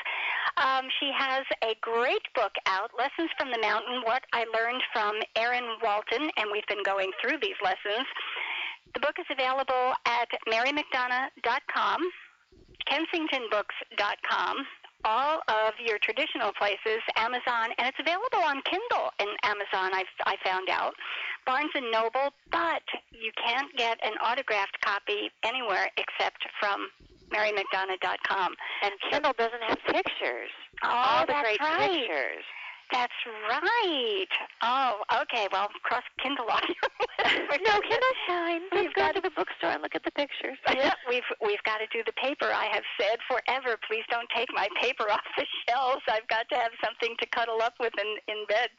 Um, 0.57 0.87
she 0.99 1.11
has 1.17 1.43
a 1.63 1.75
great 1.81 2.23
book 2.35 2.53
out, 2.67 2.91
Lessons 2.97 3.29
from 3.37 3.51
the 3.51 3.59
Mountain 3.59 4.01
What 4.03 4.23
I 4.33 4.45
Learned 4.53 4.83
from 4.93 5.15
Erin 5.35 5.77
Walton, 5.81 6.29
and 6.37 6.49
we've 6.51 6.67
been 6.67 6.83
going 6.83 7.11
through 7.21 7.39
these 7.41 7.57
lessons. 7.63 8.05
The 8.93 8.99
book 8.99 9.15
is 9.19 9.25
available 9.31 9.93
at 10.05 10.29
marymcdonough.com, 10.47 11.99
kensingtonbooks.com, 12.89 14.55
all 15.05 15.41
of 15.47 15.73
your 15.83 15.97
traditional 15.99 16.51
places, 16.53 17.01
Amazon, 17.17 17.73
and 17.77 17.87
it's 17.87 17.99
available 17.99 18.43
on 18.45 18.61
Kindle 18.63 19.11
in 19.19 19.27
Amazon. 19.43 19.91
I've, 19.93 20.13
I 20.25 20.35
found 20.45 20.69
out 20.69 20.93
Barnes 21.45 21.71
and 21.75 21.91
Noble, 21.91 22.31
but 22.51 22.83
you 23.11 23.31
can't 23.45 23.75
get 23.75 23.97
an 24.03 24.13
autographed 24.23 24.79
copy 24.81 25.31
anywhere 25.43 25.89
except 25.97 26.45
from 26.59 26.87
marymcdonough.com. 27.34 28.53
And 28.84 28.93
Kindle 29.09 29.34
doesn't 29.38 29.63
have 29.67 29.79
pictures. 29.88 30.51
Oh, 30.84 30.89
all 30.89 31.25
the 31.25 31.34
that's 31.34 31.43
great 31.47 31.59
right. 31.61 31.91
pictures. 31.91 32.45
That's 32.91 33.13
right. 33.49 34.34
Oh, 34.61 35.01
okay. 35.25 35.47
Well, 35.51 35.69
cross 35.81 36.03
Kindle 36.21 36.45
off 36.45 36.61
your 36.61 36.91
list. 37.49 37.65
no, 37.65 37.81
Kindle's 37.81 38.21
fine. 38.27 38.61
Please 38.69 38.86
We've 38.86 38.93
go 38.93 39.09
got 39.09 39.15
to 39.15 39.21
the 39.21 39.31
bookstore 39.34 39.71
and 39.73 39.81
look 39.81 39.95
at 39.95 40.03
the 40.05 40.11
pictures. 40.11 40.61
yeah, 40.69 40.93
we've 41.09 41.25
we've 41.41 41.63
got 41.65 41.81
to 41.81 41.89
do 41.89 42.03
the 42.05 42.13
paper. 42.21 42.53
I 42.53 42.69
have 42.69 42.84
said 43.01 43.17
forever, 43.25 43.81
please 43.89 44.05
don't 44.11 44.29
take 44.36 44.49
my 44.53 44.67
paper 44.79 45.09
off 45.13 45.25
the 45.38 45.45
shelves. 45.65 46.05
I've 46.05 46.27
got 46.27 46.45
to 46.53 46.55
have 46.55 46.69
something 46.86 47.15
to 47.17 47.25
cuddle 47.34 47.61
up 47.65 47.73
with 47.79 47.93
in 47.97 48.09
in 48.29 48.45
bed. 48.45 48.69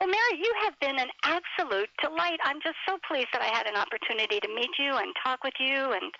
Well, 0.00 0.10
Mary, 0.10 0.42
you 0.42 0.50
have 0.66 0.74
been 0.80 0.98
an 0.98 1.12
absolute 1.22 1.90
delight. 2.02 2.42
I'm 2.42 2.58
just 2.66 2.82
so 2.88 2.98
pleased 3.06 3.30
that 3.32 3.42
I 3.46 3.50
had 3.54 3.70
an 3.70 3.78
opportunity 3.78 4.40
to 4.42 4.48
meet 4.50 4.74
you 4.78 4.90
and 4.96 5.14
talk 5.22 5.44
with 5.44 5.54
you 5.62 5.94
and 5.94 6.10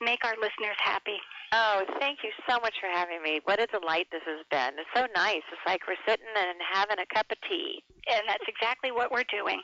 make 0.00 0.24
our 0.24 0.34
listeners 0.36 0.76
happy. 0.82 1.18
Oh, 1.52 1.84
thank 2.00 2.20
you 2.24 2.30
so 2.48 2.58
much 2.60 2.74
for 2.80 2.88
having 2.88 3.22
me. 3.22 3.40
What 3.44 3.60
a 3.60 3.66
delight 3.66 4.08
this 4.10 4.22
has 4.26 4.44
been. 4.50 4.78
It's 4.78 4.90
so 4.94 5.06
nice. 5.14 5.42
It's 5.52 5.66
like 5.66 5.80
we're 5.86 6.00
sitting 6.06 6.26
and 6.36 6.58
having 6.72 6.98
a 6.98 7.14
cup 7.14 7.26
of 7.30 7.38
tea. 7.48 7.82
And 8.10 8.22
that's 8.26 8.44
exactly 8.48 8.90
what 8.90 9.10
we're 9.10 9.28
doing. 9.30 9.60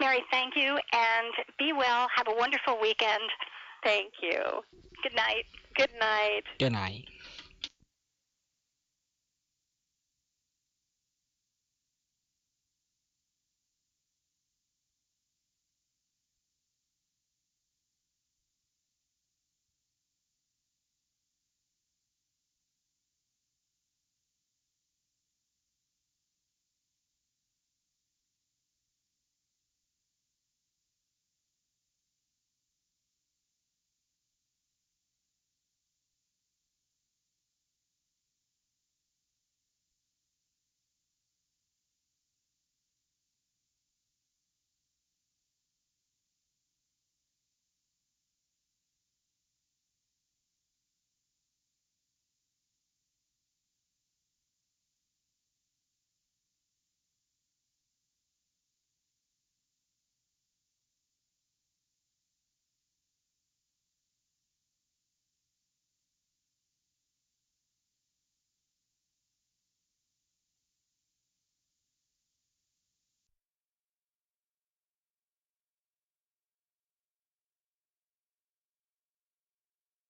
Mary, 0.00 0.22
thank 0.30 0.54
you 0.56 0.78
and 0.92 1.32
be 1.58 1.72
well. 1.72 2.08
Have 2.16 2.28
a 2.28 2.36
wonderful 2.36 2.78
weekend. 2.80 3.22
Thank 3.84 4.12
you. 4.22 4.40
Good 5.02 5.16
night. 5.16 5.44
Good 5.74 5.90
night. 5.98 6.42
Good 6.58 6.72
night. 6.72 7.06